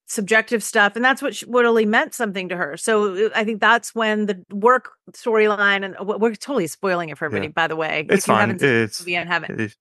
subjective 0.08 0.64
stuff, 0.64 0.96
and 0.96 1.04
that's 1.04 1.22
what 1.22 1.36
sh- 1.36 1.44
what 1.48 1.64
really 1.64 1.86
meant 1.86 2.14
something 2.14 2.48
to 2.50 2.56
her. 2.56 2.78
So 2.78 3.30
I 3.36 3.44
think 3.44 3.60
that's 3.60 3.94
when 3.96 4.28
the 4.28 4.42
work 4.52 4.92
storyline 5.12 5.84
and 5.84 5.96
we're 6.08 6.36
totally 6.36 6.68
spoiling 6.68 7.10
it 7.10 7.18
for 7.18 7.26
everybody. 7.26 7.52
By 7.52 7.68
the 7.68 7.76
way, 7.76 8.06
It's 8.10 8.26
fine. 8.26 8.40
haven't 8.42 8.60
the 8.62 8.84
It's, 8.84 9.02
movie 9.02 9.16
and 9.16 9.28
haven't 9.28 9.60
it's 9.60 9.76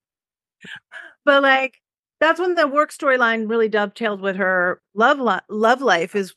but 1.26 1.42
like 1.42 1.80
that's 2.20 2.40
when 2.40 2.54
the 2.54 2.66
work 2.66 2.90
storyline 2.90 3.48
really 3.50 3.68
dovetailed 3.68 4.20
with 4.22 4.36
her 4.36 4.80
love 4.94 5.20
li- 5.20 5.40
love 5.50 5.82
life 5.82 6.16
is 6.16 6.34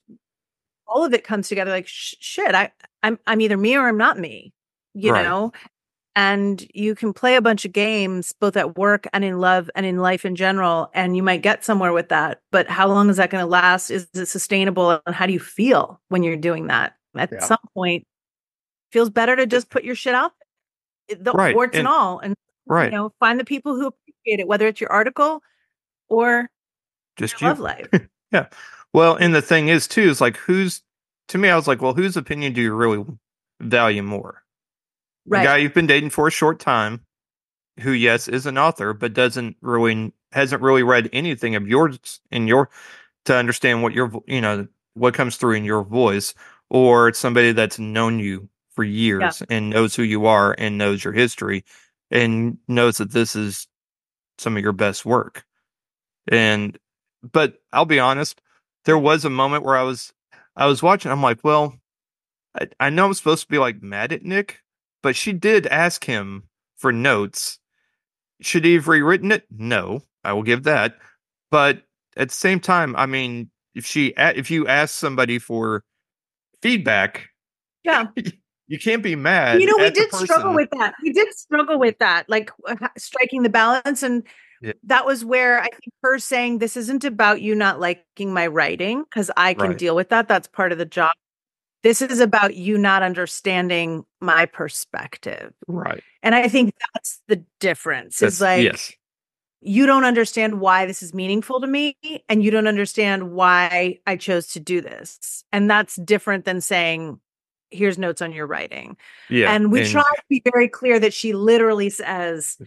all 0.88 1.04
of 1.06 1.14
it 1.14 1.24
comes 1.24 1.48
together 1.50 1.72
like 1.72 1.88
sh- 1.88 2.16
shit 2.20 2.54
i 2.56 2.72
i'm 3.04 3.18
i'm 3.28 3.42
either 3.42 3.58
me 3.58 3.76
or 3.76 3.88
i'm 3.88 3.98
not 3.98 4.18
me 4.20 4.54
you 4.94 5.12
Right. 5.12 5.24
know 5.24 5.52
and 6.16 6.66
you 6.74 6.96
can 6.96 7.14
play 7.14 7.36
a 7.36 7.42
bunch 7.42 7.64
of 7.66 7.72
games 7.74 8.34
both 8.40 8.58
at 8.58 8.76
work 8.78 9.06
and 9.14 9.24
in 9.24 9.40
love 9.40 9.70
and 9.76 9.86
in 9.86 9.98
life 9.98 10.26
in 10.26 10.36
general 10.36 10.90
and 10.96 11.16
you 11.16 11.22
might 11.22 11.42
get 11.44 11.64
somewhere 11.64 11.94
with 11.94 12.10
that 12.10 12.42
but 12.52 12.68
how 12.68 12.88
long 12.88 13.10
is 13.10 13.18
that 13.18 13.30
going 13.30 13.44
to 13.44 13.50
last 13.50 13.92
is 13.92 14.08
it 14.16 14.26
sustainable 14.28 15.00
and 15.06 15.16
how 15.16 15.26
do 15.28 15.34
you 15.34 15.40
feel 15.40 16.02
when 16.10 16.24
you're 16.24 16.36
doing 16.36 16.68
that 16.68 16.96
at 17.16 17.32
Yeah. 17.32 17.40
some 17.44 17.60
point 17.76 18.06
feels 18.92 19.10
better 19.10 19.36
to 19.36 19.46
just 19.46 19.70
put 19.70 19.84
your 19.84 19.96
shit 19.96 20.16
out 20.16 20.32
the 21.10 21.32
Right, 21.34 21.56
warts 21.56 21.78
and, 21.78 21.88
and- 21.88 21.88
all 21.88 22.20
and 22.20 22.34
right. 22.66 22.86
you 22.92 22.98
know 22.98 23.14
find 23.20 23.40
the 23.40 23.46
people 23.46 23.76
who 23.76 23.88
appreciate 23.88 24.40
it 24.40 24.48
whether 24.48 24.66
it's 24.68 24.82
your 24.82 24.92
article 24.92 25.42
or 26.10 26.50
just 27.18 27.40
your 27.40 27.50
you. 27.50 27.56
love 27.56 27.60
life 27.60 27.88
Well, 28.98 29.16
and 29.16 29.36
the 29.36 29.44
thing 29.44 29.68
is 29.68 29.88
too 29.88 30.10
is 30.10 30.20
like 30.20 30.38
who's 30.38 30.82
to 31.28 31.38
me, 31.38 31.50
I 31.50 31.56
was 31.56 31.68
like, 31.68 31.84
well, 31.84 31.94
whose 31.94 32.18
opinion 32.18 32.54
do 32.54 32.62
you 32.64 32.74
really 32.74 33.06
value 33.62 34.02
more? 34.02 34.44
The 35.28 35.32
guy 35.44 35.58
you've 35.58 35.76
been 35.76 35.86
dating 35.86 36.10
for 36.10 36.28
a 36.28 36.32
short 36.32 36.60
time, 36.60 37.06
who 37.82 37.92
yes 37.92 38.28
is 38.28 38.48
an 38.48 38.58
author, 38.58 38.94
but 38.94 39.14
doesn't 39.14 39.56
really 39.62 40.14
hasn't 40.32 40.64
really 40.64 40.82
read 40.82 41.12
anything 41.14 41.54
of 41.54 41.68
yours 41.68 42.22
in 42.32 42.48
your 42.48 42.72
to 43.26 43.36
understand 43.36 43.84
what 43.84 43.94
your 43.94 44.12
you 44.26 44.42
know 44.42 44.68
what 44.96 45.14
comes 45.14 45.38
through 45.38 45.54
in 45.54 45.64
your 45.64 45.84
voice, 45.84 46.34
or 46.72 47.10
it's 47.10 47.20
somebody 47.20 47.52
that's 47.52 47.78
known 47.78 48.18
you 48.18 48.50
for 48.72 48.84
years 48.84 49.44
and 49.48 49.70
knows 49.70 49.96
who 49.96 50.02
you 50.02 50.26
are 50.26 50.56
and 50.58 50.80
knows 50.80 51.04
your 51.04 51.14
history 51.14 51.64
and 52.10 52.58
knows 52.68 52.98
that 52.98 53.12
this 53.12 53.36
is 53.36 53.68
some 54.40 54.58
of 54.58 54.64
your 54.64 54.74
best 54.74 55.06
work. 55.06 55.46
And 56.28 56.80
but 57.32 57.62
I'll 57.72 57.86
be 57.86 58.00
honest, 58.00 58.42
there 58.88 58.98
was 58.98 59.26
a 59.26 59.30
moment 59.30 59.66
where 59.66 59.76
I 59.76 59.84
was 59.84 60.14
I 60.56 60.66
was 60.66 60.82
watching. 60.82 61.12
I'm 61.12 61.22
like, 61.22 61.44
well, 61.44 61.76
I, 62.60 62.68
I 62.80 62.90
know 62.90 63.06
I'm 63.06 63.14
supposed 63.14 63.44
to 63.44 63.52
be 63.52 63.60
like 63.60 63.84
mad 63.84 64.14
at 64.14 64.24
Nick, 64.24 64.62
but 65.04 65.16
she 65.16 65.34
did 65.34 65.68
ask 65.68 66.06
him 66.06 66.44
for 66.78 66.94
notes. 66.94 67.60
Should 68.42 68.64
he 68.64 68.76
have 68.76 68.88
rewritten 68.88 69.32
it? 69.32 69.44
No, 69.52 70.02
I 70.24 70.32
will 70.32 70.44
give 70.44 70.64
that. 70.64 70.98
But 71.52 71.84
at 72.16 72.30
the 72.30 72.36
same 72.36 72.62
time, 72.62 72.96
I 72.96 73.08
mean, 73.08 73.52
if 73.76 73.86
she 73.86 74.14
if 74.18 74.50
you 74.50 74.66
ask 74.68 74.96
somebody 74.96 75.38
for 75.38 75.84
feedback, 76.62 77.28
yeah 77.84 78.06
you 78.68 78.80
can't 78.80 79.04
be 79.04 79.18
mad. 79.18 79.60
you 79.60 79.68
know 79.68 79.84
we 79.84 79.92
did 79.92 80.14
struggle 80.14 80.54
with 80.54 80.70
that 80.72 80.94
we 81.04 81.12
did 81.12 81.34
struggle 81.34 81.78
with 81.78 81.98
that 82.00 82.28
like 82.30 82.52
uh, 82.68 82.76
striking 82.98 83.44
the 83.44 83.50
balance 83.50 84.02
and 84.02 84.24
Yeah. 84.62 84.74
that 84.84 85.06
was 85.06 85.24
where 85.24 85.60
i 85.60 85.68
think 85.68 85.94
her 86.04 86.18
saying 86.20 86.60
this 86.60 86.76
isn't 86.78 87.04
about 87.04 87.42
you 87.42 87.54
not 87.56 87.80
liking 87.80 88.34
my 88.34 88.48
writing 88.48 89.04
because 89.04 89.30
i 89.38 89.54
can 89.54 89.70
Right. 89.70 89.78
deal 89.78 89.96
with 89.96 90.10
that 90.10 90.28
that's 90.28 90.48
part 90.48 90.72
of 90.72 90.78
the 90.78 90.86
job 90.86 91.12
this 91.84 92.02
is 92.02 92.20
about 92.20 92.56
you 92.56 92.78
not 92.78 93.04
understanding 93.04 94.04
my 94.20 94.46
perspective 94.46 95.54
right. 95.68 96.04
and 96.24 96.34
i 96.36 96.48
think 96.48 96.74
that's 96.94 97.22
the 97.28 97.44
difference 97.60 98.20
That's, 98.20 98.36
is 98.36 98.42
like 98.42 98.64
yes, 98.64 98.94
you 99.62 99.86
don't 99.86 100.04
understand 100.06 100.60
why 100.60 100.86
this 100.86 101.02
is 101.02 101.14
meaningful 101.14 101.60
to 101.60 101.68
me 101.68 101.98
and 102.30 102.44
you 102.44 102.52
don't 102.52 102.68
understand 102.68 103.32
why 103.32 103.98
I 104.06 104.16
chose 104.16 104.48
to 104.50 104.60
do 104.60 104.82
this. 104.82 105.44
And 105.52 105.70
that's 105.70 105.96
different 105.96 106.46
than 106.46 106.62
saying, 106.62 107.20
here's 107.72 107.98
notes 107.98 108.22
on 108.22 108.32
your 108.32 108.46
writing. 108.46 108.96
yeah. 109.30 109.52
and 109.52 109.72
we 109.72 109.84
try 109.84 110.04
to 110.04 110.24
be 110.30 110.44
very 110.54 110.70
clear 110.70 111.00
that 111.00 111.12
she 111.12 111.34
literally 111.34 111.90
says, 111.90 112.60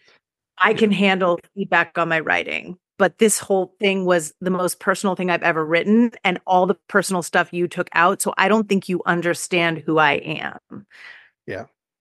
I 0.61 0.75
can 0.75 0.91
handle 0.93 1.39
feedback 1.55 1.97
on 1.99 2.09
my 2.09 2.21
writing. 2.21 2.79
But 2.99 3.17
this 3.17 3.39
whole 3.39 3.75
thing 3.81 4.05
was 4.05 4.35
the 4.43 4.51
most 4.51 4.79
personal 4.79 5.17
thing 5.17 5.31
I've 5.31 5.43
ever 5.43 5.65
written, 5.65 6.13
and 6.23 6.39
all 6.47 6.67
the 6.67 6.75
personal 6.87 7.23
stuff 7.23 7.51
you 7.51 7.67
took 7.67 7.89
out. 7.95 8.21
So 8.21 8.35
I 8.37 8.47
don't 8.49 8.69
think 8.69 8.91
you 8.91 9.01
understand 9.07 9.79
who 9.87 9.97
I 9.99 10.13
am. 10.15 10.87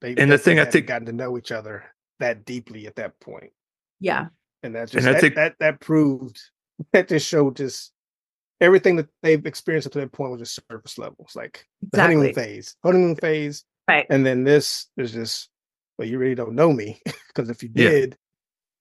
They 0.01 0.11
And 0.11 0.17
the 0.31 0.37
definitely 0.37 0.37
thing 0.37 0.57
I 0.57 0.59
hadn't 0.59 0.71
think- 0.71 0.87
gotten 0.87 1.05
to 1.07 1.11
know 1.13 1.37
each 1.37 1.51
other 1.51 1.83
that 2.19 2.45
deeply 2.45 2.87
at 2.87 2.95
that 2.95 3.19
point. 3.19 3.51
Yeah. 3.99 4.27
and 4.63 4.73
that's 4.75 4.93
And 4.93 5.03
just 5.03 5.07
I 5.09 5.13
that, 5.13 5.21
think- 5.21 5.35
that 5.35 5.55
that 5.59 5.79
proved 5.81 6.39
that 6.93 7.07
just 7.09 7.27
showed 7.27 7.57
just 7.57 7.91
everything 8.61 8.95
that 8.97 9.07
they've 9.23 9.45
experienced 9.45 9.87
up 9.87 9.93
to 9.93 9.99
that 9.99 10.11
point 10.13 10.31
was 10.31 10.39
just 10.41 10.59
surface 10.69 10.97
levels, 10.97 11.33
like 11.35 11.65
the 11.91 12.01
honeymoon 12.01 12.33
phase, 12.33 12.75
honeymoon 12.83 13.15
phase, 13.17 13.63
Right. 13.89 14.05
and 14.09 14.25
then 14.25 14.43
this 14.45 14.87
is 14.97 15.11
just 15.11 15.49
well, 15.97 16.07
you 16.07 16.17
really 16.17 16.35
don't 16.35 16.55
know 16.55 16.71
me 16.71 17.01
because 17.27 17.49
if 17.49 17.61
you 17.63 17.69
Yeah. 17.73 17.89
did, 17.89 18.17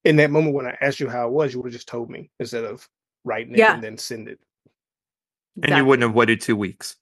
in 0.05 0.17
that 0.17 0.31
moment 0.31 0.55
when 0.55 0.67
I 0.67 0.77
asked 0.81 1.01
you 1.01 1.09
how 1.09 1.27
it 1.29 1.33
was, 1.33 1.53
you 1.53 1.61
would 1.61 1.69
have 1.69 1.73
just 1.75 1.89
told 1.89 2.11
me 2.11 2.31
instead 2.41 2.65
of 2.65 2.89
writing 3.25 3.53
it 3.55 3.59
Yeah. 3.59 3.75
and 3.75 3.83
then 3.83 3.99
send 3.99 4.29
it. 4.29 4.39
and 5.63 5.77
you 5.77 5.85
wouldn't 5.85 6.07
have 6.09 6.15
waited 6.15 6.41
two 6.41 6.57
weeks. 6.57 6.97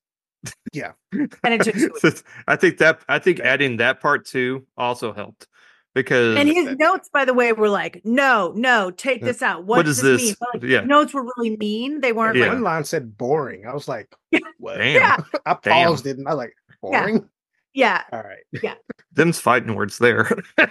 Yeah. 0.73 0.93
And 1.13 1.29
it 1.55 1.63
took 1.63 1.75
two 1.75 1.91
So 1.99 2.11
I 2.47 2.57
think 2.57 2.79
that 2.79 3.01
I 3.09 3.19
think 3.19 3.41
adding 3.41 3.79
that 3.79 4.01
part 4.01 4.25
too 4.27 4.67
also 4.77 5.13
helped 5.13 5.47
because 5.95 6.37
And 6.37 6.49
his 6.49 6.67
that- 6.67 6.79
notes, 6.79 7.09
by 7.13 7.25
the 7.25 7.35
way, 7.35 7.53
were 7.53 7.69
like, 7.69 8.01
no, 8.05 8.53
no, 8.55 8.91
take 8.91 9.23
this 9.23 9.43
out. 9.43 9.65
What, 9.65 9.79
What 9.79 9.87
does 9.87 10.01
this, 10.01 10.21
this? 10.23 10.29
mean? 10.29 10.37
Like, 10.55 10.63
Yeah. 10.71 10.81
Notes 10.83 11.13
were 11.15 11.25
really 11.37 11.57
mean. 11.57 12.01
They 12.01 12.13
weren't 12.13 12.37
Yeah. 12.37 12.45
like, 12.47 12.53
One 12.55 12.63
line 12.63 12.85
said 12.85 13.17
boring. 13.19 13.67
I 13.67 13.75
was 13.75 13.89
like, 13.89 14.13
what? 14.59 14.77
damn, 14.79 14.95
Yeah. 14.95 15.17
I 15.47 15.57
Damn. 15.63 15.89
paused 15.89 16.07
it 16.07 16.17
and 16.19 16.27
I 16.29 16.31
was 16.35 16.39
like, 16.39 16.55
Yeah. 16.83 17.01
boring. 17.03 17.29
yeah, 17.75 18.03
All 18.13 18.23
right. 18.23 18.45
Yeah 18.63 18.75
them's 19.13 19.41
fighting 19.41 19.75
words 19.75 19.99
there. 19.99 20.31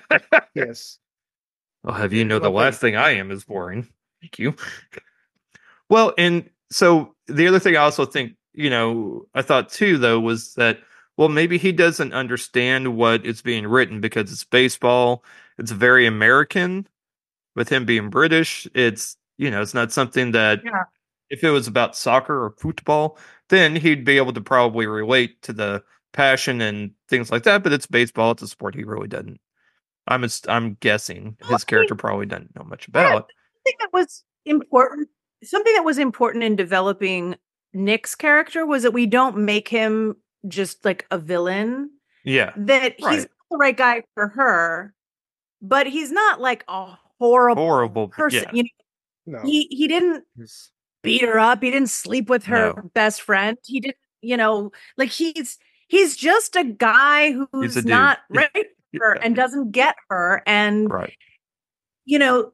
Yes. 0.55 0.99
I'll 1.85 1.93
have 1.93 2.13
you 2.13 2.25
know 2.25 2.39
the 2.39 2.51
Well, 2.51 2.65
last 2.65 2.81
thing 2.81 2.95
I 2.95 3.11
am 3.11 3.31
is 3.31 3.43
boring. 3.43 3.87
Thank 4.21 4.39
you. 4.39 4.55
Well, 5.89 6.13
and 6.17 6.49
so 6.71 7.15
the 7.27 7.47
other 7.47 7.59
thing 7.59 7.75
I 7.75 7.81
also 7.81 8.05
think, 8.05 8.33
you 8.53 8.69
know, 8.69 9.25
I 9.33 9.41
thought 9.41 9.69
too 9.69 9.97
though 9.97 10.19
was 10.19 10.53
that 10.55 10.79
well 11.17 11.29
maybe 11.29 11.57
he 11.57 11.71
doesn't 11.71 12.13
understand 12.13 12.95
what 12.97 13.25
is 13.25 13.41
being 13.41 13.67
written 13.67 14.01
because 14.01 14.31
it's 14.31 14.43
baseball. 14.43 15.23
It's 15.57 15.71
very 15.71 16.05
American 16.07 16.87
with 17.55 17.69
him 17.69 17.85
being 17.85 18.09
British. 18.09 18.67
It's 18.75 19.17
you 19.37 19.51
know, 19.51 19.61
it's 19.61 19.73
not 19.75 19.91
something 19.93 20.31
that 20.33 20.61
Yeah. 20.63 20.83
if 21.29 21.43
it 21.43 21.51
was 21.51 21.67
about 21.67 21.95
soccer 21.97 22.45
or 22.45 22.51
football, 22.59 23.17
then 23.49 23.75
he'd 23.75 24.05
be 24.05 24.17
able 24.17 24.33
to 24.33 24.41
probably 24.41 24.87
relate 24.87 25.41
to 25.43 25.53
the 25.53 25.83
passion 26.13 26.61
and 26.61 26.91
things 27.09 27.31
like 27.31 27.43
that. 27.43 27.63
But 27.63 27.73
it's 27.73 27.87
baseball; 27.87 28.31
it's 28.31 28.43
a 28.43 28.47
sport 28.49 28.75
he 28.75 28.83
really 28.85 29.07
doesn't. 29.09 29.39
I'm 30.07 30.23
ass- 30.23 30.41
I'm 30.47 30.75
guessing 30.79 31.37
Well, 31.41 31.51
I 31.51 31.53
his 31.53 31.61
mean- 31.61 31.67
character 31.67 31.95
probably 31.95 32.25
doesn't 32.25 32.55
know 32.55 32.63
much 32.63 32.87
about. 32.87 33.31
something 33.65 33.75
that 33.79 33.93
was 33.93 34.23
important. 34.45 35.09
Something 35.43 35.73
that 35.73 35.83
was 35.85 35.97
important 35.97 36.43
in 36.43 36.55
developing 36.55 37.35
Nick's 37.73 38.15
character 38.15 38.65
was 38.65 38.83
that 38.83 38.91
we 38.91 39.05
don't 39.05 39.37
make 39.37 39.67
him 39.67 40.15
just 40.47 40.85
like 40.85 41.05
a 41.11 41.17
villain. 41.17 41.89
Yeah, 42.23 42.53
That 42.55 42.95
he's 42.97 43.05
Right. 43.05 43.17
not 43.19 43.29
the 43.51 43.57
right 43.57 43.77
guy 43.77 44.03
for 44.15 44.29
her, 44.29 44.93
but 45.61 45.85
he's 45.87 46.11
not 46.11 46.39
like 46.41 46.63
a 46.67 46.97
horrible, 47.19 47.63
horrible 47.63 48.07
person. 48.09 48.43
Yeah. 48.43 48.51
You 48.53 48.63
know, 48.63 49.39
No. 49.39 49.43
he 49.43 49.67
he 49.71 49.87
didn't 49.87 50.23
He's- 50.35 50.71
beat 51.03 51.21
her 51.23 51.37
up. 51.39 51.61
He 51.63 51.69
didn't 51.71 51.89
sleep 51.89 52.29
with 52.29 52.45
her 52.45 52.73
No. 52.75 52.89
best 52.93 53.21
friend. 53.21 53.57
He 53.63 53.79
didn't, 53.79 53.97
you 54.21 54.37
know, 54.37 54.71
like 54.97 55.09
he's 55.09 55.59
he's 55.87 56.15
just 56.15 56.55
a 56.55 56.63
guy 56.63 57.31
who's 57.51 57.77
a 57.77 57.83
not 57.87 58.19
right 58.29 58.49
for 58.53 58.63
her 58.99 59.15
Yeah. 59.15 59.21
and 59.23 59.35
doesn't 59.35 59.71
get 59.71 59.95
her. 60.09 60.41
And 60.45 60.89
right. 60.91 61.13
you 62.05 62.19
know, 62.19 62.51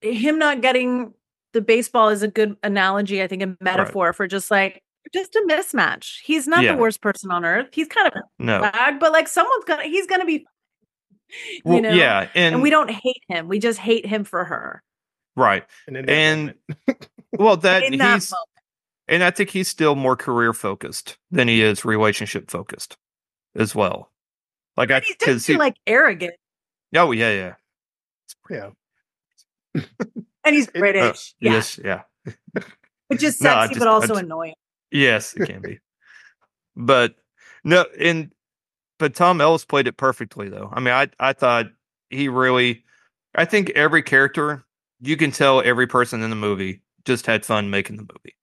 him 0.00 0.38
not 0.38 0.60
getting 0.60 1.14
the 1.52 1.60
baseball 1.60 2.08
is 2.08 2.22
a 2.22 2.28
good 2.28 2.56
analogy, 2.62 3.22
I 3.22 3.26
think, 3.28 3.42
a 3.42 3.56
metaphor 3.60 4.12
for 4.12 4.26
just 4.26 4.50
like 4.50 4.82
just 5.12 5.34
a 5.36 5.44
mismatch. 5.48 6.16
He's 6.24 6.48
not 6.48 6.64
Yeah. 6.64 6.72
the 6.74 6.78
worst 6.80 7.00
person 7.00 7.30
on 7.30 7.44
earth. 7.44 7.68
He's 7.72 7.88
kind 7.88 8.08
of 8.08 8.14
No. 8.38 8.60
bag, 8.60 8.98
but 8.98 9.12
like 9.12 9.28
someone's 9.28 9.64
gonna 9.64 9.84
he's 9.84 10.06
gonna 10.06 10.24
be 10.24 10.46
Well, 11.64 11.76
you 11.76 11.82
know? 11.82 11.90
yeah, 11.92 12.28
and, 12.34 12.54
and 12.56 12.62
we 12.62 12.70
don't 12.70 12.90
hate 12.90 13.22
him. 13.28 13.48
We 13.48 13.58
just 13.58 13.78
hate 13.78 14.06
him 14.06 14.24
for 14.24 14.44
her. 14.44 14.82
right. 15.36 15.64
And, 15.86 16.08
And. 16.10 16.54
Well, 17.36 17.56
that 17.58 17.82
in 17.82 17.98
that 17.98 18.14
he's 18.14 18.30
moment. 18.30 18.48
and 19.08 19.24
I 19.24 19.32
think 19.32 19.50
he's 19.50 19.66
still 19.66 19.96
more 19.96 20.14
career 20.14 20.52
focused 20.52 21.18
than 21.32 21.48
he 21.48 21.62
is 21.62 21.84
relationship 21.84 22.48
focused 22.48 22.96
as 23.56 23.74
well. 23.74 24.12
Like 24.76 24.90
I 24.90 24.96
And 24.96 25.04
he's 25.24 25.46
he 25.46 25.56
like 25.56 25.76
arrogant. 25.86 26.34
oh 26.96 27.12
yeah 27.12 27.30
yeah 27.30 27.54
yeah. 28.50 28.70
And 30.44 30.54
he's 30.54 30.68
It- 30.68 30.76
Uh, 30.76 30.78
British. 30.80 31.34
yeah. 31.40 31.52
yes 31.52 31.80
yeah 31.82 32.02
Which 33.08 33.22
is 33.22 33.40
No, 33.40 33.50
sexy, 33.50 33.68
just- 33.74 33.78
but 33.78 33.88
also 33.88 34.06
just- 34.08 34.22
annoying. 34.22 34.54
yes 34.90 35.34
it 35.34 35.46
can 35.46 35.60
be, 35.62 35.78
but 36.76 37.14
no 37.64 37.84
and 37.98 38.30
but 38.98 39.14
Tom 39.14 39.40
Ellis 39.40 39.64
played 39.64 39.86
it 39.88 39.96
perfectly 39.96 40.48
though. 40.48 40.70
I 40.72 40.80
mean 40.80 40.94
I 40.94 41.08
I 41.18 41.32
thought 41.32 41.66
he 42.10 42.28
really 42.28 42.84
I 43.34 43.44
think 43.44 43.70
every 43.70 44.02
character 44.02 44.64
you 45.00 45.16
can 45.16 45.30
tell 45.32 45.60
every 45.62 45.86
person 45.86 46.22
in 46.22 46.30
the 46.30 46.36
movie 46.36 46.82
just 47.04 47.26
had 47.26 47.44
fun 47.44 47.70
making 47.70 47.96
the 47.96 48.02
movie. 48.02 48.36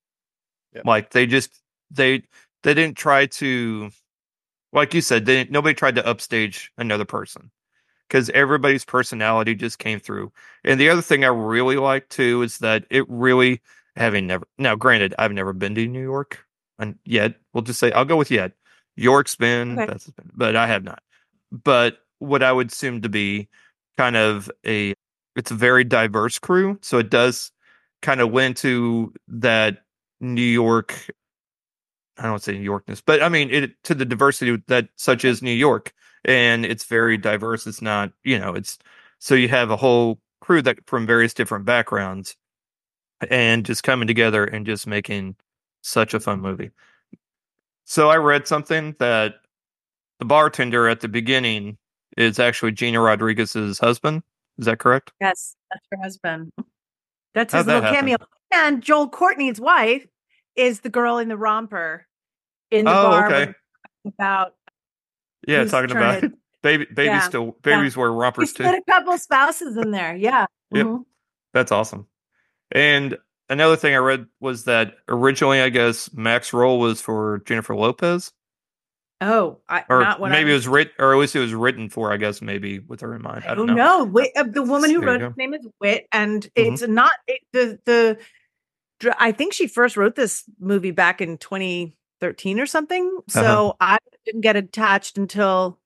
Yeah. 0.73 0.81
Like 0.85 1.11
they 1.11 1.25
just 1.25 1.51
they 1.89 2.23
they 2.63 2.73
didn't 2.73 2.97
try 2.97 3.25
to 3.27 3.89
like 4.73 4.93
you 4.93 5.01
said, 5.01 5.25
they 5.25 5.45
nobody 5.45 5.73
tried 5.75 5.95
to 5.95 6.05
upstage 6.07 6.71
another 6.77 7.05
person 7.05 7.51
because 8.07 8.29
everybody's 8.31 8.85
personality 8.85 9.55
just 9.55 9.79
came 9.79 9.99
through. 9.99 10.31
And 10.63 10.79
the 10.79 10.89
other 10.89 11.01
thing 11.01 11.23
I 11.23 11.29
really 11.29 11.77
like 11.77 12.09
too 12.09 12.41
is 12.43 12.59
that 12.59 12.85
it 12.89 13.05
really 13.09 13.61
having 13.95 14.27
never 14.27 14.47
now 14.57 14.75
granted 14.75 15.13
I've 15.19 15.33
never 15.33 15.53
been 15.53 15.75
to 15.75 15.87
New 15.87 16.01
York 16.01 16.45
and 16.79 16.97
yet 17.05 17.35
we'll 17.53 17.63
just 17.63 17.79
say 17.79 17.91
I'll 17.91 18.05
go 18.05 18.17
with 18.17 18.31
yet. 18.31 18.53
York's 18.95 19.35
been 19.35 19.79
Okay. 19.79 19.85
that's 19.85 20.09
been, 20.09 20.31
but 20.35 20.55
I 20.55 20.67
have 20.67 20.83
not. 20.83 21.01
But 21.51 21.99
what 22.19 22.43
I 22.43 22.51
would 22.51 22.71
assume 22.71 23.01
to 23.01 23.09
be 23.09 23.49
kind 23.97 24.15
of 24.15 24.51
a 24.65 24.93
it's 25.35 25.51
a 25.51 25.55
very 25.55 25.83
diverse 25.83 26.39
crew, 26.39 26.77
so 26.81 26.97
it 26.99 27.09
does 27.09 27.51
kind 28.01 28.21
of 28.21 28.31
went 28.31 28.57
to 28.57 29.13
that 29.27 29.83
New 30.19 30.41
York. 30.41 31.07
I 32.17 32.23
don't 32.23 32.41
say 32.41 32.57
New 32.57 32.69
Yorkness, 32.69 33.01
but 33.05 33.21
I 33.23 33.29
mean 33.29 33.49
it 33.49 33.71
to 33.83 33.95
the 33.95 34.05
diversity 34.05 34.61
that 34.67 34.89
such 34.95 35.25
as 35.25 35.41
New 35.41 35.51
York, 35.51 35.93
and 36.25 36.65
it's 36.65 36.85
very 36.85 37.17
diverse. 37.17 37.65
It's 37.67 37.81
not 37.81 38.11
you 38.23 38.37
know 38.37 38.53
it's 38.53 38.77
so 39.19 39.35
you 39.35 39.47
have 39.47 39.71
a 39.71 39.77
whole 39.77 40.19
crew 40.41 40.61
that 40.63 40.79
from 40.87 41.07
various 41.07 41.33
different 41.33 41.65
backgrounds, 41.65 42.35
and 43.29 43.65
just 43.65 43.83
coming 43.83 44.07
together 44.07 44.43
and 44.45 44.65
just 44.65 44.87
making 44.87 45.35
such 45.81 46.13
a 46.13 46.19
fun 46.19 46.41
movie. 46.41 46.71
So 47.85 48.09
I 48.09 48.17
read 48.17 48.47
something 48.47 48.95
that 48.99 49.35
the 50.19 50.25
bartender 50.25 50.87
at 50.87 51.01
the 51.01 51.07
beginning 51.07 51.77
is 52.17 52.39
actually 52.39 52.71
Gina 52.73 53.01
Rodriguez's 53.01 53.79
husband. 53.79 54.23
Is 54.57 54.65
that 54.65 54.79
correct? 54.79 55.11
Yes, 55.19 55.55
that's 55.71 55.85
her 55.91 55.97
husband. 56.01 56.51
That's 57.33 57.53
How'd 57.53 57.61
his 57.61 57.65
that 57.67 57.73
little 57.75 57.93
happen? 57.93 58.09
cameo. 58.09 58.17
And 58.53 58.81
Joel 58.83 59.09
Courtney's 59.09 59.59
wife 59.59 60.05
is 60.55 60.81
the 60.81 60.89
girl 60.89 61.17
in 61.17 61.27
the 61.29 61.37
romper 61.37 62.05
in 62.69 62.85
the 62.85 62.91
Oh, 62.91 63.09
bar 63.09 63.27
okay. 63.27 63.53
about 64.05 64.53
Yeah, 65.47 65.65
talking 65.65 65.91
about 65.91 66.21
to- 66.21 66.33
baby. 66.61 66.85
Babies 66.85 67.05
Yeah, 67.07 67.19
still 67.21 67.57
babies 67.61 67.97
wear 67.97 68.11
rompers 68.11 68.53
too. 68.53 68.63
a 68.63 68.79
couple 68.89 69.17
spouses 69.17 69.77
in 69.77 69.91
there. 69.91 70.15
Yeah. 70.15 70.45
Yep. 70.71 70.85
Mhm. 70.85 71.05
That's 71.53 71.71
awesome. 71.71 72.07
And 72.71 73.17
another 73.49 73.75
thing 73.75 73.93
I 73.93 73.97
read 73.97 74.27
was 74.39 74.63
that 74.65 74.95
originally, 75.09 75.59
I 75.61 75.69
guess 75.69 76.13
Mac's 76.13 76.53
role 76.53 76.79
was 76.79 77.01
for 77.01 77.41
Jennifer 77.45 77.75
Lopez, 77.75 78.31
Oh, 79.23 79.59
I, 79.69 79.83
or 79.89 79.99
maybe 80.29 80.49
I 80.49 80.51
it 80.51 80.55
was 80.55 80.67
written, 80.67 80.93
or 80.97 81.13
at 81.13 81.19
least 81.19 81.35
it 81.35 81.39
was 81.41 81.53
written 81.53 81.89
for. 81.89 82.11
I 82.11 82.17
guess 82.17 82.41
maybe 82.41 82.79
with 82.79 83.01
her 83.01 83.13
in 83.13 83.21
mind. 83.21 83.43
I 83.45 83.49
Oh 83.51 83.55
don't 83.55 83.67
know. 83.67 83.73
no! 83.75 84.03
Whit, 84.05 84.31
uh, 84.35 84.43
the 84.43 84.63
woman 84.63 84.89
who 84.89 84.99
There 84.99 85.09
wrote 85.09 85.21
his 85.21 85.37
name 85.37 85.53
is 85.53 85.67
Whit, 85.79 86.07
and 86.11 86.41
Mhm. 86.43 86.49
it's 86.55 86.81
not 86.87 87.11
it, 87.27 87.41
the 87.53 87.79
the. 87.85 88.17
I 89.19 89.31
think 89.31 89.53
she 89.53 89.67
first 89.67 89.97
wrote 89.97 90.15
this 90.15 90.43
movie 90.59 90.91
back 90.91 91.21
in 91.21 91.37
2013 91.37 92.59
or 92.59 92.65
something. 92.65 93.19
So 93.27 93.41
Uh-huh. 93.41 93.73
I 93.79 93.97
didn't 94.25 94.41
get 94.41 94.55
attached 94.55 95.17
until 95.17 95.79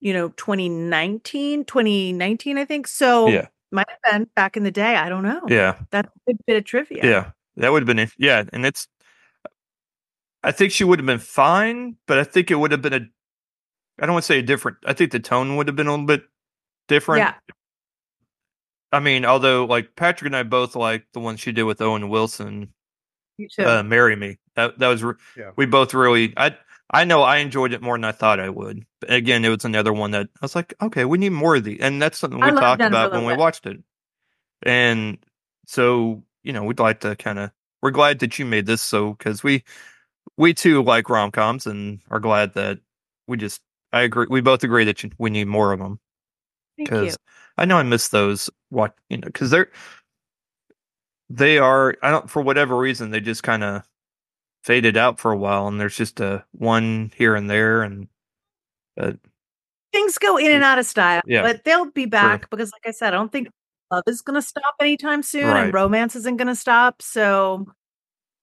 you 0.00 0.12
know 0.12 0.28
2019, 0.30 1.64
2019, 1.64 2.58
I 2.58 2.64
think. 2.64 2.86
So 2.86 3.28
Yeah, 3.28 3.46
might 3.72 3.86
have 3.88 4.12
been 4.12 4.28
back 4.36 4.56
in 4.56 4.62
the 4.64 4.70
day. 4.70 4.96
I 4.96 5.08
don't 5.08 5.22
know. 5.24 5.42
yeah, 5.48 5.76
that's 5.90 6.08
a 6.08 6.20
good 6.32 6.38
bit 6.46 6.56
of 6.56 6.64
trivia. 6.64 7.04
yeah. 7.04 7.30
That 7.56 7.72
would 7.72 7.82
have 7.82 7.86
been 7.88 7.98
it. 7.98 8.10
Yeah, 8.18 8.44
and 8.52 8.64
it's. 8.64 8.86
I 10.44 10.52
think 10.52 10.70
she 10.72 10.84
would 10.84 11.00
have 11.00 11.06
been 11.06 11.18
fine, 11.18 11.96
but 12.06 12.18
I 12.18 12.24
think 12.24 12.50
it 12.52 12.54
would 12.54 12.70
have 12.70 12.80
been 12.82 12.92
a. 12.92 13.00
I 14.00 14.06
don't 14.06 14.12
want 14.12 14.22
to 14.22 14.26
say 14.32 14.38
a 14.38 14.42
different. 14.42 14.78
I 14.86 14.92
think 14.92 15.10
the 15.10 15.18
tone 15.18 15.56
would 15.56 15.66
have 15.66 15.74
been 15.74 15.88
a 15.88 15.90
little 15.90 16.06
bit 16.06 16.22
different. 16.86 17.18
yeah. 17.18 17.34
I 18.92 19.00
mean, 19.00 19.24
although 19.24 19.64
like 19.64 19.96
Patrick 19.96 20.26
and 20.26 20.36
I 20.36 20.42
both 20.42 20.74
like 20.74 21.06
the 21.12 21.20
one 21.20 21.36
she 21.36 21.52
did 21.52 21.64
with 21.64 21.80
Owen 21.80 22.08
Wilson, 22.08 22.72
You 23.36 23.48
too. 23.48 23.64
uh, 23.64 23.82
"Marry 23.82 24.16
Me." 24.16 24.38
That 24.56 24.78
that 24.78 24.88
was 24.88 25.02
re- 25.04 25.14
Yeah. 25.36 25.50
we 25.56 25.66
both 25.66 25.94
really. 25.94 26.32
I 26.36 26.56
I 26.90 27.04
know 27.04 27.22
I 27.22 27.38
enjoyed 27.38 27.72
it 27.72 27.82
more 27.82 27.96
than 27.96 28.04
I 28.04 28.12
thought 28.12 28.40
I 28.40 28.48
would. 28.48 28.86
But 29.00 29.12
again, 29.12 29.44
it 29.44 29.50
was 29.50 29.64
another 29.64 29.92
one 29.92 30.12
that 30.12 30.26
I 30.26 30.38
was 30.40 30.56
like, 30.56 30.72
okay, 30.80 31.04
we 31.04 31.18
need 31.18 31.32
more 31.32 31.56
of 31.56 31.64
these, 31.64 31.80
and 31.80 32.00
that's 32.00 32.18
something 32.18 32.40
we 32.40 32.50
love 32.50 32.60
talked 32.60 32.80
about 32.82 33.12
when 33.12 33.26
we 33.26 33.36
watched 33.36 33.66
it. 33.66 33.78
And 34.62 35.18
so 35.66 36.22
you 36.42 36.52
know, 36.52 36.64
we'd 36.64 36.78
like 36.78 37.00
to 37.00 37.14
kind 37.16 37.38
of. 37.38 37.50
We're 37.82 37.90
glad 37.92 38.18
that 38.20 38.38
you 38.38 38.44
made 38.44 38.66
this 38.66 38.82
so 38.82 39.12
because 39.12 39.44
we 39.44 39.62
we 40.36 40.52
too 40.54 40.82
like 40.82 41.08
rom 41.10 41.30
coms 41.30 41.66
and 41.66 42.00
are 42.10 42.20
glad 42.20 42.54
that 42.54 42.78
we 43.26 43.36
just. 43.36 43.60
I 43.92 44.00
agree. 44.02 44.26
We 44.28 44.40
both 44.40 44.64
agree 44.64 44.84
that 44.84 45.02
you, 45.02 45.10
we 45.18 45.30
need 45.30 45.46
more 45.46 45.72
of 45.72 45.78
them 45.78 46.00
because 46.76 47.16
I 47.56 47.64
know 47.66 47.76
I 47.78 47.82
miss 47.84 48.08
those. 48.08 48.50
What 48.70 48.94
you 49.08 49.16
know, 49.18 49.26
because 49.26 49.50
they're 49.50 49.70
they 51.30 51.58
are. 51.58 51.96
I 52.02 52.10
don't 52.10 52.30
for 52.30 52.42
whatever 52.42 52.76
reason 52.76 53.10
they 53.10 53.20
just 53.20 53.42
kind 53.42 53.64
of 53.64 53.82
faded 54.64 54.96
out 54.96 55.18
for 55.18 55.32
a 55.32 55.36
while, 55.36 55.68
and 55.68 55.80
there's 55.80 55.96
just 55.96 56.20
a 56.20 56.44
one 56.52 57.12
here 57.16 57.34
and 57.34 57.48
there, 57.48 57.82
and 57.82 58.08
Things 59.92 60.18
go 60.18 60.36
in 60.36 60.50
and 60.50 60.62
out 60.62 60.78
of 60.78 60.84
style, 60.86 61.22
Yeah. 61.26 61.40
but 61.42 61.64
they'll 61.64 61.90
be 61.90 62.04
back 62.04 62.50
because, 62.50 62.70
like 62.72 62.82
I 62.86 62.90
said, 62.90 63.14
I 63.14 63.16
don't 63.16 63.32
think 63.32 63.48
love 63.90 64.02
is 64.06 64.20
going 64.20 64.34
to 64.34 64.42
stop 64.46 64.74
anytime 64.80 65.22
soon, 65.22 65.46
Right. 65.46 65.64
and 65.64 65.72
romance 65.74 66.14
isn't 66.14 66.36
going 66.36 66.48
to 66.48 66.54
stop. 66.54 67.00
So, 67.00 67.66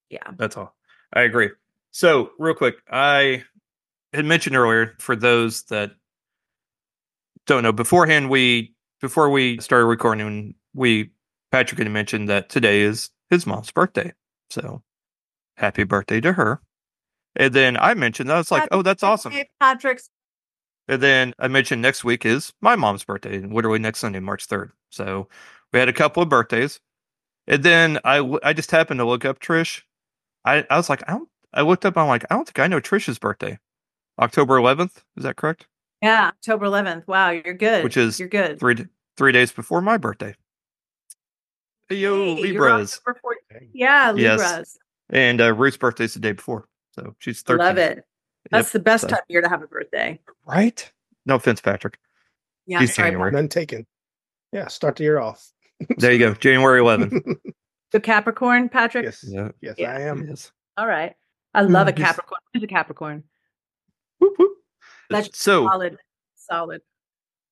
yeah. 0.09 0.31
that's 0.37 0.57
all. 0.57 0.75
I 1.13 1.21
agree. 1.21 1.51
So 1.91 2.31
real 2.39 2.55
quick, 2.55 2.75
I 2.91 3.43
had 4.11 4.25
mentioned 4.25 4.55
earlier 4.55 4.95
for 4.97 5.15
those 5.15 5.63
that 5.63 5.91
don't 7.45 7.61
know 7.63 7.71
beforehand, 7.71 8.29
we 8.31 8.74
before 9.01 9.29
we 9.29 9.59
started 9.59 9.85
recording, 9.85 10.55
we 10.73 11.11
Patrick 11.51 11.79
had 11.79 11.91
mentioned 11.91 12.29
that 12.29 12.49
today 12.49 12.81
is 12.81 13.09
his 13.29 13.45
mom's 13.45 13.71
birthday, 13.71 14.13
so 14.49 14.83
happy 15.57 15.83
birthday 15.83 16.19
to 16.21 16.33
her. 16.33 16.61
And 17.35 17.53
then 17.53 17.77
I 17.77 17.93
mentioned 17.93 18.29
that 18.29 18.35
I 18.35 18.37
was 18.37 18.51
like, 18.51 18.67
"Oh, 18.71 18.81
that's 18.81 19.03
awesome." 19.03 19.33
Patrick's 19.59 20.09
And 20.87 21.01
then 21.01 21.33
I 21.39 21.47
mentioned 21.47 21.81
next 21.81 22.03
week 22.03 22.25
is 22.25 22.53
my 22.61 22.75
mom's 22.75 23.03
birthday, 23.03 23.37
and 23.37 23.53
literally 23.53 23.79
next 23.79 23.99
Sunday, 23.99 24.19
March 24.19 24.47
3rd. 24.47 24.71
So 24.89 25.27
we 25.73 25.79
had 25.79 25.89
a 25.89 25.93
couple 25.93 26.21
of 26.23 26.29
birthdays. 26.29 26.79
And 27.47 27.63
then 27.63 27.99
I, 28.03 28.37
I 28.43 28.53
just 28.53 28.71
happened 28.71 28.99
to 28.99 29.05
look 29.05 29.25
up 29.25 29.39
Trish. 29.39 29.81
I, 30.43 30.65
I 30.69 30.77
was 30.77 30.89
like, 30.89 31.03
I 31.07 31.13
don't, 31.13 31.29
I 31.53 31.61
looked 31.61 31.85
up, 31.85 31.97
I'm 31.97 32.07
like, 32.07 32.25
I 32.29 32.35
don't 32.35 32.45
think 32.45 32.59
I 32.59 32.67
know 32.67 32.79
Trish's 32.79 33.19
birthday. 33.19 33.59
October 34.19 34.57
11th. 34.57 35.03
Is 35.17 35.23
that 35.23 35.35
correct? 35.35 35.67
Yeah, 36.01 36.27
October 36.27 36.65
11th. 36.65 37.07
Wow, 37.07 37.29
you're 37.31 37.53
good. 37.53 37.83
Which 37.83 37.97
is 37.97 38.19
you're 38.19 38.29
good. 38.29 38.59
Three, 38.59 38.85
three 39.17 39.31
days 39.31 39.51
before 39.51 39.81
my 39.81 39.97
birthday. 39.97 40.35
Hey, 41.89 41.97
yo, 41.97 42.35
Hey, 42.35 42.47
you're 42.51 42.61
Libras. 42.61 42.99
Yeah, 43.73 44.13
Yes. 44.15 44.39
Libras. 44.39 44.77
And 45.11 45.39
uh, 45.41 45.53
Ruth's 45.53 45.77
birthday's 45.77 46.13
the 46.15 46.19
day 46.19 46.31
before. 46.31 46.67
So 46.93 47.15
she's 47.19 47.41
13. 47.43 47.65
Love 47.65 47.77
it. 47.77 48.03
That's 48.51 48.67
Yep, 48.69 48.73
the 48.73 48.79
best 48.79 49.01
so- 49.03 49.07
time 49.09 49.17
of 49.19 49.25
year 49.27 49.41
to 49.41 49.49
have 49.49 49.61
a 49.61 49.67
birthday. 49.67 50.19
Right? 50.45 50.91
No 51.25 51.35
offense, 51.35 51.61
Patrick. 51.61 51.99
Yeah, 52.67 52.79
He's 52.79 52.95
sorry. 52.95 53.09
January. 53.11 53.31
None 53.31 53.47
taken. 53.49 53.85
Yeah, 54.51 54.67
start 54.67 54.95
the 54.95 55.03
year 55.03 55.19
off. 55.19 55.51
There 55.97 56.11
you 56.11 56.19
go. 56.19 56.33
January 56.39 56.79
11th. 56.81 57.35
The 57.91 57.99
Capricorn, 58.01 58.67
Patrick. 58.67 59.05
yes, 59.05 59.23
yeah. 59.25 59.49
yes, 59.61 59.75
Yeah. 59.77 59.93
I 59.95 60.01
am. 60.01 60.27
Yes. 60.27 60.51
All 60.75 60.87
right. 60.87 61.13
I 61.53 61.61
love 61.61 61.87
a 61.87 61.93
Mm, 61.93 61.99
yes. 61.99 62.07
Capricorn. 62.07 62.39
Who's 62.53 62.63
a 62.63 62.67
Capricorn? 62.67 63.23
Whoop, 64.19 64.33
whoop. 64.37 64.57
That's 65.09 65.37
so 65.39 65.67
Solid. 65.67 65.97
Solid. 66.35 66.81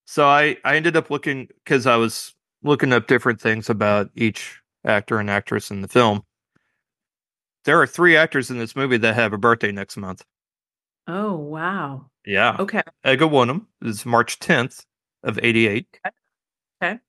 so 0.05 0.25
I 0.27 0.57
I 0.63 0.75
ended 0.75 0.95
up 0.95 1.09
looking 1.09 1.47
because 1.63 1.85
I 1.87 1.95
was 1.97 2.33
looking 2.63 2.93
up 2.93 3.07
different 3.07 3.41
things 3.41 3.69
about 3.69 4.09
each 4.15 4.59
actor 4.85 5.19
and 5.19 5.29
actress 5.29 5.71
in 5.71 5.81
the 5.81 5.87
film. 5.87 6.23
There 7.65 7.81
are 7.81 7.87
three 7.87 8.15
actors 8.17 8.49
in 8.51 8.57
this 8.57 8.75
movie 8.75 8.97
that 8.97 9.15
have 9.15 9.33
a 9.33 9.37
birthday 9.37 9.71
next 9.71 9.95
month. 9.97 10.23
Oh, 11.07 11.35
wow. 11.35 12.09
Yeah, 12.25 12.55
Okay. 12.59 12.81
Ego 13.05 13.27
Nwodim 13.29 13.65
is 13.81 14.05
March 14.05 14.39
10th 14.39 14.85
of 15.23 15.37
88. 15.41 15.99
Okay. 16.81 16.99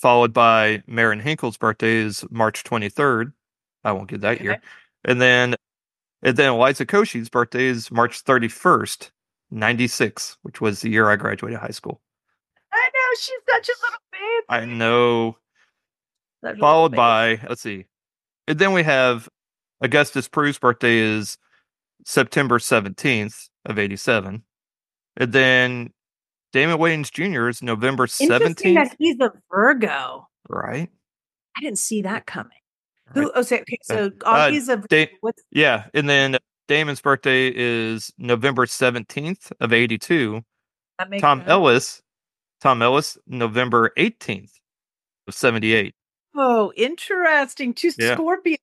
followed 0.00 0.32
by 0.32 0.82
Marin 0.86 1.20
Hinkle's 1.20 1.56
birthday 1.56 1.96
is 1.96 2.24
March 2.30 2.64
23rd. 2.64 3.32
I 3.84 3.92
won't 3.92 4.08
get 4.08 4.20
that 4.22 4.36
Okay. 4.36 4.44
year. 4.44 4.62
And 5.04 5.20
then 5.20 5.54
and 6.22 6.36
then 6.36 6.50
Eliza 6.52 6.86
Koshy's 6.86 7.28
birthday 7.28 7.64
is 7.64 7.90
March 7.90 8.22
31st, 8.24 9.10
96, 9.52 10.38
which 10.42 10.60
was 10.60 10.80
the 10.80 10.90
year 10.90 11.08
I 11.10 11.16
graduated 11.16 11.58
high 11.60 11.68
school. 11.68 12.00
I 12.72 12.88
know 12.92 13.16
she's 13.18 13.40
such 13.48 13.68
a 13.68 13.72
little 13.84 13.98
babe. 14.12 14.44
I 14.48 14.64
know. 14.64 15.36
Such 16.44 16.58
Followed 16.58 16.96
by, 16.96 17.40
let's 17.48 17.60
see. 17.60 17.86
And 18.48 18.58
then 18.58 18.72
we 18.72 18.82
have 18.82 19.28
Augustus 19.80 20.26
Prew's 20.26 20.58
birthday 20.58 20.96
is 20.98 21.38
September 22.04 22.58
17th 22.58 23.48
of 23.66 23.78
87. 23.78 24.42
And 25.18 25.32
then 25.32 25.92
Damon 26.52 26.78
Wayans 26.78 27.12
Jr. 27.12 27.48
is 27.48 27.62
November 27.62 28.04
Interesting 28.20 28.74
17th. 28.74 28.74
that 28.74 28.96
he's 28.98 29.20
a 29.20 29.30
Virgo. 29.50 30.26
Right. 30.48 30.90
I 31.56 31.60
didn't 31.60 31.78
see 31.78 32.02
that 32.02 32.26
coming. 32.26 32.50
Right. 33.14 33.22
Who? 33.24 33.32
Oh, 33.34 33.42
so, 33.42 33.56
okay. 33.56 33.78
So 33.82 34.10
Uh, 34.24 34.48
Augie's 34.50 34.68
a 34.68 34.78
Da- 34.78 35.10
what's 35.20 35.42
yeah. 35.50 35.84
And 35.94 36.08
then 36.08 36.38
Damon's 36.72 37.02
birthday 37.02 37.52
is 37.54 38.10
November 38.16 38.64
17th 38.64 39.52
of 39.60 39.74
82. 39.74 40.42
Tom 41.20 41.40
sense. 41.40 41.50
Ellis, 41.50 42.02
Tom 42.62 42.80
Ellis, 42.80 43.18
November 43.26 43.92
18th 43.98 44.52
of 45.28 45.34
78. 45.34 45.94
Oh, 46.34 46.72
interesting. 46.74 47.74
Two 47.74 47.90
Yeah. 47.98 48.14
Scorpions. 48.14 48.58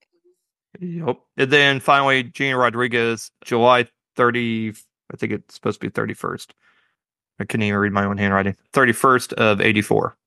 Yep. 0.80 1.20
And 1.38 1.52
then 1.52 1.80
finally, 1.80 2.24
Gina 2.24 2.58
Rodriguez, 2.58 3.30
July 3.46 3.88
30, 4.16 4.74
I 5.14 5.18
think 5.18 5.34
it's 5.34 5.54
supposed 5.54 5.80
to 5.80 5.88
be 5.88 5.92
31st. 5.92 6.48
I 7.40 7.46
couldn't 7.46 7.64
even 7.64 7.78
read 7.80 7.92
my 7.94 8.06
own 8.06 8.18
handwriting. 8.18 8.56
31st 8.74 9.34
of 9.34 9.62
84. 9.62 10.18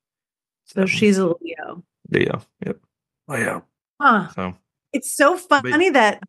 So 0.66 0.86
she's 0.86 1.18
a 1.18 1.26
Leo. 1.40 1.82
Leo. 2.10 2.42
Yep. 2.64 2.78
Leo. 3.26 3.64
Huh. 4.00 4.28
So, 4.36 4.54
It's 4.92 5.10
so 5.12 5.36
funny 5.36 5.90
that 5.90 6.22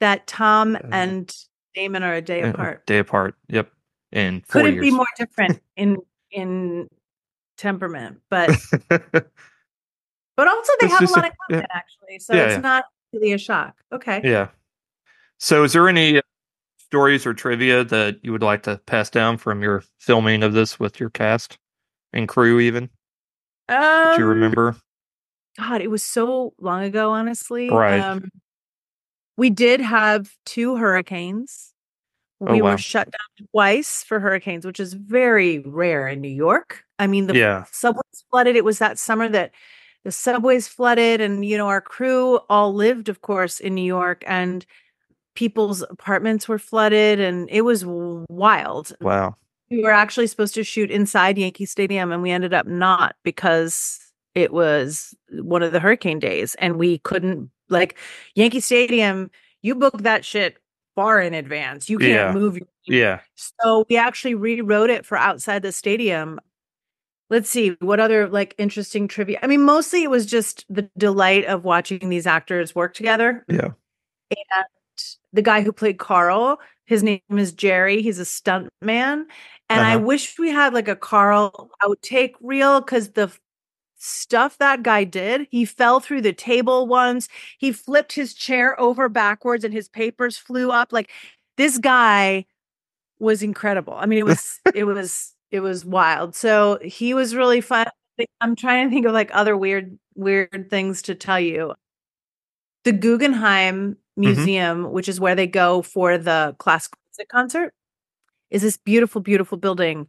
that 0.00 0.26
Tom 0.26 0.76
Uh, 0.76 0.80
and 0.92 1.34
Damon 1.74 2.02
are 2.02 2.14
a 2.14 2.22
day 2.22 2.42
uh, 2.42 2.50
apart. 2.50 2.86
day 2.86 2.98
apart. 2.98 3.34
Yep. 3.48 3.70
And 4.12 4.46
Couldn't 4.48 4.74
years. 4.74 4.82
be 4.86 4.90
more 4.90 5.06
different 5.16 5.60
in 5.76 5.98
in 6.30 6.88
temperament, 7.56 8.20
but 8.30 8.50
but 8.90 10.48
also 10.48 10.72
they 10.80 10.86
It's 10.86 10.98
have 10.98 11.08
a 11.10 11.12
lot 11.12 11.24
a- 11.24 11.54
in 11.54 11.60
yeah. 11.60 11.66
actually. 11.72 12.18
So 12.20 12.34
Yeah, 12.34 12.42
it's 12.44 12.52
yeah. 12.54 12.60
not 12.60 12.84
really 13.12 13.32
a 13.32 13.38
shock. 13.38 13.74
Okay. 13.92 14.20
yeah. 14.24 14.48
So, 15.38 15.62
is 15.64 15.72
there 15.72 15.88
any 15.88 16.20
stories 16.78 17.24
or 17.26 17.32
trivia 17.34 17.84
that 17.84 18.18
you 18.24 18.32
would 18.32 18.42
like 18.42 18.62
to 18.64 18.80
pass 18.86 19.08
down 19.10 19.36
from 19.36 19.62
your 19.62 19.84
filming 19.98 20.42
of 20.42 20.52
this 20.52 20.80
with 20.80 20.98
your 20.98 21.10
cast 21.10 21.58
and 22.12 22.26
crew, 22.28 22.58
even 22.60 22.88
Do 23.68 23.74
you 23.74 23.78
Um, 23.78 24.22
remember? 24.22 24.74
God, 25.58 25.80
it 25.80 25.90
was 25.90 26.02
so 26.02 26.54
long 26.58 26.82
ago, 26.82 27.12
honestly. 27.12 27.68
Right. 27.70 28.00
Um, 28.00 28.30
we 29.38 29.50
did 29.50 29.80
have 29.80 30.36
two 30.44 30.76
hurricanes. 30.76 31.72
Oh, 32.40 32.52
We 32.52 32.60
wow. 32.60 32.72
were 32.72 32.78
shut 32.78 33.08
down 33.08 33.46
twice 33.52 34.02
for 34.02 34.18
hurricanes, 34.18 34.66
which 34.66 34.80
is 34.80 34.94
very 34.94 35.60
rare 35.60 36.08
in 36.08 36.20
New 36.20 36.28
York. 36.28 36.84
I 36.98 37.06
mean, 37.06 37.28
the 37.28 37.36
yeah. 37.36 37.64
subways 37.70 38.24
flooded. 38.30 38.56
It 38.56 38.64
was 38.64 38.80
that 38.80 38.98
summer 38.98 39.28
that 39.28 39.52
the 40.04 40.10
subways 40.10 40.66
flooded, 40.66 41.20
and 41.20 41.44
you 41.44 41.56
know, 41.56 41.68
our 41.68 41.80
crew 41.80 42.40
all 42.50 42.74
lived, 42.74 43.08
of 43.08 43.22
course, 43.22 43.60
in 43.60 43.74
New 43.74 43.84
York, 43.84 44.24
and 44.26 44.66
people's 45.34 45.82
apartments 45.82 46.48
were 46.48 46.58
flooded, 46.58 47.20
and 47.20 47.48
it 47.48 47.62
was 47.62 47.84
wild. 47.86 48.92
Wow. 49.00 49.36
We 49.70 49.82
were 49.82 49.92
actually 49.92 50.26
supposed 50.26 50.54
to 50.54 50.64
shoot 50.64 50.90
inside 50.90 51.38
Yankee 51.38 51.66
Stadium, 51.66 52.10
and 52.10 52.22
we 52.22 52.32
ended 52.32 52.54
up 52.54 52.66
not 52.66 53.14
because 53.22 54.00
it 54.34 54.52
was 54.52 55.14
one 55.30 55.62
of 55.62 55.70
the 55.70 55.80
hurricane 55.80 56.18
days, 56.18 56.56
and 56.56 56.76
we 56.76 56.98
couldn't 56.98 57.50
like 57.68 57.98
Yankee 58.34 58.60
Stadium. 58.60 59.30
You 59.62 59.74
book 59.74 60.02
that 60.02 60.24
shit 60.24 60.58
far 60.94 61.20
in 61.20 61.34
advance. 61.34 61.88
You 61.90 61.98
can't 61.98 62.10
Yeah. 62.12 62.32
move. 62.32 62.58
Yeah. 62.86 63.20
So 63.34 63.84
we 63.88 63.96
actually 63.96 64.34
rewrote 64.34 64.90
it 64.90 65.04
for 65.06 65.16
outside 65.16 65.62
the 65.62 65.72
stadium. 65.72 66.40
Let's 67.30 67.50
see 67.50 67.76
what 67.80 68.00
other 68.00 68.26
like 68.28 68.54
interesting 68.58 69.06
trivia. 69.06 69.38
I 69.42 69.46
mean, 69.46 69.62
mostly 69.62 70.02
it 70.02 70.10
was 70.10 70.24
just 70.26 70.64
the 70.70 70.88
delight 70.96 71.44
of 71.44 71.64
watching 71.64 72.08
these 72.08 72.26
actors 72.26 72.74
work 72.74 72.94
together. 72.94 73.44
Yeah. 73.48 73.72
And 74.30 74.66
the 75.32 75.42
guy 75.42 75.60
who 75.62 75.72
played 75.72 75.98
Carl, 75.98 76.58
his 76.86 77.02
name 77.02 77.20
is 77.30 77.52
Jerry. 77.52 78.00
He's 78.02 78.18
a 78.18 78.24
stunt 78.24 78.70
man. 78.80 79.26
And 79.68 79.82
I 79.82 79.96
Uh-huh. 79.96 80.04
wish 80.06 80.38
we 80.38 80.48
had 80.50 80.72
like 80.72 80.88
a 80.88 80.96
Carl 80.96 81.70
outtake 81.82 82.32
reel 82.40 82.80
because 82.80 83.10
the 83.12 83.30
stuff 83.98 84.58
that 84.58 84.82
guy 84.82 85.04
did, 85.04 85.46
he 85.50 85.64
fell 85.64 86.00
through 86.00 86.22
the 86.22 86.32
table 86.32 86.86
once. 86.86 87.28
He 87.58 87.72
flipped 87.72 88.12
his 88.12 88.32
chair 88.32 88.80
over 88.80 89.08
backwards 89.08 89.64
and 89.64 89.74
his 89.74 89.88
papers 89.88 90.38
flew 90.38 90.70
up. 90.70 90.92
Like 90.92 91.10
this 91.56 91.78
guy 91.78 92.46
was 93.18 93.42
incredible. 93.42 93.94
I 93.94 94.06
mean, 94.06 94.18
it 94.18 94.24
was 94.24 94.60
it 94.74 94.84
was 94.84 95.34
it 95.50 95.60
was 95.60 95.84
wild. 95.84 96.34
So 96.34 96.78
he 96.82 97.12
was 97.14 97.34
really 97.34 97.60
fun. 97.60 97.86
I'm 98.40 98.56
trying 98.56 98.88
to 98.88 98.94
think 98.94 99.06
of 99.06 99.12
like 99.12 99.30
other 99.32 99.56
weird 99.56 99.98
weird 100.14 100.68
things 100.70 101.02
to 101.02 101.14
tell 101.14 101.40
you. 101.40 101.74
The 102.84 102.92
Guggenheim 102.92 103.92
mm-hmm. 103.92 104.20
Museum, 104.20 104.92
which 104.92 105.08
is 105.08 105.20
where 105.20 105.34
they 105.34 105.46
go 105.46 105.82
for 105.82 106.16
the 106.16 106.54
classical 106.58 106.98
music 107.12 107.28
concert, 107.28 107.74
is 108.50 108.62
this 108.62 108.76
beautiful, 108.76 109.20
beautiful 109.20 109.58
building, 109.58 110.06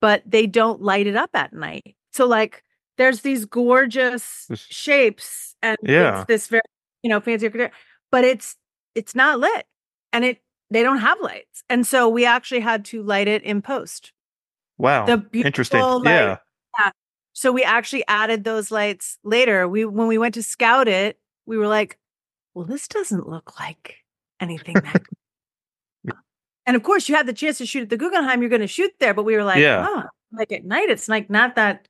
but 0.00 0.22
they 0.26 0.46
don't 0.46 0.82
light 0.82 1.06
it 1.06 1.16
up 1.16 1.30
at 1.34 1.52
night. 1.52 1.96
So 2.12 2.26
like 2.26 2.63
there's 2.96 3.20
these 3.22 3.44
gorgeous 3.44 4.48
shapes 4.54 5.56
and 5.62 5.76
Yeah. 5.82 6.20
it's 6.20 6.26
this 6.28 6.46
very, 6.48 6.62
you 7.02 7.10
know, 7.10 7.20
fancy 7.20 7.48
but 8.10 8.24
it's 8.24 8.56
it's 8.94 9.14
not 9.14 9.40
lit 9.40 9.66
and 10.12 10.24
it 10.24 10.38
they 10.70 10.82
don't 10.82 10.98
have 10.98 11.20
lights. 11.20 11.62
And 11.68 11.86
so 11.86 12.08
we 12.08 12.24
actually 12.24 12.60
had 12.60 12.84
to 12.86 13.02
light 13.02 13.28
it 13.28 13.42
in 13.42 13.62
post. 13.62 14.12
Wow. 14.78 15.06
The 15.06 15.18
beautiful 15.18 15.46
Interesting. 15.46 15.80
light- 15.80 16.04
Yeah. 16.04 16.90
So 17.36 17.50
we 17.50 17.64
actually 17.64 18.04
added 18.06 18.44
those 18.44 18.70
lights 18.70 19.18
later. 19.24 19.66
We 19.66 19.84
when 19.84 20.06
we 20.06 20.18
went 20.18 20.34
to 20.34 20.42
scout 20.42 20.86
it, 20.86 21.18
we 21.46 21.56
were 21.56 21.66
like, 21.66 21.98
well, 22.54 22.64
this 22.64 22.86
doesn't 22.86 23.28
look 23.28 23.58
like 23.58 23.96
anything 24.40 24.74
that 24.74 25.02
uh, 26.08 26.12
And 26.66 26.76
of 26.76 26.84
course, 26.84 27.08
you 27.08 27.16
have 27.16 27.26
the 27.26 27.32
chance 27.32 27.58
to 27.58 27.66
shoot 27.66 27.82
at 27.82 27.90
the 27.90 27.96
Guggenheim, 27.96 28.40
you're 28.40 28.48
going 28.50 28.60
to 28.60 28.68
shoot 28.68 28.92
there, 29.00 29.14
but 29.14 29.24
we 29.24 29.34
were 29.34 29.42
like, 29.44 29.58
Yeah. 29.58 29.84
oh, 29.88 30.04
like 30.32 30.52
at 30.52 30.64
night 30.64 30.88
it's 30.90 31.08
like 31.08 31.28
not 31.28 31.56
that 31.56 31.88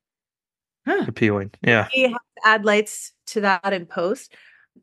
huh. 0.86 1.04
Appealing. 1.08 1.50
Yeah. 1.62 1.88
We 1.94 2.02
have 2.02 2.12
to 2.12 2.46
add 2.48 2.64
lights 2.64 3.12
to 3.26 3.40
that 3.42 3.72
in 3.72 3.86
post. 3.86 4.34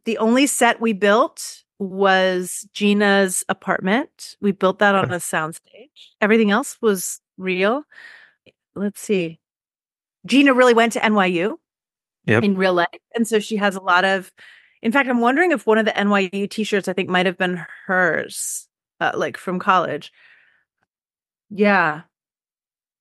The 0.05 0.17
only 0.17 0.47
set 0.47 0.81
we 0.81 0.93
built 0.93 1.63
was 1.79 2.67
Gina's 2.73 3.43
apartment. 3.49 4.35
We 4.39 4.51
built 4.51 4.79
that 4.79 4.95
on 4.95 5.11
a 5.11 5.15
soundstage. 5.17 5.89
Everything 6.21 6.51
else 6.51 6.77
was 6.81 7.19
real. 7.37 7.83
Let's 8.75 9.01
see. 9.01 9.39
Gina 10.25 10.53
really 10.53 10.73
went 10.73 10.93
to 10.93 10.99
NYU 10.99 11.57
Yep. 12.27 12.43
in 12.43 12.55
real 12.55 12.73
life. 12.73 12.87
And 13.15 13.27
so 13.27 13.39
she 13.39 13.55
has 13.57 13.75
a 13.75 13.81
lot 13.81 14.05
of, 14.05 14.31
in 14.83 14.91
fact, 14.91 15.09
I'm 15.09 15.21
wondering 15.21 15.51
if 15.51 15.65
one 15.65 15.79
of 15.79 15.85
the 15.85 15.91
NYU 15.91 16.47
t 16.49 16.63
shirts 16.63 16.87
I 16.87 16.93
think 16.93 17.09
might 17.09 17.25
have 17.25 17.37
been 17.37 17.65
hers, 17.87 18.67
uh, 18.99 19.11
like 19.15 19.37
from 19.37 19.57
college. 19.57 20.13
Yeah. 21.49 22.01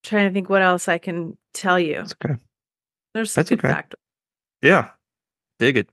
Trying 0.03 0.28
to 0.28 0.32
think 0.32 0.48
what 0.48 0.62
else 0.62 0.88
I 0.88 0.96
can 0.96 1.36
tell 1.53 1.78
you. 1.78 1.96
That's 1.96 2.14
okay. 2.24 2.34
There's 3.14 3.32
some 3.32 3.40
That's 3.42 3.50
good 3.50 3.58
okay. 3.61 3.68
factors. 3.68 4.00
Yeah. 4.62 4.90
Dig 5.58 5.76
it. 5.76 5.88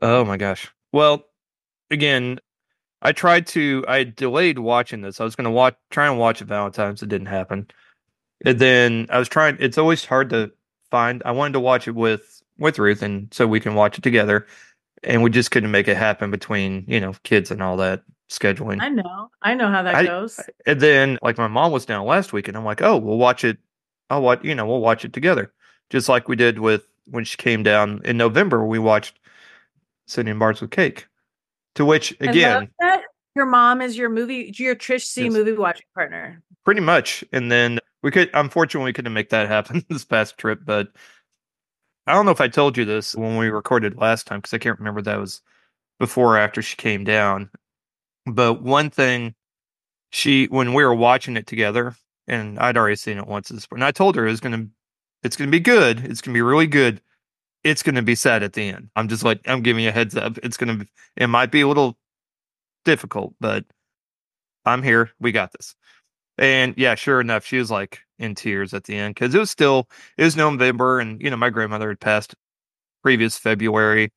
Oh 0.00 0.24
my 0.24 0.36
gosh. 0.36 0.70
Well, 0.92 1.24
again, 1.90 2.40
I 3.02 3.12
tried 3.12 3.46
to 3.48 3.84
I 3.88 4.04
delayed 4.04 4.58
watching 4.58 5.00
this. 5.02 5.20
I 5.20 5.24
was 5.24 5.36
gonna 5.36 5.50
watch 5.50 5.76
try 5.90 6.06
and 6.08 6.18
watch 6.18 6.40
it 6.42 6.46
Valentine's. 6.46 7.02
It 7.02 7.08
didn't 7.08 7.26
happen. 7.28 7.68
And 8.44 8.58
then 8.58 9.06
I 9.10 9.18
was 9.18 9.28
trying 9.28 9.56
it's 9.60 9.78
always 9.78 10.04
hard 10.04 10.30
to 10.30 10.52
find 10.90 11.22
I 11.24 11.32
wanted 11.32 11.54
to 11.54 11.60
watch 11.60 11.88
it 11.88 11.94
with 11.94 12.42
with 12.58 12.78
Ruth 12.78 13.02
and 13.02 13.32
so 13.32 13.46
we 13.46 13.60
can 13.60 13.74
watch 13.74 13.98
it 13.98 14.02
together. 14.02 14.46
And 15.02 15.22
we 15.22 15.30
just 15.30 15.50
couldn't 15.50 15.70
make 15.70 15.88
it 15.88 15.96
happen 15.96 16.30
between, 16.30 16.84
you 16.86 17.00
know, 17.00 17.14
kids 17.22 17.50
and 17.50 17.62
all 17.62 17.78
that 17.78 18.02
scheduling. 18.28 18.80
I 18.82 18.88
know. 18.90 19.30
I 19.42 19.54
know 19.54 19.70
how 19.70 19.82
that 19.82 19.94
I- 19.94 20.04
goes. 20.06 20.38
And 20.66 20.80
then 20.80 21.18
like 21.22 21.38
my 21.38 21.48
mom 21.48 21.72
was 21.72 21.86
down 21.86 22.06
last 22.06 22.32
week 22.32 22.48
and 22.48 22.56
I'm 22.56 22.64
like, 22.64 22.82
oh, 22.82 22.96
we'll 22.98 23.18
watch 23.18 23.44
it. 23.44 23.58
I'll 24.10 24.22
watch, 24.22 24.44
you 24.44 24.54
know, 24.54 24.66
we'll 24.66 24.80
watch 24.80 25.04
it 25.04 25.12
together. 25.12 25.52
Just 25.90 26.08
like 26.08 26.28
we 26.28 26.36
did 26.36 26.60
with 26.60 26.86
when 27.06 27.24
she 27.24 27.36
came 27.36 27.62
down 27.62 28.00
in 28.04 28.16
November, 28.16 28.64
we 28.64 28.78
watched 28.78 29.18
Sitting 30.06 30.30
in 30.30 30.38
Bars 30.38 30.60
with 30.60 30.70
Cake. 30.70 31.06
To 31.76 31.84
which 31.84 32.16
again, 32.20 32.68
that 32.80 33.02
your 33.36 33.46
mom 33.46 33.80
is 33.80 33.96
your 33.96 34.08
movie, 34.08 34.52
your 34.56 34.74
Trish 34.74 35.04
Sie 35.06 35.24
Yes. 35.24 35.32
movie 35.32 35.52
watching 35.52 35.86
partner. 35.94 36.42
pretty 36.64 36.80
much. 36.80 37.24
And 37.32 37.50
then 37.50 37.78
we 38.02 38.10
could 38.10 38.30
unfortunately 38.34 38.88
we 38.88 38.92
couldn't 38.92 39.12
make 39.12 39.30
that 39.30 39.48
happen 39.48 39.84
this 39.90 40.04
past 40.04 40.38
trip, 40.38 40.60
but 40.64 40.88
I 42.06 42.14
don't 42.14 42.24
know 42.24 42.32
if 42.32 42.40
I 42.40 42.48
told 42.48 42.76
you 42.76 42.84
this 42.84 43.14
when 43.14 43.36
we 43.36 43.50
recorded 43.50 43.96
last 43.98 44.26
time 44.26 44.38
because 44.40 44.54
I 44.54 44.58
can't 44.58 44.78
remember 44.78 45.02
that 45.02 45.20
was 45.20 45.42
before 46.00 46.34
or 46.34 46.38
after 46.38 46.60
she 46.62 46.76
came 46.76 47.04
down. 47.04 47.50
But 48.26 48.62
one 48.62 48.90
thing 48.90 49.34
she 50.10 50.46
when 50.46 50.74
we 50.74 50.84
were 50.84 50.94
watching 50.94 51.36
it 51.36 51.46
together, 51.46 51.94
and 52.26 52.58
I'd 52.58 52.76
already 52.76 52.96
seen 52.96 53.18
it 53.18 53.26
once 53.28 53.48
this 53.48 53.66
point, 53.66 53.78
and 53.80 53.84
I 53.86 53.92
told 53.92 54.16
her 54.16 54.26
it 54.26 54.30
was 54.30 54.40
gonna 54.40 54.66
It's 55.22 55.36
going 55.36 55.48
to 55.48 55.52
be 55.52 55.60
good. 55.60 55.98
It's 56.00 56.20
going 56.20 56.32
to 56.32 56.38
be 56.38 56.42
really 56.42 56.66
good. 56.66 57.00
It's 57.62 57.82
going 57.82 57.94
to 57.94 58.02
be 58.02 58.14
sad 58.14 58.42
at 58.42 58.54
the 58.54 58.62
end. 58.68 58.90
I'm 58.96 59.08
just 59.08 59.22
like 59.22 59.40
I'm 59.46 59.62
giving 59.62 59.84
you 59.84 59.90
a 59.90 59.92
heads 59.92 60.16
up. 60.16 60.38
It's 60.42 60.56
going 60.56 60.78
to 60.78 60.86
it 61.16 61.26
might 61.28 61.50
be 61.50 61.60
a 61.60 61.68
little 61.68 61.98
difficult, 62.84 63.34
but 63.40 63.64
I'm 64.64 64.82
here. 64.82 65.10
We 65.20 65.32
got 65.32 65.52
this. 65.52 65.74
And 66.38 66.74
yeah, 66.78 66.94
sure 66.94 67.20
enough, 67.20 67.44
she 67.44 67.58
was 67.58 67.70
like 67.70 68.00
in 68.18 68.34
tears 68.34 68.72
at 68.74 68.84
the 68.84 68.96
end 68.96 69.14
because 69.14 69.34
it 69.34 69.38
was 69.38 69.50
still 69.50 69.88
it 70.16 70.24
was 70.24 70.36
November, 70.36 71.00
and 71.00 71.20
you 71.20 71.30
know 71.30 71.36
my 71.36 71.50
grandmother 71.50 71.88
had 71.88 72.00
passed 72.00 72.34
previous 73.02 73.38
February, 73.38 74.10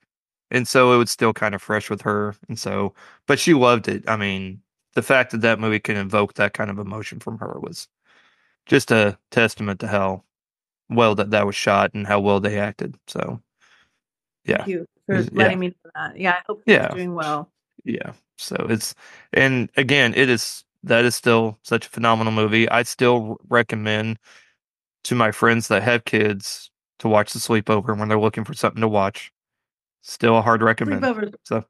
and 0.51 0.67
so 0.67 0.93
it 0.93 0.97
was 0.97 1.11
still 1.11 1.33
kind 1.33 1.55
of 1.55 1.61
fresh 1.61 1.89
with 1.89 2.01
her, 2.03 2.35
and 2.47 2.57
so 2.59 2.93
but 3.27 3.39
she 3.39 3.53
loved 3.53 3.87
it. 3.89 4.03
I 4.09 4.15
mean, 4.17 4.61
the 4.95 5.01
fact 5.01 5.31
that 5.31 5.41
that 5.41 5.59
movie 5.59 5.79
can 5.79 5.97
invoke 5.97 6.35
that 6.35 6.53
kind 6.53 6.69
of 6.71 6.79
emotion 6.79 7.19
from 7.19 7.39
her 7.39 7.59
was 7.59 7.87
just 8.65 8.91
a 8.91 9.17
testament 9.31 9.79
to 9.81 9.87
how 9.87 10.23
well 10.89 11.15
that 11.15 11.31
that 11.31 11.45
was 11.45 11.55
shot 11.55 11.93
and 11.93 12.05
how 12.07 12.19
well 12.19 12.39
they 12.39 12.59
acted. 12.59 12.95
So 13.07 13.41
yeah, 14.45 14.57
Thank 14.59 14.67
you 14.69 14.85
for 15.07 15.15
Yeah. 15.21 15.29
letting 15.33 15.59
me 15.59 15.67
know 15.69 15.91
that. 15.95 16.17
Yeah, 16.19 16.31
I 16.33 16.41
hope 16.47 16.63
Yeah. 16.65 16.89
doing 16.93 17.15
well. 17.15 17.49
yeah 17.85 18.13
so 18.37 18.55
it's 18.69 18.95
and 19.33 19.69
again 19.77 20.13
it 20.15 20.29
is 20.29 20.63
that 20.83 21.05
is 21.05 21.15
still 21.15 21.57
such 21.63 21.85
a 21.85 21.89
phenomenal 21.89 22.31
movie 22.31 22.67
i 22.69 22.81
still 22.83 23.37
recommend 23.49 24.17
to 25.03 25.15
my 25.15 25.31
friends 25.31 25.67
that 25.67 25.83
have 25.83 26.05
kids 26.05 26.69
to 26.99 27.07
watch 27.07 27.33
the 27.33 27.39
sleepover 27.39 27.97
when 27.97 28.07
they're 28.07 28.19
looking 28.19 28.43
for 28.45 28.53
something 28.53 28.81
to 28.81 28.87
watch 28.87 29.31
still 30.01 30.37
a 30.37 30.41
hard 30.41 30.61
recommend 30.61 31.03
Sleepover. 31.03 31.33
so 31.43 31.63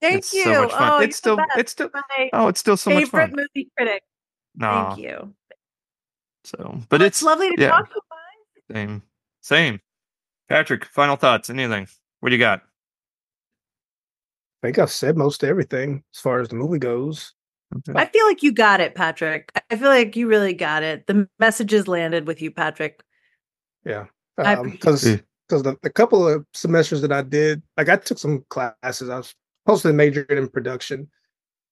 Thank 0.00 0.16
it's 0.16 0.32
you. 0.32 0.42
so 0.44 0.54
much 0.54 0.72
fun 0.72 0.92
Oh, 0.92 0.98
it's 0.98 1.16
still 1.16 1.36
it's 1.56 1.72
still 1.72 1.90
my 1.94 2.30
oh 2.32 2.48
it's 2.48 2.60
still 2.60 2.76
so 2.76 2.90
much 2.90 3.04
favorite 3.04 3.28
fun 3.30 3.36
movie 3.54 3.70
critic. 3.76 4.02
no 4.56 4.88
Thank 4.94 4.98
you. 4.98 5.34
so 6.44 6.80
but 6.88 7.00
Well, 7.00 7.06
it's 7.08 7.22
lovely 7.22 7.50
to 7.50 7.60
yeah. 7.60 7.70
talk 7.70 7.88
guys. 7.88 7.96
Same 8.72 9.02
same 9.40 9.80
patrick 10.48 10.84
final 10.84 11.16
thoughts 11.16 11.50
anything 11.50 11.86
what 12.20 12.30
do 12.30 12.34
you 12.34 12.40
got 12.40 12.62
I 14.62 14.68
think 14.68 14.78
I've 14.78 14.90
said 14.92 15.16
most 15.16 15.42
everything 15.42 16.04
as 16.14 16.20
far 16.20 16.40
as 16.40 16.48
the 16.48 16.54
movie 16.54 16.78
goes. 16.78 17.34
I 17.94 18.06
feel 18.06 18.26
like 18.26 18.44
you 18.44 18.52
got 18.52 18.80
it, 18.80 18.94
Patrick. 18.94 19.50
I 19.70 19.76
feel 19.76 19.88
like 19.88 20.14
you 20.14 20.28
really 20.28 20.52
got 20.54 20.84
it. 20.84 21.06
The 21.08 21.28
messages 21.40 21.88
landed 21.88 22.28
with 22.28 22.40
you, 22.40 22.50
Patrick. 22.52 23.02
Yeah, 23.84 24.06
because 24.36 25.04
Yeah. 25.04 25.16
because 25.48 25.62
the, 25.64 25.76
the 25.82 25.90
couple 25.90 26.28
of 26.28 26.46
semesters 26.54 27.00
that 27.02 27.10
I 27.12 27.22
did, 27.22 27.60
like 27.76 27.88
I 27.88 27.96
took 27.96 28.18
some 28.18 28.44
classes. 28.50 29.08
I 29.08 29.16
was 29.16 29.34
supposed 29.64 29.82
to 29.82 29.92
major 29.92 30.22
in 30.22 30.48
production, 30.48 31.10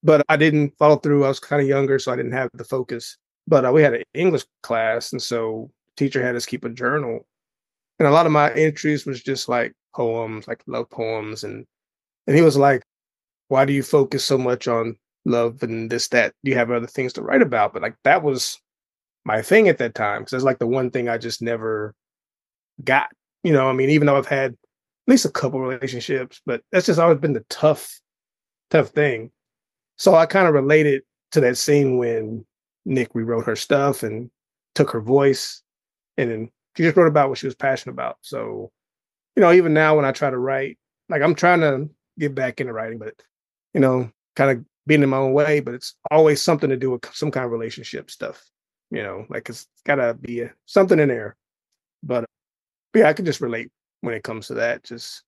but 0.03 0.25
I 0.29 0.37
didn't 0.37 0.77
follow 0.79 0.97
through. 0.97 1.25
I 1.25 1.29
was 1.29 1.39
kind 1.39 1.63
of 1.63 1.69
younger, 1.69 1.99
so 1.99 2.13
I 2.13 2.17
didn't 2.17 2.33
have 2.33 2.51
the 2.55 2.65
focus. 2.65 3.17
But 3.47 3.65
uh, 3.65 3.73
we 3.73 3.83
had 3.83 3.95
an 3.95 4.03
English 4.15 4.45
class, 4.63 5.13
and 5.13 5.23
so 5.23 5.71
teacher 6.01 6.23
had 6.23 6.35
us 6.35 6.47
keep 6.47 6.65
a 6.65 6.71
journal, 6.71 7.27
and 7.99 8.09
a 8.09 8.11
lot 8.11 8.27
of 8.27 8.33
my 8.33 8.53
entries 8.55 9.07
was 9.07 9.23
just 9.23 9.49
like 9.49 9.75
poems, 9.95 10.49
like 10.49 10.63
love 10.67 10.89
poems, 10.91 11.45
and 11.45 11.67
and 12.27 12.37
he 12.37 12.43
was 12.43 12.57
like, 12.57 12.83
"Why 13.49 13.65
do 13.65 13.73
you 13.73 13.83
focus 13.83 14.25
so 14.25 14.39
much 14.39 14.67
on 14.67 14.97
love 15.25 15.63
and 15.63 15.91
this 15.91 16.09
that? 16.09 16.35
You 16.43 16.55
have 16.55 16.71
other 16.71 16.87
things 16.87 17.13
to 17.15 17.23
write 17.23 17.43
about." 17.43 17.73
But 17.75 17.83
like 17.83 17.97
that 18.05 18.23
was 18.23 18.59
my 19.25 19.43
thing 19.43 19.69
at 19.69 19.79
that 19.79 19.95
time 19.95 20.23
because 20.23 20.33
it's 20.35 20.45
like 20.45 20.59
the 20.59 20.67
one 20.67 20.91
thing 20.91 21.09
I 21.09 21.19
just 21.19 21.43
never 21.43 21.95
got. 22.83 23.09
You 23.45 23.53
know, 23.53 23.69
I 23.69 23.73
mean, 23.73 23.91
even 23.91 24.07
though 24.07 24.17
I've 24.17 24.27
had 24.27 24.53
at 24.53 24.59
least 25.07 25.25
a 25.25 25.31
couple 25.31 25.61
relationships, 25.61 26.41
but 26.47 26.63
that's 26.73 26.87
just 26.87 26.99
always 26.99 27.19
been 27.19 27.35
the 27.35 27.45
tough, 27.51 28.01
tough 28.71 28.89
thing. 28.89 29.31
So 29.99 30.15
I 30.15 30.27
kind 30.27 30.49
of 30.49 30.55
related 30.55 31.03
to 31.33 31.41
that 31.41 31.59
scene 31.59 31.99
when 31.99 32.47
Nick 32.87 33.11
rewrote 33.15 33.47
her 33.47 33.57
stuff 33.57 34.03
and 34.03 34.31
took 34.75 34.91
her 34.91 35.01
voice, 35.01 35.63
and 36.21 36.31
then 36.31 36.51
she 36.77 36.83
just 36.85 36.97
wrote 36.97 37.09
about 37.09 37.29
what 37.29 37.39
she 37.39 37.47
was 37.47 37.55
passionate 37.55 37.93
about. 37.95 38.19
So, 38.21 38.71
you 39.37 39.41
know, 39.41 39.53
even 39.53 39.75
now 39.75 39.97
when 39.97 40.05
I 40.05 40.13
try 40.13 40.31
to 40.31 40.39
write, 40.39 40.79
like 41.09 41.23
I'm 41.23 41.35
trying 41.35 41.61
to 41.61 41.89
get 42.19 42.35
back 42.35 42.61
into 42.61 42.73
writing, 42.73 42.99
but 42.99 43.15
you 43.75 43.81
know, 43.81 44.11
kind 44.37 44.51
of 44.59 44.65
being 44.87 45.03
in 45.03 45.09
my 45.09 45.17
own 45.19 45.33
way, 45.33 45.61
but 45.61 45.75
it's 45.75 45.95
always 46.11 46.41
something 46.43 46.71
to 46.71 46.77
do 46.77 46.91
with 46.91 47.05
some 47.15 47.31
kind 47.31 47.45
of 47.47 47.53
relationship 47.53 48.11
stuff. 48.11 48.43
You 48.91 49.03
know, 49.03 49.27
like 49.29 49.49
it's 49.49 49.67
gotta 49.85 50.15
be 50.15 50.41
a, 50.41 50.53
something 50.67 50.99
in 50.99 51.09
there. 51.09 51.37
But 52.03 52.25
yeah, 52.95 53.09
I 53.09 53.13
can 53.13 53.25
just 53.25 53.41
relate 53.41 53.69
when 54.01 54.15
it 54.15 54.25
comes 54.25 54.49
to 54.49 54.55
that. 54.55 54.83
Just 54.83 55.23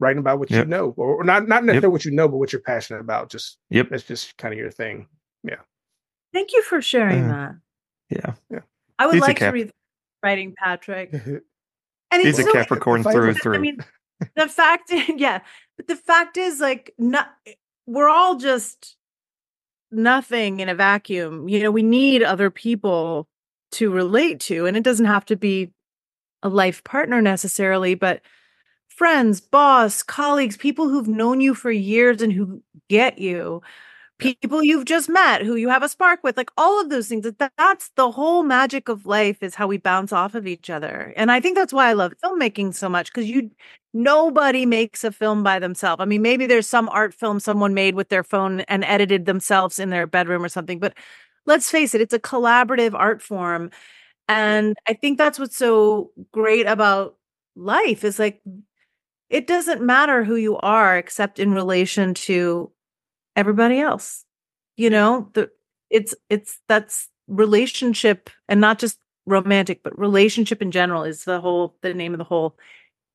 writing 0.00 0.18
about 0.20 0.38
what 0.38 0.50
Yep. 0.50 0.64
you 0.64 0.70
know, 0.70 0.94
or, 0.96 1.16
or 1.16 1.24
not 1.24 1.46
not 1.46 1.64
necessarily 1.64 1.92
what 1.92 2.04
you 2.04 2.10
know, 2.12 2.26
but 2.28 2.38
what 2.38 2.52
you're 2.52 2.62
passionate 2.62 3.00
about. 3.00 3.30
Just 3.30 3.58
Yep. 3.70 3.88
that's 3.90 4.02
just 4.04 4.36
kind 4.38 4.52
of 4.54 4.58
your 4.58 4.70
thing. 4.70 5.08
Yeah. 5.42 5.60
Thank 6.32 6.52
you 6.52 6.62
for 6.62 6.80
sharing 6.80 7.24
Uh, 7.30 7.52
that. 8.10 8.18
yeah 8.18 8.34
Yeah. 8.50 8.60
I 8.98 9.06
would 9.06 9.14
he's 9.14 9.22
a 9.22 9.26
like 9.26 9.38
to 9.40 9.50
read 9.50 9.70
writing, 10.24 10.54
Patrick. 10.56 11.12
And 12.10 12.22
he's 12.22 12.38
it's 12.38 12.46
a 12.46 12.50
so 12.50 12.52
capricorn 12.52 13.00
if 13.00 13.10
through 13.10 13.30
and 13.30 13.36
through 13.36 13.54
I 13.54 13.58
mean, 13.58 13.84
the 14.36 14.46
fact, 14.46 14.92
yeah, 15.16 15.40
but 15.76 15.88
the 15.88 15.96
fact 15.96 16.36
is, 16.36 16.60
like, 16.60 16.94
not 16.96 17.28
we're 17.86 18.08
all 18.08 18.36
just 18.36 18.96
nothing 19.90 20.60
in 20.60 20.68
a 20.68 20.76
vacuum. 20.76 21.48
You 21.48 21.60
know, 21.60 21.72
we 21.72 21.82
need 21.82 22.22
other 22.22 22.50
people 22.50 23.26
to 23.72 23.90
relate 23.90 24.38
to, 24.40 24.66
and 24.66 24.76
it 24.76 24.84
doesn't 24.84 25.06
have 25.06 25.24
to 25.26 25.34
be 25.34 25.72
a 26.44 26.48
life 26.48 26.84
partner 26.84 27.20
necessarily, 27.20 27.96
but 27.96 28.20
friends, 28.86 29.40
boss, 29.40 30.04
colleagues, 30.04 30.56
people 30.56 30.88
who've 30.88 31.08
known 31.08 31.40
you 31.40 31.52
for 31.52 31.72
years 31.72 32.22
and 32.22 32.32
who 32.32 32.62
get 32.88 33.18
you. 33.18 33.60
People 34.18 34.62
you've 34.62 34.84
just 34.84 35.08
met 35.08 35.42
who 35.42 35.56
you 35.56 35.68
have 35.68 35.82
a 35.82 35.88
spark 35.88 36.22
with, 36.22 36.36
like 36.36 36.50
all 36.56 36.80
of 36.80 36.88
those 36.88 37.08
things. 37.08 37.24
That 37.38 37.52
that's 37.58 37.90
the 37.96 38.12
whole 38.12 38.44
magic 38.44 38.88
of 38.88 39.06
life 39.06 39.42
is 39.42 39.56
how 39.56 39.66
we 39.66 39.76
bounce 39.76 40.12
off 40.12 40.36
of 40.36 40.46
each 40.46 40.70
other. 40.70 41.12
And 41.16 41.32
I 41.32 41.40
think 41.40 41.56
that's 41.56 41.72
why 41.72 41.88
I 41.88 41.94
love 41.94 42.12
filmmaking 42.24 42.74
so 42.74 42.88
much 42.88 43.12
because 43.12 43.28
you 43.28 43.50
nobody 43.92 44.66
makes 44.66 45.02
a 45.02 45.10
film 45.10 45.42
by 45.42 45.58
themselves. 45.58 46.00
I 46.00 46.04
mean, 46.04 46.22
maybe 46.22 46.46
there's 46.46 46.68
some 46.68 46.88
art 46.90 47.12
film 47.12 47.40
someone 47.40 47.74
made 47.74 47.96
with 47.96 48.08
their 48.08 48.22
phone 48.22 48.60
and 48.62 48.84
edited 48.84 49.26
themselves 49.26 49.80
in 49.80 49.90
their 49.90 50.06
bedroom 50.06 50.44
or 50.44 50.48
something, 50.48 50.78
but 50.78 50.94
let's 51.46 51.68
face 51.70 51.92
it, 51.94 52.00
it's 52.00 52.14
a 52.14 52.18
collaborative 52.20 52.94
art 52.94 53.20
form. 53.20 53.70
And 54.28 54.76
I 54.88 54.94
think 54.94 55.18
that's 55.18 55.38
what's 55.38 55.56
so 55.56 56.12
great 56.32 56.66
about 56.66 57.16
life 57.56 58.04
is 58.04 58.18
like 58.18 58.42
it 59.30 59.46
doesn't 59.46 59.82
matter 59.82 60.24
who 60.24 60.36
you 60.36 60.56
are 60.58 60.96
except 60.98 61.38
in 61.38 61.52
relation 61.54 62.14
to 62.14 62.70
everybody 63.36 63.80
else. 63.80 64.24
You 64.76 64.90
know, 64.90 65.30
the 65.34 65.50
it's 65.90 66.14
it's 66.28 66.58
that's 66.68 67.08
relationship 67.28 68.30
and 68.48 68.60
not 68.60 68.78
just 68.78 68.98
romantic, 69.26 69.82
but 69.82 69.98
relationship 69.98 70.60
in 70.60 70.70
general 70.70 71.04
is 71.04 71.24
the 71.24 71.40
whole 71.40 71.76
the 71.82 71.94
name 71.94 72.12
of 72.12 72.18
the 72.18 72.24
whole 72.24 72.56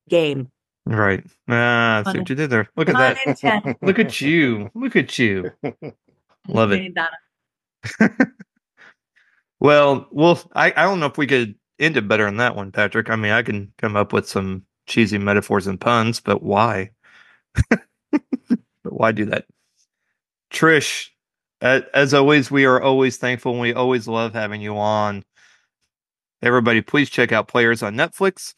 game. 0.08 0.50
right 0.86 1.22
ah 1.48 2.02
see 2.06 2.18
what 2.18 2.28
you 2.28 2.34
did 2.34 2.50
there 2.50 2.66
look 2.74 2.88
at 2.88 2.96
that 2.96 3.76
look 3.82 3.98
at 3.98 4.20
you 4.20 4.70
look 4.74 4.96
at 4.96 5.18
you 5.18 5.52
love 6.48 6.72
it 6.72 6.92
Well, 9.60 10.08
well, 10.10 10.40
I, 10.54 10.72
I 10.74 10.84
don't 10.84 11.00
know 11.00 11.06
if 11.06 11.18
we 11.18 11.26
could 11.26 11.54
end 11.78 11.96
it 11.96 12.08
better 12.08 12.24
than 12.24 12.38
that 12.38 12.56
one, 12.56 12.72
Patrick. 12.72 13.10
I 13.10 13.16
mean, 13.16 13.32
I 13.32 13.42
can 13.42 13.72
come 13.78 13.94
up 13.94 14.12
with 14.12 14.26
some 14.26 14.64
cheesy 14.86 15.18
metaphors 15.18 15.66
and 15.66 15.80
puns, 15.80 16.18
but 16.18 16.42
why? 16.42 16.90
but 17.68 17.82
why 18.82 19.12
do 19.12 19.26
that? 19.26 19.44
Trish, 20.50 21.08
as, 21.60 21.82
as 21.94 22.14
always, 22.14 22.50
we 22.50 22.64
are 22.64 22.80
always 22.80 23.16
thankful 23.16 23.52
and 23.52 23.60
we 23.60 23.72
always 23.74 24.08
love 24.08 24.32
having 24.32 24.60
you 24.60 24.76
on. 24.78 25.24
Everybody, 26.42 26.80
please 26.80 27.10
check 27.10 27.32
out 27.32 27.48
Players 27.48 27.82
on 27.82 27.94
Netflix, 27.94 28.54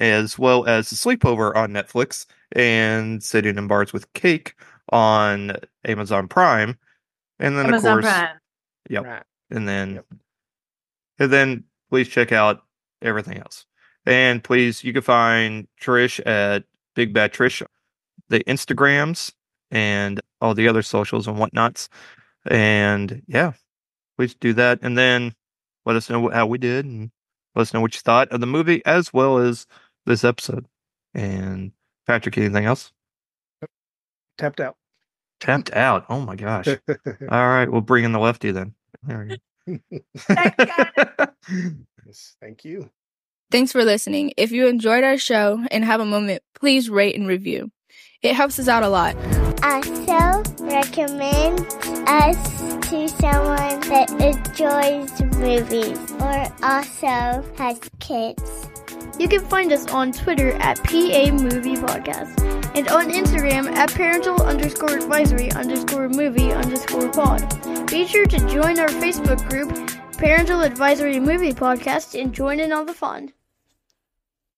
as 0.00 0.38
well 0.38 0.66
as 0.66 0.90
The 0.90 0.96
Sleepover 0.96 1.54
on 1.54 1.72
Netflix 1.72 2.26
and 2.52 3.22
Sitting 3.22 3.58
in 3.58 3.66
Bars 3.66 3.92
with 3.92 4.10
Cake 4.14 4.54
on 4.90 5.52
Amazon 5.84 6.28
Prime. 6.28 6.78
And 7.38 7.56
then, 7.56 7.66
Amazon 7.66 7.98
of 7.98 8.04
course, 8.04 8.12
Prime. 8.14 8.36
Yep. 8.90 9.04
Right. 9.04 9.22
and 9.50 9.68
then 9.68 9.94
Yep. 9.96 10.06
and 11.18 11.32
then 11.32 11.64
please 11.90 12.08
check 12.08 12.32
out 12.32 12.62
everything 13.02 13.38
else. 13.38 13.66
And 14.06 14.42
please, 14.42 14.82
you 14.82 14.92
can 14.94 15.02
find 15.02 15.68
Trish 15.80 16.24
at 16.26 16.64
Big 16.94 17.12
Bad 17.12 17.32
Trish, 17.34 17.62
the 18.30 18.40
Instagrams 18.44 19.32
and 19.70 20.20
all 20.40 20.54
the 20.54 20.68
other 20.68 20.82
socials 20.82 21.26
and 21.26 21.38
whatnots. 21.38 21.88
And 22.46 23.22
yeah, 23.26 23.52
please 24.16 24.34
do 24.34 24.52
that. 24.54 24.80
And 24.82 24.96
then 24.96 25.34
let 25.84 25.96
us 25.96 26.08
know 26.10 26.28
how 26.28 26.46
we 26.46 26.58
did 26.58 26.84
and 26.84 27.10
let 27.54 27.62
us 27.62 27.74
know 27.74 27.80
what 27.80 27.94
you 27.94 28.00
thought 28.00 28.28
of 28.28 28.40
the 28.40 28.46
movie 28.46 28.82
as 28.86 29.12
well 29.12 29.38
as 29.38 29.66
this 30.06 30.24
episode. 30.24 30.66
And 31.14 31.72
Patrick, 32.06 32.38
anything 32.38 32.64
else? 32.64 32.92
Tapped 34.38 34.60
out. 34.60 34.76
Tapped 35.40 35.72
out. 35.72 36.06
Oh 36.08 36.20
my 36.20 36.36
gosh. 36.36 36.68
All 36.88 37.48
right, 37.48 37.70
we'll 37.70 37.80
bring 37.80 38.04
in 38.04 38.12
the 38.12 38.18
lefty 38.18 38.50
then. 38.50 38.74
There 39.02 39.26
we 39.28 39.28
go. 39.28 39.36
Yes, 42.06 42.36
Thank 42.40 42.64
you. 42.64 42.88
Thanks 43.50 43.70
for 43.70 43.84
listening. 43.84 44.32
If 44.38 44.50
you 44.50 44.66
enjoyed 44.66 45.04
our 45.04 45.18
show 45.18 45.62
and 45.70 45.84
have 45.84 46.00
a 46.00 46.06
moment, 46.06 46.42
please 46.54 46.88
rate 46.88 47.14
and 47.16 47.28
review. 47.28 47.70
It 48.22 48.34
helps 48.34 48.58
us 48.58 48.66
out 48.66 48.82
a 48.82 48.88
lot. 48.88 49.14
Also 49.62 50.42
recommend 50.60 51.60
us 52.08 52.58
to 52.88 53.08
someone 53.08 53.80
that 53.88 54.10
enjoys 54.20 55.20
movies 55.36 55.98
or 56.20 56.46
also 56.62 57.44
has 57.56 57.80
kids. 57.98 58.68
You 59.18 59.28
can 59.28 59.44
find 59.44 59.72
us 59.72 59.86
on 59.88 60.12
Twitter 60.12 60.52
at 60.60 60.78
PA 60.84 61.32
Movie 61.32 61.76
Podcast 61.76 62.40
and 62.76 62.88
on 62.88 63.10
Instagram 63.10 63.66
at 63.74 63.92
parental 63.92 64.40
underscore 64.42 64.96
advisory 64.96 65.50
underscore 65.52 66.08
movie 66.08 66.52
underscore 66.52 67.10
pod. 67.10 67.88
Be 67.88 68.06
sure 68.06 68.26
to 68.26 68.38
join 68.48 68.78
our 68.78 68.88
Facebook 68.88 69.48
group, 69.48 69.72
Parental 70.16 70.60
Advisory 70.62 71.18
Movie 71.18 71.52
Podcast, 71.52 72.20
and 72.20 72.32
join 72.32 72.60
in 72.60 72.72
on 72.72 72.86
the 72.86 72.94
fun. 72.94 73.32